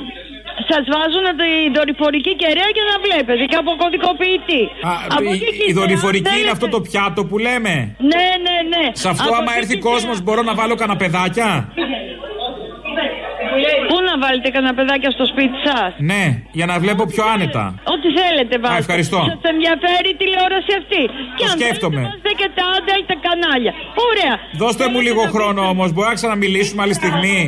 Σας 0.70 0.84
βάζουν 0.94 1.26
τη 1.40 1.50
δορυφορική 1.78 2.32
κεραία 2.42 2.70
και 2.76 2.84
να 2.90 2.96
βλέπετε 3.04 3.42
και 3.50 3.58
αποκωδικοποιητή. 3.64 4.62
Α, 4.90 4.92
Από 5.16 5.30
η, 5.32 5.34
εκεί 5.36 5.48
και 5.58 5.64
η 5.66 5.70
ύστερα 5.70 5.78
δορυφορική 5.80 6.28
είναι 6.28 6.36
θέλετε- 6.36 6.56
αυτό 6.56 6.66
το 6.74 6.80
πιάτο 6.86 7.20
που 7.28 7.36
λέμε; 7.46 7.74
Ναι, 8.12 8.26
ναι, 8.46 8.56
ναι. 8.72 8.84
Σε 9.02 9.08
αυτό, 9.14 9.28
Από 9.28 9.34
άμα 9.40 9.50
εκεί 9.52 9.58
έρθει 9.60 9.74
και 9.78 9.86
κόσμος, 9.90 10.16
μπορώ 10.24 10.42
να 10.50 10.54
βάλω 10.60 10.74
κανένα 10.80 10.98
παιδάκια; 11.02 11.48
Πού 13.90 13.96
να 14.08 14.14
βάλετε 14.22 14.48
κανένα 14.54 14.74
παιδάκια 14.78 15.10
στο 15.16 15.24
σπίτι 15.32 15.56
σας; 15.68 15.90
Ναι, 16.12 16.24
για 16.58 16.66
να 16.70 16.74
βλέπω 16.84 17.02
πιο 17.12 17.22
άνετα. 17.34 17.64
Ό,τι 17.94 18.08
θέλετε 18.20 18.54
βάλτε. 18.62 18.78
ευχαριστώ. 18.84 19.20
Σας 19.32 19.44
ενδιαφέρει 19.54 20.08
η 20.14 20.16
τηλεόραση 20.22 20.72
αυτή; 20.80 21.02
και 21.38 21.44
αν 21.48 21.52
σκέφτομαι. 21.58 22.00
θέλετε 22.00 22.10
βάζετε 22.10 22.32
και 22.40 22.48
τα 22.58 22.64
άντελ 22.76 23.00
τα 23.10 23.16
κανάλια. 23.26 23.72
Ωραία. 24.08 24.34
Δώστε 24.62 24.84
μου 24.92 25.00
λίγο 25.06 25.22
χρόνο 25.34 25.60
όμως, 25.72 25.88
μπορεί 25.94 26.08
να 26.12 26.18
ξαναμιλήσουμε 26.20 26.80
άλλη 26.84 26.94
στιγμή; 27.00 27.38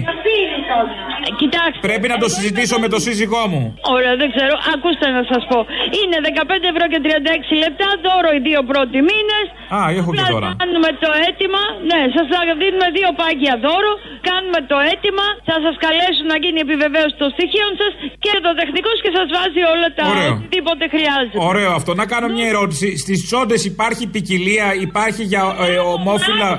Ε, 1.27 1.31
Κοιτάξτε. 1.43 1.81
Πρέπει 1.89 2.07
να 2.13 2.19
το 2.23 2.29
συζητήσω 2.35 2.77
με 2.85 2.89
το 2.95 2.99
σύζυγό 3.07 3.43
μου. 3.53 3.63
Ωραία, 3.97 4.15
δεν 4.21 4.29
ξέρω. 4.35 4.55
Ακούστε 4.75 5.07
να 5.17 5.23
σας 5.31 5.43
πω. 5.51 5.59
Είναι 6.01 6.17
15 6.29 6.73
ευρώ 6.73 6.85
και 6.93 7.01
36 7.07 7.55
λεπτά. 7.65 7.89
Δώρο 8.07 8.31
οι 8.37 8.41
δύο 8.49 8.61
πρώτοι 8.71 8.99
μήνες. 9.11 9.45
Α, 9.77 9.81
έχω 9.99 10.11
και 10.19 10.25
δώρα. 10.33 10.51
Κάνουμε 10.63 10.91
το 11.05 11.11
αίτημα. 11.25 11.63
Ναι, 11.91 12.01
σας 12.17 12.27
δίνουμε 12.63 12.89
δύο 12.99 13.11
πάγια 13.21 13.55
δώρο. 13.67 13.93
Κάνουμε 14.31 14.61
το 14.71 14.77
αίτημα. 14.89 15.27
Θα 15.49 15.57
σας 15.65 15.75
καλέσουν 15.87 16.27
να 16.33 16.37
γίνει 16.45 16.59
επιβεβαίωση 16.67 17.15
των 17.23 17.29
στοιχείων 17.35 17.71
σας 17.81 17.93
και 18.25 18.33
το 18.47 18.51
τεχνικός 18.61 18.97
και 19.05 19.11
σας 19.19 19.27
βάζει 19.37 19.63
όλα 19.75 19.89
τα 19.99 20.05
Ωραίο. 20.13 20.33
οτιδήποτε 20.35 20.85
χρειάζεται. 20.95 21.37
Ωραίο 21.51 21.71
αυτό. 21.79 21.91
Να 22.01 22.05
κάνω 22.13 22.27
μια 22.37 22.47
ερώτηση. 22.53 22.89
Στις 23.05 23.19
τσόντες 23.27 23.61
υπάρχει 23.73 24.05
ποικιλία, 24.15 24.67
υπάρχει 24.87 25.23
για 25.33 25.43
ε, 25.69 25.79
ομόφυλα 25.97 26.51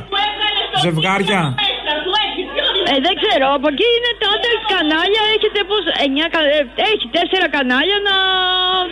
ζευγάρια; 0.85 1.41
Ε, 2.91 2.93
δεν 3.05 3.13
ξέρω, 3.21 3.45
από 3.57 3.67
εκεί 3.73 3.87
είναι 3.97 4.11
τα 4.21 4.27
άντρε 4.35 4.53
κανάλια. 4.73 5.21
Έχετε 5.35 5.59
πώς, 5.69 5.83
εννιά, 6.05 6.27
κα- 6.33 6.49
ε, 6.57 6.61
έχει 6.91 7.05
τέσσερα 7.17 7.47
κανάλια 7.57 7.97
να 8.09 8.15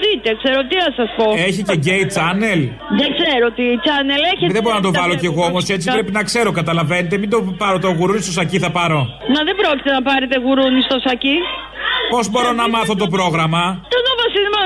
δείτε. 0.02 0.30
Ξέρω 0.42 0.60
τι 0.70 0.76
να 0.86 0.90
σας 0.98 1.10
πω. 1.18 1.26
Έχει 1.48 1.62
και 1.70 1.78
gay 1.88 2.04
channel. 2.18 2.60
Δεν 3.00 3.10
ξέρω 3.18 3.46
τι 3.58 3.66
channel 3.86 4.22
έχετε. 4.34 4.52
Δεν 4.58 4.62
μπορώ 4.64 4.76
να 4.82 4.86
το 4.88 4.94
βάλω 5.00 5.16
κι 5.22 5.28
εγώ 5.32 5.42
όμως, 5.52 5.64
έτσι 5.76 5.88
πρέπει 5.96 6.12
να 6.20 6.24
ξέρω, 6.30 6.50
καταλαβαίνετε. 6.60 7.16
Μην 7.22 7.30
το 7.34 7.38
πάρω 7.64 7.78
το 7.86 7.90
γουρούνι 7.98 8.22
στο 8.28 8.34
σακί, 8.40 8.58
θα 8.66 8.72
πάρω. 8.80 9.00
Μα 9.34 9.40
δεν 9.48 9.56
πρόκειται 9.62 9.92
να 9.98 10.02
πάρετε 10.10 10.36
γουρούνι 10.46 10.82
στο 10.88 10.98
σακί. 11.08 11.38
Πώς 12.14 12.26
μπορώ 12.32 12.52
να 12.62 12.66
μάθω 12.76 12.94
το 13.04 13.08
πρόγραμμα; 13.16 13.64
Το 13.96 14.00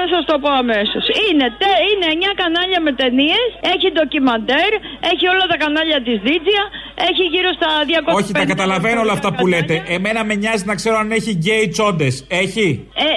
να 0.02 0.08
σας 0.14 0.24
το 0.32 0.36
πω 0.44 0.50
αμέσως. 0.64 1.04
Είναι, 1.28 1.46
τε- 1.60 1.82
είναι 1.92 2.08
9 2.18 2.32
κανάλια 2.42 2.80
με 2.86 2.92
ταινίες, 3.02 3.48
έχει 3.74 3.88
ντοκιμαντέρ, 3.96 4.72
έχει 5.12 5.26
όλα 5.34 5.46
τα 5.52 5.58
κανάλια 5.64 6.00
της 6.08 6.18
Δίτζια, 6.26 6.64
έχει 7.10 7.24
γύρω 7.34 7.50
στα 7.60 7.70
200. 7.90 8.18
Όχι, 8.20 8.32
τα 8.40 8.46
καταλαβαίνω 8.54 9.00
όλα 9.06 9.16
αυτά 9.18 9.30
που 9.38 9.44
λέτε. 9.54 9.76
Εμένα 9.98 10.22
με 10.30 10.34
νοιάζει 10.42 10.64
να 10.72 10.76
ξέρω 10.80 10.96
αν 11.04 11.10
έχει 11.20 11.32
γκέι 11.40 11.66
τσόντες. 11.74 12.14
Έχει; 12.44 12.68
Ε, 13.08 13.12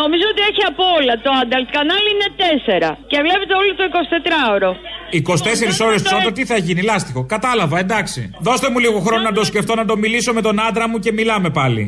νομίζω 0.00 0.26
ότι 0.32 0.40
έχει 0.50 0.62
από 0.72 0.84
όλα. 0.98 1.14
Το 1.26 1.30
adult 1.42 1.68
κανάλι 1.76 2.08
είναι 2.14 2.28
4 2.40 2.90
και 3.10 3.18
βλέπετε 3.26 3.52
όλο 3.60 3.70
το 3.80 3.84
24ωρο. 3.94 4.70
24 5.12 5.80
ώρες 5.88 6.02
τσόντα, 6.02 6.32
τι 6.32 6.42
θα 6.50 6.56
γίνει, 6.66 6.82
λάστιχο. 6.90 7.20
Κατάλαβα, 7.34 7.76
εντάξει. 7.78 8.20
Δώστε 8.48 8.66
μου 8.70 8.78
λίγο 8.78 8.98
χρόνο 9.06 9.22
να 9.22 9.32
το 9.32 9.44
σκεφτώ, 9.44 9.74
να 9.74 9.84
το 9.84 9.96
μιλήσω 9.96 10.32
με 10.32 10.42
τον 10.46 10.60
άντρα 10.68 10.88
μου 10.88 10.98
και 10.98 11.12
μιλάμε 11.12 11.50
πάλι. 11.50 11.82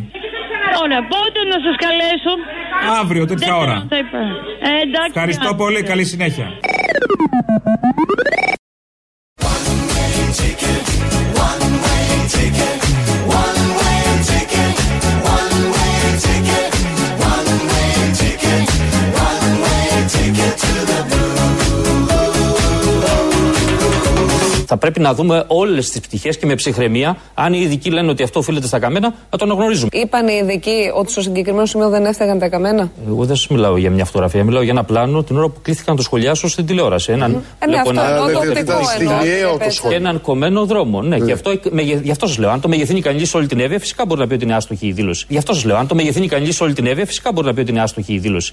Ωραία, 0.83 1.03
πότε 1.15 1.41
να 1.53 1.59
σας 1.67 1.77
καλέσω. 1.85 2.33
Αύριο, 3.01 3.27
τέτοια 3.27 3.57
ώρα. 3.57 3.87
Θα 3.89 3.97
είπα. 3.99 4.19
Ε, 4.19 4.83
εντάξει. 4.83 5.09
Ευχαριστώ 5.15 5.55
πολύ, 5.55 5.83
καλή 5.83 6.05
συνέχεια. 6.05 6.47
Πρέπει 24.85 25.01
να 25.01 25.15
δούμε 25.15 25.45
όλες 25.47 25.91
τις 25.91 26.01
πτυχές 26.01 26.39
και 26.39 26.47
με 26.47 26.55
ψυχραιμία. 26.55 27.17
Αν 27.35 27.53
οι 27.53 27.59
ειδικοί 27.63 27.91
λένε 27.91 28.11
ότι 28.11 28.23
αυτό 28.23 28.39
οφείλεται 28.39 28.67
στα 28.67 28.79
καμένα, 28.79 29.15
να 29.31 29.39
το 29.39 29.45
αναγνωρίζουμε. 29.45 29.89
Είπαν 29.93 30.29
οι 30.29 30.41
ειδικοί 30.43 30.91
ότι 30.95 31.11
στο 31.11 31.21
συγκεκριμένο 31.21 31.67
σημείο 31.67 31.89
δεν 31.89 32.05
έφταγαν 32.05 32.39
τα 32.39 32.49
καμένα; 32.49 32.91
Εγώ 33.09 33.25
δεν 33.25 33.37
σας 33.37 33.49
μιλάω 33.49 33.77
για 33.77 33.91
μια 33.91 34.05
φωτογραφία, 34.05 34.45
μιλάω 34.45 34.63
για 34.63 34.73
ένα 34.73 34.85
πλάνο 34.85 35.23
την 35.23 35.37
ώρα 35.37 35.49
που 35.49 35.61
κλήθηκα 35.63 35.91
να 35.91 35.97
το 35.97 36.03
σχολιάσω 36.03 36.49
στην 36.49 36.67
τηλεόραση. 36.67 37.13
Έναν, 37.13 37.43
Ε, 37.59 37.67
ναι, 37.67 37.77
αυτό 37.77 37.91
ένα- 37.91 38.09
εννοώ, 38.09 38.21
το 38.23 38.27
δηλαδή, 38.29 38.49
οπτικό 38.49 38.61
ήταν 38.73 38.77
εννοώ, 38.77 38.91
στιγμιαίο 39.19 39.49
δεν 39.51 39.59
το 39.59 39.65
είπε. 39.65 39.71
σχόλιο. 39.71 39.97
και 39.99 40.05
έναν 40.05 40.21
κομμένο 40.21 40.65
δρόμο. 40.65 41.03
Ναι, 41.03 41.17
γι' 41.17 41.33
αυτό, 41.33 41.51
μεγε- 41.71 42.05
γι' 42.05 42.11
αυτό 42.11 42.27
σας 42.27 42.39
λέω. 42.39 42.51
Αν 42.51 42.61
το 42.61 42.69
μεγεθύνει 42.69 43.01
κανείς 43.01 43.35
όλη 43.35 43.47
την 43.47 43.61
έβεια, 43.61 43.79
φυσικά 43.79 44.05
μπορεί 44.07 44.21
να 44.21 44.27
πει 44.27 44.35
ότι 44.35 44.45
είναι 44.45 44.55
άστοχη 44.55 44.87
η 44.87 44.93
δήλωση. 44.93 45.25
Γι' 45.29 45.39
αυτό 45.39 45.53
σας 45.55 45.65
λέω. 45.65 45.77
Αν 45.77 45.87
το 45.87 45.95
μεγεθύνει 45.95 46.27
κανείς 46.29 46.61
όλη 46.61 46.73
την 46.73 46.87
έβεια, 46.87 47.07
φυσικά 47.07 47.33
μπορεί 47.33 47.47
να 47.47 47.55
πει 47.55 47.61
ότι 47.61 47.71
είναι 47.71 47.83
άστοχη 47.83 48.13
η 48.15 48.19
δήλωση. 48.19 48.53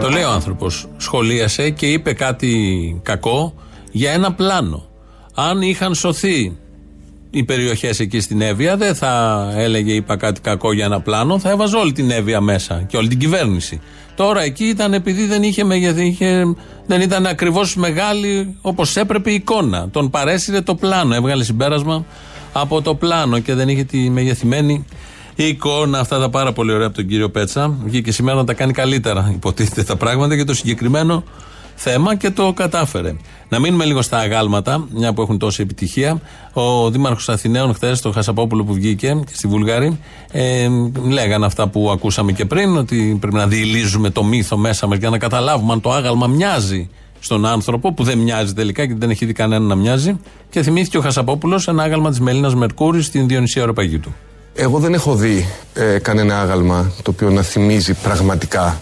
Το 0.00 0.08
λέει 0.08 0.22
ο 0.22 0.30
άνθρωπος. 0.30 0.86
Σχολίασε 0.96 1.70
και 1.70 1.86
είπε 1.86 2.12
κάτι 2.12 2.52
κακό 3.02 3.54
για 3.92 4.10
ένα 4.12 4.32
πλάνο. 4.32 4.87
Αν 5.40 5.62
είχαν 5.62 5.94
σωθεί 5.94 6.56
οι 7.30 7.44
περιοχές 7.44 8.00
εκεί 8.00 8.20
στην 8.20 8.40
Εύβοια, 8.40 8.76
δεν 8.76 8.94
θα 8.94 9.44
έλεγε 9.56 9.92
είπα 9.92 10.16
κάτι 10.16 10.40
κακό 10.40 10.72
για 10.72 10.84
ένα 10.84 11.00
πλάνο, 11.00 11.38
θα 11.38 11.50
έβαζε 11.50 11.76
όλη 11.76 11.92
την 11.92 12.10
Εύβοια 12.10 12.40
μέσα 12.40 12.82
και 12.86 12.96
όλη 12.96 13.08
την 13.08 13.18
κυβέρνηση. 13.18 13.80
Τώρα 14.16 14.42
εκεί 14.42 14.64
ήταν 14.64 14.92
επειδή 14.94 15.26
δεν 15.26 15.42
είχε 15.42 15.64
μεγεθ- 15.64 15.98
είχε- 16.00 16.54
δεν 16.86 17.00
ήταν 17.00 17.26
ακριβώς 17.26 17.76
μεγάλη 17.76 18.56
όπως 18.60 18.96
έπρεπε 18.96 19.30
η 19.30 19.34
εικόνα. 19.34 19.88
Τον 19.90 20.10
παρέσυρε 20.10 20.60
το 20.60 20.74
πλάνο, 20.74 21.14
έβγαλε 21.14 21.44
συμπέρασμα 21.44 22.04
από 22.52 22.82
το 22.82 22.94
πλάνο 22.94 23.38
και 23.38 23.54
δεν 23.54 23.68
είχε 23.68 23.84
τη 23.84 24.10
μεγεθυμένη 24.10 24.84
εικόνα. 25.34 25.98
Αυτά 25.98 26.18
τα 26.18 26.30
πάρα 26.30 26.52
πολύ 26.52 26.72
ωραία 26.72 26.86
από 26.86 26.96
τον 26.96 27.06
κύριο 27.06 27.30
Πέτσα. 27.30 27.74
Βγήκε 27.84 28.12
σήμερα 28.12 28.36
να 28.36 28.44
τα 28.44 28.54
κάνει 28.54 28.72
καλύτερα, 28.72 29.30
υποτίθεται 29.34 29.82
τα 29.82 29.96
πράγματα 29.96 30.34
για 30.34 30.44
το 30.44 30.54
συγκεκριμένο 30.54 31.24
θέμα 31.80 32.16
και 32.16 32.30
το 32.30 32.52
κατάφερε. 32.52 33.14
Να 33.48 33.58
μείνουμε 33.58 33.84
λίγο 33.84 34.02
στα 34.02 34.18
αγάλματα, 34.18 34.86
μια 34.90 35.12
που 35.12 35.22
έχουν 35.22 35.38
τόση 35.38 35.62
επιτυχία. 35.62 36.20
Ο 36.52 36.90
Δήμαρχος 36.90 37.28
Αθηναίων, 37.28 37.74
χθες, 37.74 38.00
το 38.00 38.12
Χασαπόπουλο 38.12 38.64
που 38.64 38.72
βγήκε 38.72 39.20
στη 39.32 39.48
Βουλγαρή, 39.48 39.98
ε, 40.30 40.68
λέγανε 41.08 41.46
αυτά 41.46 41.68
που 41.68 41.90
ακούσαμε 41.90 42.32
και 42.32 42.44
πριν, 42.44 42.76
ότι 42.76 43.16
πρέπει 43.20 43.36
να 43.36 43.46
διηλίζουμε 43.46 44.10
το 44.10 44.24
μύθο 44.24 44.56
μέσα 44.56 44.86
μας 44.86 44.98
για 44.98 45.10
να 45.10 45.18
καταλάβουμε 45.18 45.72
αν 45.72 45.80
το 45.80 45.92
άγαλμα 45.92 46.26
μοιάζει 46.26 46.90
στον 47.20 47.46
άνθρωπο, 47.46 47.92
που 47.92 48.02
δεν 48.02 48.18
μοιάζει 48.18 48.52
τελικά 48.52 48.86
και 48.86 48.94
δεν 48.98 49.10
έχει 49.10 49.24
δει 49.24 49.32
κανένα 49.32 49.64
να 49.64 49.74
μοιάζει. 49.74 50.20
Και 50.50 50.62
θυμήθηκε 50.62 50.98
ο 50.98 51.00
Χασαπόπουλος 51.00 51.68
ένα 51.68 51.82
άγαλμα 51.82 52.10
της 52.10 52.20
Μελίνας 52.20 52.54
Μερκούρης 52.54 53.06
στην 53.06 53.28
Διονυσία 53.28 53.62
Οροπαγίτου. 53.62 54.14
Εγώ 54.54 54.78
δεν 54.78 54.94
έχω 54.94 55.14
δει 55.14 55.46
ε, 55.74 55.98
κανένα 55.98 56.40
άγαλμα 56.40 56.92
το 57.02 57.10
οποίο 57.10 57.30
να 57.30 57.42
θυμίζει 57.42 57.94
πραγματικά 57.94 58.80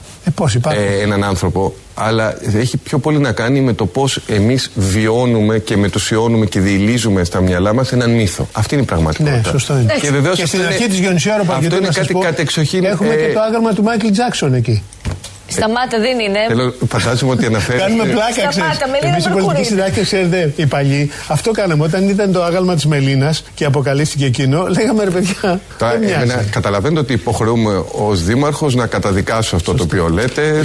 ε, 0.74 1.02
έναν 1.02 1.24
άνθρωπο. 1.24 1.74
Αλλά 1.94 2.36
έχει 2.54 2.76
πιο 2.76 2.98
πολύ 2.98 3.18
να 3.18 3.32
κάνει 3.32 3.60
με 3.60 3.72
το 3.72 3.86
πώς 3.86 4.20
εμείς 4.26 4.70
βιώνουμε 4.74 5.58
και 5.58 5.76
μετουσιώνουμε 5.76 6.46
και 6.46 6.60
διηλίζουμε 6.60 7.24
στα 7.24 7.40
μυαλά 7.40 7.74
μας 7.74 7.92
έναν 7.92 8.10
μύθο. 8.10 8.48
Αυτή 8.52 8.74
είναι 8.74 8.82
η 8.82 8.86
πραγματικότητα. 8.86 9.36
Ναι, 9.36 9.42
σωστό 9.50 9.78
είναι. 9.78 9.94
Και, 10.00 10.10
βεβαίως 10.10 10.36
και 10.38 10.46
στην 10.46 10.58
αυτό 10.58 10.70
αρχή 10.70 10.82
είναι- 10.82 10.92
της 10.92 11.00
Γιονυσιάρα 11.00 11.42
Αυτό 11.48 11.76
είναι 11.76 11.88
κάτι 11.94 12.14
κατεξοχήν. 12.14 12.84
Έχουμε 12.84 13.14
ε, 13.14 13.26
και 13.26 13.32
το 13.32 13.40
άγαλμα 13.40 13.72
του 13.72 13.82
Μάικλ 13.82 14.06
Τζάξον 14.10 14.54
εκεί. 14.54 14.82
Σταμάτα, 15.48 15.98
δεν 16.00 16.18
είναι. 16.18 16.38
Θέλω, 16.48 16.74
φαντάζομαι 16.88 17.32
ότι 17.32 17.46
αναφέρει. 17.46 17.78
Κάνουμε 17.78 18.04
πλάκα, 18.04 18.30
ξέρεις. 18.30 18.54
Σταμάτα, 18.54 18.88
Μελίνα 18.88 19.12
Εμείς 19.12 19.24
οι 19.24 19.28
πολιτικοί 19.28 19.46
Μερκούρη. 19.46 19.64
συντάκτες, 19.64 20.04
ξέρετε, 20.04 20.52
οι 20.56 20.66
παλιοί, 20.66 21.10
αυτό 21.28 21.50
κάναμε. 21.50 21.84
Όταν 21.84 22.08
ήταν 22.08 22.32
το 22.32 22.42
άγαλμα 22.42 22.74
της 22.74 22.86
Μελίνας 22.86 23.42
και 23.54 23.64
αποκαλύφθηκε 23.64 24.24
εκείνο, 24.24 24.66
λέγαμε 24.66 25.04
ρε 25.04 25.10
παιδιά, 25.10 25.60
Τα, 25.78 25.90
δεν 25.90 25.98
μοιάζει. 25.98 26.14
εμένα, 26.14 26.42
καταλαβαίνετε 26.50 27.00
ότι 27.00 27.12
υποχρεούμε 27.12 27.84
ως 27.92 28.22
Δήμαρχος 28.22 28.74
να 28.74 28.86
καταδικάσω 28.86 29.56
αυτό 29.56 29.74
το 29.74 29.82
οποίο 29.82 30.08
λέτε. 30.08 30.64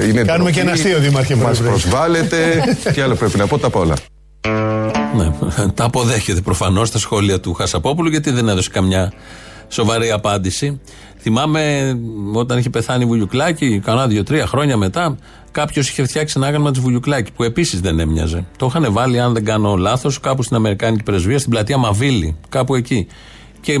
Ε, 0.00 0.06
είναι 0.08 0.22
Κάνουμε 0.22 0.50
και 0.50 0.60
ένα 0.60 0.72
αστείο, 0.72 0.98
Δήμαρχε, 0.98 1.34
Μας 1.34 1.58
πρέπει. 1.58 1.68
προσβάλλετε. 1.68 2.36
Τι 2.94 3.00
άλλο 3.00 3.14
πρέπει 3.14 3.38
να 3.38 3.46
πω, 3.46 3.58
τα 3.58 3.70
πω 3.70 3.80
όλα. 3.80 3.94
Ναι, 5.16 5.30
τα 5.74 5.84
αποδέχεται 5.84 6.40
προφανώς 6.40 6.90
τα 6.90 6.98
σχόλια 6.98 7.40
του 7.40 7.52
Χασαπόπουλου, 7.54 8.08
γιατί 8.10 8.30
δεν 8.30 8.48
έδωσε 8.48 8.70
καμιά 8.72 9.12
σοβαρή 9.68 10.10
απάντηση. 10.10 10.80
Θυμάμαι 11.20 11.94
όταν 12.32 12.58
είχε 12.58 12.70
πεθάνει 12.70 13.04
η 13.04 13.06
Βουλιουκλάκη, 13.06 13.80
κανένα 13.84 14.06
δύο-τρία 14.06 14.46
χρόνια 14.46 14.76
μετά, 14.76 15.16
κάποιος 15.50 15.88
είχε 15.88 16.04
φτιάξει 16.04 16.34
ένα 16.36 16.46
άγαλμα 16.46 16.70
της 16.70 16.80
Βουλιουκλάκη 16.80 17.32
που 17.32 17.42
επίσης 17.42 17.80
δεν 17.80 17.98
έμοιαζε. 17.98 18.46
Το 18.56 18.66
είχαν 18.66 18.92
βάλει, 18.92 19.20
αν 19.20 19.32
δεν 19.32 19.44
κάνω 19.44 19.76
λάθος, 19.76 20.20
κάπου 20.20 20.42
στην 20.42 20.56
Αμερικάνικη 20.56 21.02
πρεσβεία, 21.02 21.38
στην 21.38 21.50
πλατεία 21.50 21.78
Μαβίλη, 21.78 22.36
κάπου 22.48 22.74
εκεί. 22.74 23.06
Και 23.60 23.72
ε, 23.72 23.78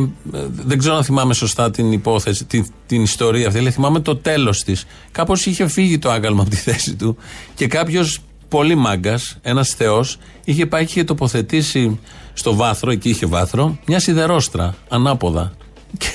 δεν 0.50 0.78
ξέρω 0.78 0.94
αν 0.96 1.04
θυμάμαι 1.04 1.34
σωστά 1.34 1.70
την 1.70 1.92
υπόθεση, 1.92 2.44
την, 2.44 2.66
την 2.86 3.02
ιστορία 3.02 3.46
αυτή, 3.46 3.58
αλλά 3.58 3.70
θυμάμαι 3.70 4.00
το 4.00 4.16
τέλος 4.16 4.64
της. 4.64 4.84
Κάπως 5.12 5.46
είχε 5.46 5.68
φύγει 5.68 5.98
το 5.98 6.10
άγαλμα 6.10 6.40
από 6.40 6.50
τη 6.50 6.56
θέση 6.56 6.94
του 6.96 7.16
και 7.54 7.66
κάποιος 7.66 8.20
πολύ 8.48 8.74
μάγκας, 8.74 9.36
ένας 9.42 9.68
θεός, 9.68 10.18
είχε 10.44 10.66
πάει 10.66 10.84
και 10.84 10.90
είχε 10.90 11.04
τοποθετήσει 11.04 12.00
στο 12.32 12.54
βάθρο, 12.54 12.90
εκεί 12.90 13.08
είχε 13.08 13.26
βάθρο, 13.26 13.78
μια 13.86 14.00
σιδερόστρα 14.00 14.74
ανάποδα. 14.88 15.52
Και 15.98 16.08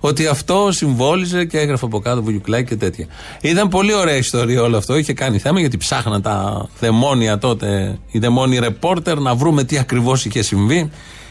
ότι 0.00 0.26
αυτό 0.26 0.68
συμβόλιζε 0.70 1.44
και 1.44 1.58
έγραφε 1.58 1.84
από 1.84 1.98
κάτω 1.98 2.22
βουλιουκλάκι 2.22 2.68
και 2.68 2.76
τέτοια. 2.76 3.06
Ήταν 3.40 3.68
πολύ 3.68 3.94
ωραία 3.94 4.16
ιστορία 4.16 4.62
όλο 4.62 4.76
αυτό. 4.76 4.96
Είχε 4.96 5.12
κάνει 5.12 5.38
θέμα 5.38 5.60
γιατί 5.60 5.76
ψάχναν 5.76 6.22
τα 6.22 6.68
δαιμόνια 6.80 7.38
τότε, 7.38 7.98
οι 8.10 8.18
δαιμόνιοι 8.18 8.58
ρεπόρτερ, 8.58 9.18
να 9.18 9.34
βρούμε 9.34 9.64
τι 9.64 9.78
ακριβώς 9.78 10.24
είχε 10.24 10.42
συμβεί. 10.42 10.90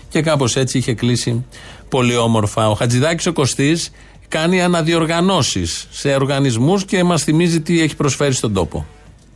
Και 0.10 0.22
κάπως 0.22 0.56
έτσι 0.56 0.78
είχε 0.78 0.94
κλείσει 0.94 1.46
πολύ 1.90 2.16
όμορφα. 2.16 2.70
Ο 2.70 2.74
Χατζηδάκης 2.74 3.26
ο 3.26 3.34
Κωστής 3.34 3.92
κάνει 4.28 4.62
αναδιοργανώσεις 4.62 5.88
σε 5.92 6.14
οργανισμούς 6.14 6.86
και 6.86 7.04
μας 7.04 7.24
θυμίζει 7.24 7.62
τι 7.62 7.82
έχει 7.82 7.96
προσφέρει 7.96 8.34
στον 8.34 8.54
τόπο. 8.54 8.86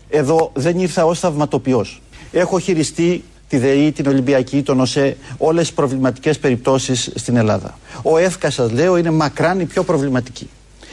Εδώ 0.10 0.52
δεν 0.54 0.80
ήρθα 0.80 1.06
ως 1.06 1.20
θαυματοποιός. 1.20 2.02
Έχω 2.32 2.60
χειριστεί 2.60 3.24
τη 3.52 3.58
ΔΕΗ, 3.58 3.92
την 3.92 4.08
Ολυμπιακή, 4.08 4.62
τον 4.62 4.80
ΟΣΕ, 4.80 5.18
όλες 5.38 5.62
τις 5.62 5.74
προβληματικές 5.74 6.40
περιπτώσεις 6.40 7.12
στην 7.16 7.36
Ελλάδα. 7.36 7.78
Ο 8.02 8.18
ΕΦΚΑ 8.18 8.50
σας 8.50 8.72
λέω 8.72 8.98
είναι 8.98 9.12
μακράν 9.12 9.60
η 9.60 9.66
πιο 9.66 9.84
προβληματική. 9.84 10.50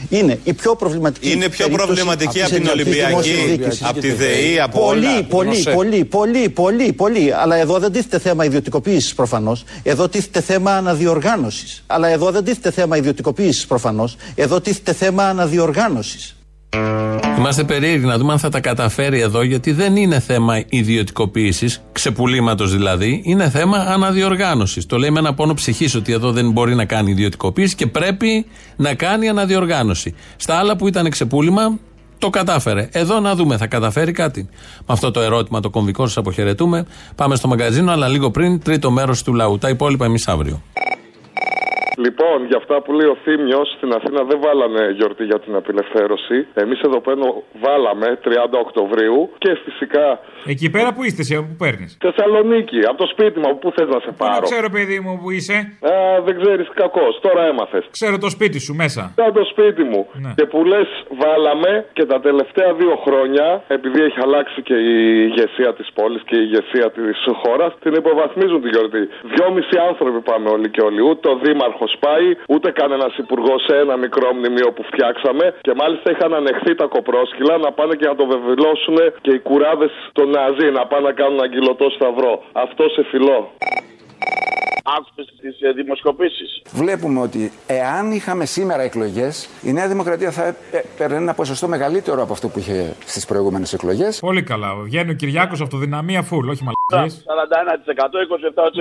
Είναι 0.09 0.39
η 0.45 0.53
πιο 0.53 0.77
προβληματική. 0.77 1.31
Είναι 1.31 1.49
πιο 1.49 1.65
περίπτωση 1.65 1.87
προβληματική 1.87 2.33
της 2.33 2.43
από 2.43 2.55
την 2.55 2.67
ενεργειακής 2.67 3.15
Ολυμπιακή, 3.15 3.31
δημόσιας 3.31 3.47
διοίκησης. 3.47 3.83
από 3.83 4.01
τη 4.01 4.13
ΔΕΗ, 4.13 4.61
από 4.61 4.81
πολύ, 4.81 5.07
όλα. 5.07 5.25
Πολύ, 5.25 5.49
Γνωσέ. 5.49 5.71
πολύ, 5.71 6.05
πολύ, 6.05 6.49
πολύ, 6.49 6.93
πολύ. 6.93 7.33
Αλλά 7.33 7.57
εδώ 7.57 7.79
δεν 7.79 7.93
τίθεται 7.93 8.19
θέμα 8.19 8.45
ιδιωτικοποίησης 8.45 9.15
προφανώς. 9.15 9.65
Εδώ 9.83 10.09
τίθεται 10.09 10.41
θέμα 10.41 10.73
αναδιοργάνωσης. 10.77 11.83
Αλλά 11.87 12.09
εδώ 12.09 12.31
δεν 12.31 12.45
τίθεται 12.45 12.71
θέμα 12.71 12.97
ιδιωτικοποίησης 12.97 13.67
προφανώς. 13.67 14.17
Εδώ 14.35 14.61
τίθεται 14.61 14.93
θέμα 14.93 15.29
αναδιοργάνωσης. 15.29 16.38
Είμαστε 17.39 17.65
περίεργοι 17.65 18.05
να 18.05 18.19
δούμε 18.19 18.33
αν 18.33 18.39
θα 18.39 18.49
τα 18.49 18.61
καταφέρει 18.61 19.21
εδώ, 19.21 19.43
γιατί 19.43 19.73
δεν 19.73 19.97
είναι 19.97 20.21
θέμα 20.21 20.63
ιδιωτικοποίησης, 20.69 21.83
ξεπουλήματος 21.93 22.73
δηλαδή, 22.73 23.23
είναι 23.25 23.51
θέμα 23.51 23.77
αναδιοργάνωσης. 23.79 24.87
Το 24.87 24.99
λέει 24.99 25.11
με 25.11 25.19
ένα 25.19 25.35
πόνο 25.35 25.55
ψυχής 25.55 25.95
ότι 25.95 26.13
εδώ 26.13 26.33
δεν 26.33 26.51
μπορεί 26.51 26.75
να 26.75 26.85
κάνει 26.85 27.11
ιδιωτικοποίηση 27.11 27.75
και 27.75 27.87
πρέπει 27.87 28.47
να 28.77 28.95
κάνει 28.95 29.29
αναδιοργάνωση. 29.29 30.15
Στα 30.37 30.55
άλλα 30.55 30.77
που 30.77 30.89
ήταν 30.89 31.11
ξεπούλημα, 31.11 31.79
το 32.19 32.31
κατάφερε. 32.31 32.89
Εδώ 32.93 33.21
να 33.21 33.35
δούμε, 33.35 33.57
θα 33.57 33.67
καταφέρει 33.67 34.13
κάτι. 34.13 34.49
Με 34.79 34.87
αυτό 34.87 35.11
το 35.11 35.21
ερώτημα 35.21 35.61
το 35.61 35.71
κομβικό 35.71 36.07
σας 36.07 36.17
αποχαιρετούμε. 36.17 36.87
Πάμε 37.15 37.37
στο 37.37 37.49
μαγκαζίνο, 37.49 37.93
αλλά 37.93 38.09
λίγο 38.09 38.31
πριν, 38.31 38.63
τρίτο 38.63 38.91
μέρος 38.91 39.23
του 39.23 39.35
λαού. 39.35 39.59
Τα 39.59 39.69
υπόλοιπα 39.69 40.05
εμείς 40.05 40.29
αύριο. 40.29 40.63
Λοιπόν, 42.05 42.39
για 42.51 42.59
αυτά 42.63 42.77
που 42.83 42.91
λέει 42.99 43.09
ο 43.15 43.17
Θήμιος, 43.25 43.67
στην 43.77 43.91
Αθήνα 43.97 44.21
δεν 44.31 44.39
βάλανε 44.45 44.83
γιορτή 44.99 45.25
για 45.25 45.41
την 45.45 45.55
απελευθέρωση. 45.61 46.37
Εμείς 46.63 46.81
εδώ 46.81 47.01
πέρα 47.01 47.17
βάλαμε 47.65 48.09
30 48.25 48.59
Οκτωβρίου 48.65 49.19
και 49.39 49.51
φυσικά. 49.65 50.07
Εκεί 50.53 50.69
πέρα 50.71 50.89
που 50.95 51.03
είστε, 51.05 51.21
εσύ, 51.25 51.35
που 51.49 51.57
παίρνεις; 51.63 51.91
Θεσσαλονίκη, 52.07 52.81
από 52.91 52.99
το 53.03 53.07
σπίτι 53.13 53.39
μου, 53.43 53.59
πού 53.61 53.69
θες 53.77 53.89
να 53.95 54.01
σε 54.07 54.13
πάρω; 54.21 54.33
Δεν 54.33 54.43
ξέρω, 54.51 54.67
παιδί 54.77 54.99
μου, 55.05 55.13
που 55.23 55.31
είσαι. 55.37 55.57
Α, 55.91 55.93
δεν 56.27 56.35
ξέρεις 56.41 56.67
κακός, 56.83 57.13
τώρα 57.27 57.43
έμαθες. 57.53 57.85
Ξέρω 57.91 58.19
το 58.19 58.31
σπίτι 58.37 58.59
σου 58.67 58.75
μέσα. 58.83 59.03
Σαν 59.21 59.33
το 59.39 59.45
σπίτι 59.53 59.83
μου. 59.91 60.01
Ναι. 60.25 60.33
Και 60.39 60.45
που 60.51 60.59
λες, 60.73 60.89
βάλαμε 61.23 61.73
και 61.93 62.05
τα 62.13 62.19
τελευταία 62.21 62.71
δύο 62.81 62.95
χρόνια, 63.05 63.47
επειδή 63.77 64.01
έχει 64.09 64.21
αλλάξει 64.27 64.59
και 64.69 64.77
η 64.93 64.95
ηγεσία 65.29 65.71
της 65.79 65.89
πόλης 65.99 66.23
και 66.29 66.37
η 66.41 66.43
ηγεσία 66.47 66.87
της 66.91 67.19
χώρας, 67.43 67.71
την 67.85 67.93
υποβαθμίζουν 68.01 68.61
τη 68.63 68.69
γιορτή. 68.75 69.03
Δυόμισι 69.35 69.77
άνθρωποι 69.91 70.21
πάμε 70.31 70.49
όλοι 70.55 70.69
και 70.75 70.83
όλοι. 70.89 71.01
Ούτε 71.11 71.29
ο 71.29 71.37
Δήμαρχος 71.45 71.88
πάει, 72.05 72.27
ούτε 72.55 72.69
κανένας 72.81 73.13
υπουργό 73.25 73.55
σε 73.67 73.75
ένα 73.83 73.95
μικρό 74.05 74.29
μνημείο 74.39 74.69
που 74.77 74.83
φτιάξαμε. 74.91 75.45
Και 75.67 75.73
μάλιστα 75.81 76.07
είχαν 76.11 76.35
ανεχθεί 76.41 76.73
τα 76.81 76.87
κοπρόσκυλα 76.95 77.55
να 77.59 77.71
πάνε 77.73 77.95
και 78.01 78.07
να 78.13 78.17
το 78.21 78.27
βεβαιώσουν 78.35 78.97
και 79.25 79.33
οι 79.37 79.41
κουράδες 79.49 79.93
των 80.13 80.27
Ναζί 80.31 80.69
να 80.79 80.87
πάνε 80.91 81.07
να 81.09 81.13
κάνουν 81.21 81.41
αγγυλωτό 81.47 81.87
σταυρό. 81.97 82.33
Αυτό 82.53 82.83
σε 82.89 83.03
φιλό. 83.11 83.39
Άκουσες 84.97 85.35
τις 85.41 85.75
δημοσκοπήσεις. 85.75 86.63
Βλέπουμε 86.73 87.21
ότι 87.21 87.53
εάν 87.67 88.13
είχαμε 88.13 88.45
σήμερα 88.45 88.83
εκλογές, 88.83 89.49
η 89.63 89.73
Νέα 89.73 89.89
Δημοκρατία 89.89 90.31
θα 90.31 90.57
έπαιρνε 90.71 91.17
ένα 91.17 91.35
ποσοστό 91.35 91.69
μεγαλύτερο 91.69 92.23
από 92.23 92.33
αυτό 92.33 92.49
που 92.49 92.59
είχε 92.59 92.97
στις 93.05 93.27
προηγούμενες 93.27 93.73
εκλογές. 93.73 94.19
Πολύ 94.21 94.43
καλά. 94.43 94.75
Βγαίνει 94.75 95.11
ο 95.11 95.15
Κυριάκος 95.15 95.61
αυτοδυναμία 95.61 96.23
φουλ, 96.23 96.49
όχι 96.49 96.63
μαλακίε. 96.63 96.78
41%, 96.93 96.97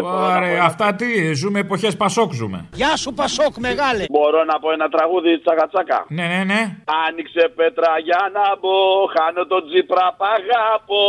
27%. 0.01 0.03
Ωραία, 0.37 0.63
αυτά 0.63 0.95
τι, 0.95 1.33
ζούμε 1.33 1.59
εποχές 1.59 1.97
Πασόκ 1.97 2.33
ζούμε. 2.33 2.65
Γεια 2.73 2.95
σου 2.97 3.13
Πασόκ 3.13 3.57
μεγάλε. 3.57 4.05
Μπορώ 4.09 4.43
να 4.43 4.59
πω 4.59 4.71
ένα 4.71 4.87
τραγούδι 4.89 5.39
τσακατσάκα. 5.39 6.05
Ναι, 6.07 6.25
ναι, 6.27 6.43
ναι. 6.43 6.61
Άνοιξε 7.07 7.51
πέτρα 7.55 7.91
για 8.03 8.21
να 8.33 8.45
μπω, 8.59 8.75
χάνω 9.15 9.45
τον 9.45 9.61
τζίπρα 9.67 10.15
παγάπο. 10.21 11.01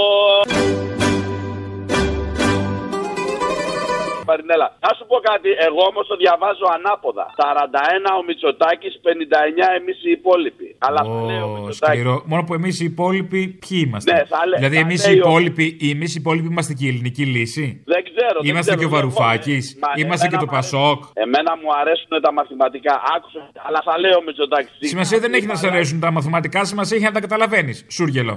Μαρινέλα. 4.28 4.66
Να 4.84 4.90
σου 4.96 5.04
πω 5.10 5.16
κάτι, 5.30 5.48
εγώ 5.68 5.82
όμως 5.90 6.04
το 6.10 6.16
διαβάζω 6.22 6.66
ανάποδα. 6.76 7.24
41 7.42 8.10
ο 8.20 8.22
Μητσοτάκης, 8.28 8.92
59 9.06 9.66
εμείς 9.80 9.98
οι 10.06 10.10
υπόλοιποι. 10.18 10.68
Αλλά 10.86 11.00
Ω, 11.04 11.10
λέω 11.30 11.44
ο 11.46 11.50
Μητσοτάκης. 11.56 11.78
σκληρό. 12.00 12.14
Μόνο 12.30 12.42
που 12.46 12.54
εμείς 12.60 12.74
οι 12.82 12.86
υπόλοιποι 12.94 13.40
ποιοι 13.62 13.78
είμαστε; 13.86 14.08
Ναι, 14.12 14.20
θα 14.32 14.40
λέ- 14.48 14.58
δηλαδή 14.60 14.76
θα 14.80 14.84
εμείς 14.86 14.98
οι 15.06 15.08
λέει 15.10 15.18
ο- 15.18 15.22
υπόλοιποι, 15.28 15.66
εμείς 15.94 16.10
οι 16.14 16.18
υπόλοιποι 16.22 16.48
είμαστε 16.54 16.72
και 16.78 16.84
η 16.86 16.90
ελληνική 16.92 17.24
λύση; 17.36 17.64
Δεν 17.92 18.00
ξέρω. 18.08 18.36
δεν 18.42 18.50
Είμαστε 18.50 18.70
ξέρω, 18.74 18.78
και 18.80 18.86
ο 18.88 18.88
δεν 18.88 18.96
Βαρουφάκης. 18.98 19.64
έχω. 19.70 19.80
Μα, 19.84 19.88
Είμαστε 20.02 20.26
και 20.30 20.34
εμένα 20.34 20.44
το 20.44 20.50
μου 20.50 20.56
αρέσει- 20.58 20.72
Πασόκ. 20.76 20.98
Εμένα 21.24 21.52
μου 21.60 21.68
αρέσουν 21.80 22.12
τα 22.26 22.30
μαθηματικά. 22.38 22.94
Άκουσα, 23.16 23.40
αλλά 23.66 23.80
θα 23.88 23.94
λέω 24.02 24.16
ο 24.20 24.22
Μητσοτάκης. 24.26 24.70
Σημασία 24.94 25.18
δεν 25.24 25.32
έχει 25.36 25.46
να 25.46 25.56
σε 25.62 25.66
αρέσουν 25.66 26.00
τα 26.00 26.10
μαθηματικά, 26.16 26.64
σημασία 26.64 26.96
έχει 26.96 27.06
να 27.06 27.12
τα 27.12 27.20
καταλαβαίνεις. 27.20 27.76
Σούργελο. 27.96 28.34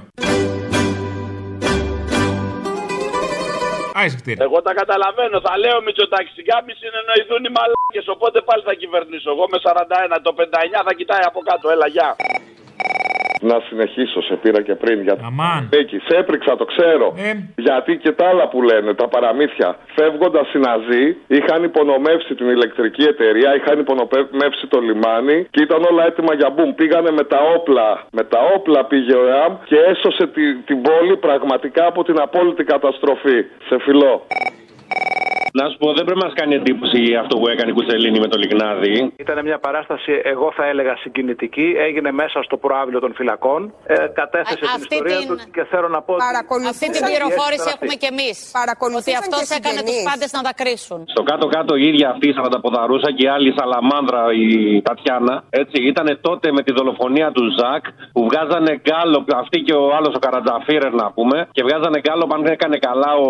Άισε 4.00 4.16
κτίρι. 4.20 4.38
Εγώ 4.48 4.58
τα 4.66 4.72
καταλαβαίνω. 4.80 5.36
Θα 5.46 5.52
λέω 5.62 5.76
Μητσοτάκη. 5.86 6.30
Σιγά 6.38 6.56
μη 6.66 6.72
συνεννοηθούν 6.80 7.40
οι 7.46 7.52
μαλάκες. 7.56 8.06
Οπότε 8.14 8.38
πάλι 8.48 8.62
θα 8.68 8.74
κυβερνήσω. 8.80 9.28
Εγώ 9.34 9.44
με 9.52 9.58
41. 9.66 10.18
Το 10.26 10.32
59 10.38 10.82
θα 10.88 10.92
κοιτάει 10.98 11.24
από 11.30 11.40
κάτω. 11.48 11.66
Έλα, 11.74 11.86
γεια. 11.94 12.08
Να 13.50 13.56
συνεχίσω, 13.68 14.22
σε 14.22 14.34
πήρα 14.42 14.60
και 14.62 14.74
πριν. 14.74 15.02
Για... 15.02 15.16
Αμάν. 15.30 15.68
Εκεί, 15.72 15.98
σε 16.06 16.16
έπριξα, 16.16 16.56
το 16.56 16.64
ξέρω. 16.64 17.06
Ε. 17.16 17.32
Γιατί 17.56 17.96
και 17.96 18.12
τα 18.12 18.28
άλλα 18.28 18.48
που 18.48 18.62
λένε, 18.62 18.94
τα 18.94 19.08
παραμύθια. 19.08 19.76
Φεύγοντας 19.96 20.52
οι 20.54 20.58
Ναζί, 20.58 21.16
είχαν 21.26 21.62
υπονομεύσει 21.64 22.34
την 22.34 22.48
ηλεκτρική 22.48 23.02
εταιρεία, 23.02 23.54
είχαν 23.56 23.78
υπονομεύσει 23.78 24.66
το 24.68 24.78
λιμάνι 24.80 25.46
και 25.50 25.62
ήταν 25.62 25.80
όλα 25.90 26.06
έτοιμα 26.06 26.34
για 26.34 26.50
μπούμ. 26.50 26.74
Πήγανε 26.74 27.10
με 27.10 27.24
τα 27.24 27.38
όπλα. 27.56 27.88
Με 28.10 28.24
τα 28.24 28.38
όπλα 28.56 28.84
πήγε 28.84 29.14
ο 29.14 29.26
ΕΑΜ 29.28 29.52
και 29.64 29.76
έσωσε 29.90 30.26
τη- 30.26 30.56
την 30.68 30.82
πόλη 30.82 31.16
πραγματικά 31.16 31.86
από 31.86 32.04
την 32.04 32.20
απόλυτη 32.20 32.64
καταστροφή. 32.64 33.38
Σε 33.68 33.76
φιλό. 33.84 34.26
Να 35.60 35.64
σου 35.70 35.76
πω, 35.82 35.86
δεν 35.98 36.04
πρέπει 36.06 36.20
να 36.22 36.26
μας 36.28 36.34
κάνει 36.40 36.54
εντύπωση 36.60 37.00
αυτό 37.22 37.34
που 37.38 37.46
έκανε 37.54 37.70
η 37.70 37.74
Κουτσελίνη 37.78 38.18
με 38.24 38.28
το 38.32 38.36
Λιγνάδι. 38.42 39.12
Ήταν 39.24 39.36
μια 39.48 39.58
παράσταση, 39.66 40.12
εγώ 40.32 40.52
θα 40.56 40.64
έλεγα 40.72 40.94
συγκινητική. 41.04 41.66
Έγινε 41.86 42.10
μέσα 42.22 42.38
στο 42.42 42.56
προάβλιο 42.64 43.00
των 43.04 43.12
φυλακών. 43.18 43.60
Ε, 43.86 43.94
κατέθεσε 44.20 44.56
την 44.58 44.68
αυτή 44.76 44.94
ιστορία 44.94 45.18
την- 45.18 45.28
του 45.28 45.36
και 45.54 45.62
θέλω 45.72 45.88
να 45.96 46.00
πω. 46.02 46.12
ότι- 46.14 46.24
Αυτή 46.74 46.86
την 46.96 47.02
πληροφόρηση 47.08 47.66
Αυτή. 47.68 47.72
έχουμε 47.74 47.94
κι 48.02 48.08
εμείς. 48.14 48.36
Ότι 49.00 49.12
αυτός 49.22 49.40
και 49.48 49.54
έκανε 49.60 49.80
τους 49.80 49.94
συγγενείς. 49.94 50.02
πάντες 50.10 50.30
να 50.36 50.40
δακρύσουν. 50.48 50.98
Στο 51.14 51.22
κάτω-κάτω 51.30 51.72
η 51.82 51.84
ίδια 51.90 52.06
αυτή 52.14 52.26
η 52.30 52.32
Σαρανταποδαρούσα 52.36 53.08
και 53.16 53.22
η 53.26 53.28
άλλη 53.36 53.50
Σαλαμάνδρα, 53.58 54.22
η 54.44 54.48
Τατιάνα, 54.88 55.34
έτσι, 55.60 55.76
ήταν 55.92 56.06
τότε 56.28 56.46
με 56.56 56.62
τη 56.66 56.72
δολοφονία 56.78 57.28
του 57.36 57.44
Ζακ 57.58 57.84
που 58.14 58.20
βγάζανε 58.28 58.72
γκάλο, 58.84 59.18
αυτή 59.42 59.58
και 59.66 59.74
ο 59.82 59.84
άλλος 59.96 60.12
ο 60.18 60.20
Καρατζαφίρερ 60.26 60.92
να 61.02 61.06
πούμε, 61.16 61.36
και 61.56 61.62
βγάζανε 61.66 61.98
γκάλο 62.04 62.24
αν 62.36 62.40
έκανε 62.56 62.76
καλά 62.88 63.10
ο, 63.14 63.28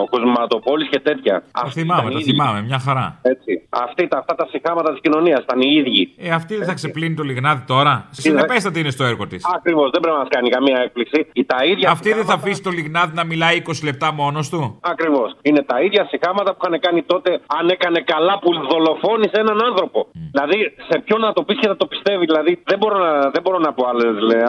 ο 0.00 0.04
Κοσματοπόλη 0.12 0.84
και 0.88 1.00
τέτοια. 1.00 1.37
Τα 1.52 1.70
θυμάμαι, 1.70 2.10
τα 2.10 2.20
θυμάμαι, 2.20 2.62
μια 2.62 2.78
χαρά. 2.78 3.18
Έτσι. 3.22 3.66
Αυτή, 3.68 4.08
τα, 4.08 4.18
αυτά 4.18 4.34
τα 4.34 4.46
συχάματα 4.50 4.90
της 4.90 5.00
κοινωνίας 5.00 5.40
ήταν 5.42 5.60
οι 5.60 5.70
ίδιοι. 5.78 6.14
Ε, 6.18 6.30
αυτή 6.30 6.56
δεν 6.56 6.66
θα 6.66 6.74
ξεπλύνει 6.74 7.14
το 7.14 7.22
λιγνάδι 7.22 7.62
τώρα. 7.66 8.06
Συνεπέστατη 8.10 8.80
είναι 8.80 8.90
στο 8.90 9.04
έργο 9.04 9.26
της. 9.26 9.44
Ακριβώς, 9.56 9.90
δεν 9.90 10.00
πρέπει 10.00 10.16
να 10.16 10.22
μας 10.22 10.28
κάνει 10.30 10.48
καμία 10.48 10.78
έκπληξη. 10.84 11.26
Η- 11.32 11.44
Τα 11.44 11.64
ίδια 11.64 11.90
Αυτή 11.90 12.12
δεν 12.12 12.24
θα 12.24 12.34
αφήσει 12.34 12.62
το 12.62 12.70
λιγνάδι 12.70 13.14
να 13.14 13.24
μιλάει 13.24 13.56
20 13.56 13.84
λεπτά 13.84 14.12
μόνος 14.12 14.48
του. 14.48 14.78
Ακριβώς. 14.80 15.36
Είναι 15.42 15.62
τα 15.62 15.80
ίδια 15.82 16.06
συχάματα 16.10 16.50
που 16.54 16.58
είχαν 16.62 16.80
κάνει 16.80 17.02
τότε 17.02 17.40
αν 17.58 17.68
έκανε 17.68 18.00
καλά 18.00 18.38
που 18.38 18.50
δολοφόνησε 18.70 19.36
έναν 19.44 19.64
άνθρωπο. 19.64 20.06
Δηλαδή, 20.32 20.58
σε 20.90 20.98
ποιον 21.04 21.20
να 21.20 21.32
το 21.32 21.42
πεις 21.42 21.58
και 21.60 21.66
θα 21.68 21.76
το 21.76 21.86
πιστεύει. 21.86 22.24
Δηλαδή, 22.24 22.62
δεν 22.64 22.78
μπορώ 22.78 22.98
να, 22.98 23.30
δεν 23.30 23.42
μπορώ 23.42 23.58
να 23.58 23.72
πω 23.72 23.86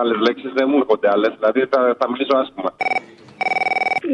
άλλες 0.01 0.17
λέξεις, 0.27 0.51
δεν 0.53 0.65
μου 0.69 0.77
έρχονται 0.77 1.09
άλλες. 1.13 1.31
Δηλαδή, 1.39 1.59
θα, 1.71 1.95
θα 1.99 2.05
μιλήσω 2.11 2.37
άσχημα. 2.37 2.71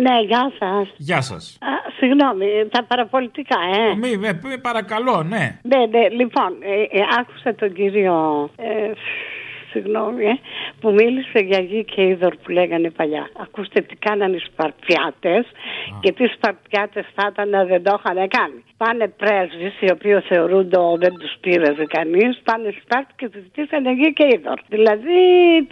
Ναι, 0.02 0.22
γεια 0.22 0.52
σας. 0.60 0.94
Γεια 0.98 1.22
σας. 1.22 1.58
Συγγνώμη, 1.98 2.46
τα 2.72 2.84
παραπολιτικά, 2.84 3.58
ε. 3.76 3.96
Μη, 3.96 4.18
με, 4.18 4.40
με 4.44 4.58
παρακαλώ, 4.58 5.24
ναι. 5.24 5.60
Ναι, 5.62 5.86
ναι, 5.86 6.10
λοιπόν, 6.10 6.58
ε, 6.60 7.00
ε, 7.00 7.04
άκουσα 7.20 7.56
τον 7.56 7.74
κύριο. 7.74 8.50
Ε, 8.56 8.92
συγγνώμη, 9.72 10.26
ε, 10.26 10.40
που 10.80 10.92
μίλησε 10.92 11.40
για 11.40 11.60
γη 11.60 11.84
και 11.84 12.02
είδωρ 12.02 12.36
που 12.36 12.52
λέγανε 12.52 12.90
παλιά. 12.90 13.30
Ακούστε 13.44 13.82
τι 13.82 13.96
κάνανε 13.96 14.36
οι 14.36 14.44
Σπαρτιάτες 14.50 15.46
και 16.00 16.12
τι 16.12 16.26
Σπαρτιάτες 16.28 17.06
θα 17.16 17.30
ήταν 17.32 17.50
να 17.50 17.66
δεν 17.66 17.84
το 17.84 18.00
είχαν 18.00 18.28
κάνει. 18.28 18.64
Πάνε 18.78 19.08
πρέσβεις, 19.08 19.74
οι 19.82 19.92
οποίοι 19.92 20.20
θεωρούνται 20.20 20.78
ο- 20.78 20.98
δεν 21.00 21.14
τους 21.20 21.34
πήρε 21.42 21.70
κανείς, 21.88 22.42
πάνε 22.44 22.74
Σπάρτη 22.82 23.14
και 23.16 23.30
τους 23.30 23.42
ζητήσανε 23.42 23.92
γη 23.94 24.14
και 24.14 24.28
είδωρ. 24.34 24.60
Δηλαδή 24.68 25.20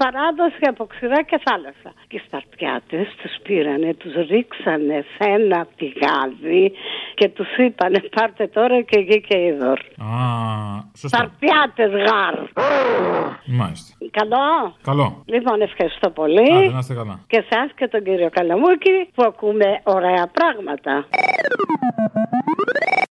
παράδοση 0.04 0.64
από 0.70 0.86
ξηρά 0.86 1.22
και 1.24 1.40
θάλασσα. 1.46 1.90
Και 2.08 2.16
οι 2.18 2.22
Σπαρτιάτε 2.26 3.08
τους 3.22 3.32
πήρανε, 3.44 3.94
τους 3.94 4.14
ρίξανε 4.30 5.06
σε 5.16 5.30
ένα 5.30 5.68
πηγάδι 5.78 6.72
και 7.14 7.30
τους 7.30 7.48
είπανε 7.58 8.00
πάρτε 8.16 8.48
τώρα 8.48 8.82
και 8.82 9.00
γη 9.00 9.22
και 9.22 9.38
είδωρ. 9.46 9.80
Α, 9.80 10.14
σωστά. 10.98 11.18
Σπαρτιάτε 11.18 11.84
γάρ. 11.98 12.36
Μάλιστα. 13.46 13.96
Καλό. 14.12 14.76
Καλό. 14.84 15.24
Λοιπόν, 15.26 15.62
ευχαριστώ 15.62 16.10
πολύ. 16.10 16.52
Άντε, 16.54 16.70
να 16.72 16.78
είστε 16.80 16.94
καλά. 16.94 17.20
Και 17.28 17.38
εσά 17.38 17.70
και 17.76 17.88
τον 17.88 18.04
κύριο 18.04 18.30
Καλαμούκη 18.30 18.96
που 19.16 19.24
ακούμε 19.26 19.82
ωραία 19.84 20.26
πράγματα. 20.38 21.06